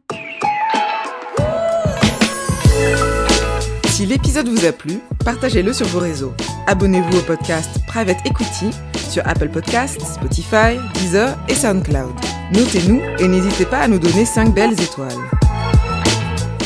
Si 3.93 4.07
l'épisode 4.07 4.47
vous 4.47 4.65
a 4.65 4.71
plu, 4.71 4.99
partagez-le 5.23 5.71
sur 5.71 5.85
vos 5.87 5.99
réseaux. 5.99 6.33
Abonnez-vous 6.65 7.19
au 7.19 7.21
podcast 7.21 7.79
Private 7.85 8.25
Equity 8.25 8.71
sur 9.07 9.25
Apple 9.27 9.49
Podcasts, 9.49 10.01
Spotify, 10.01 10.79
Deezer 10.95 11.37
et 11.47 11.53
SoundCloud. 11.53 12.15
Notez-nous 12.53 13.01
et 13.19 13.27
n'hésitez 13.27 13.65
pas 13.65 13.81
à 13.81 13.87
nous 13.87 13.99
donner 13.99 14.25
5 14.25 14.53
belles 14.53 14.81
étoiles. 14.81 15.13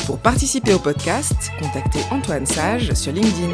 Pour 0.07 0.19
participer 0.19 0.73
au 0.73 0.79
podcast, 0.79 1.51
contactez 1.59 1.99
Antoine 2.11 2.45
Sage 2.45 2.93
sur 2.93 3.11
LinkedIn. 3.11 3.51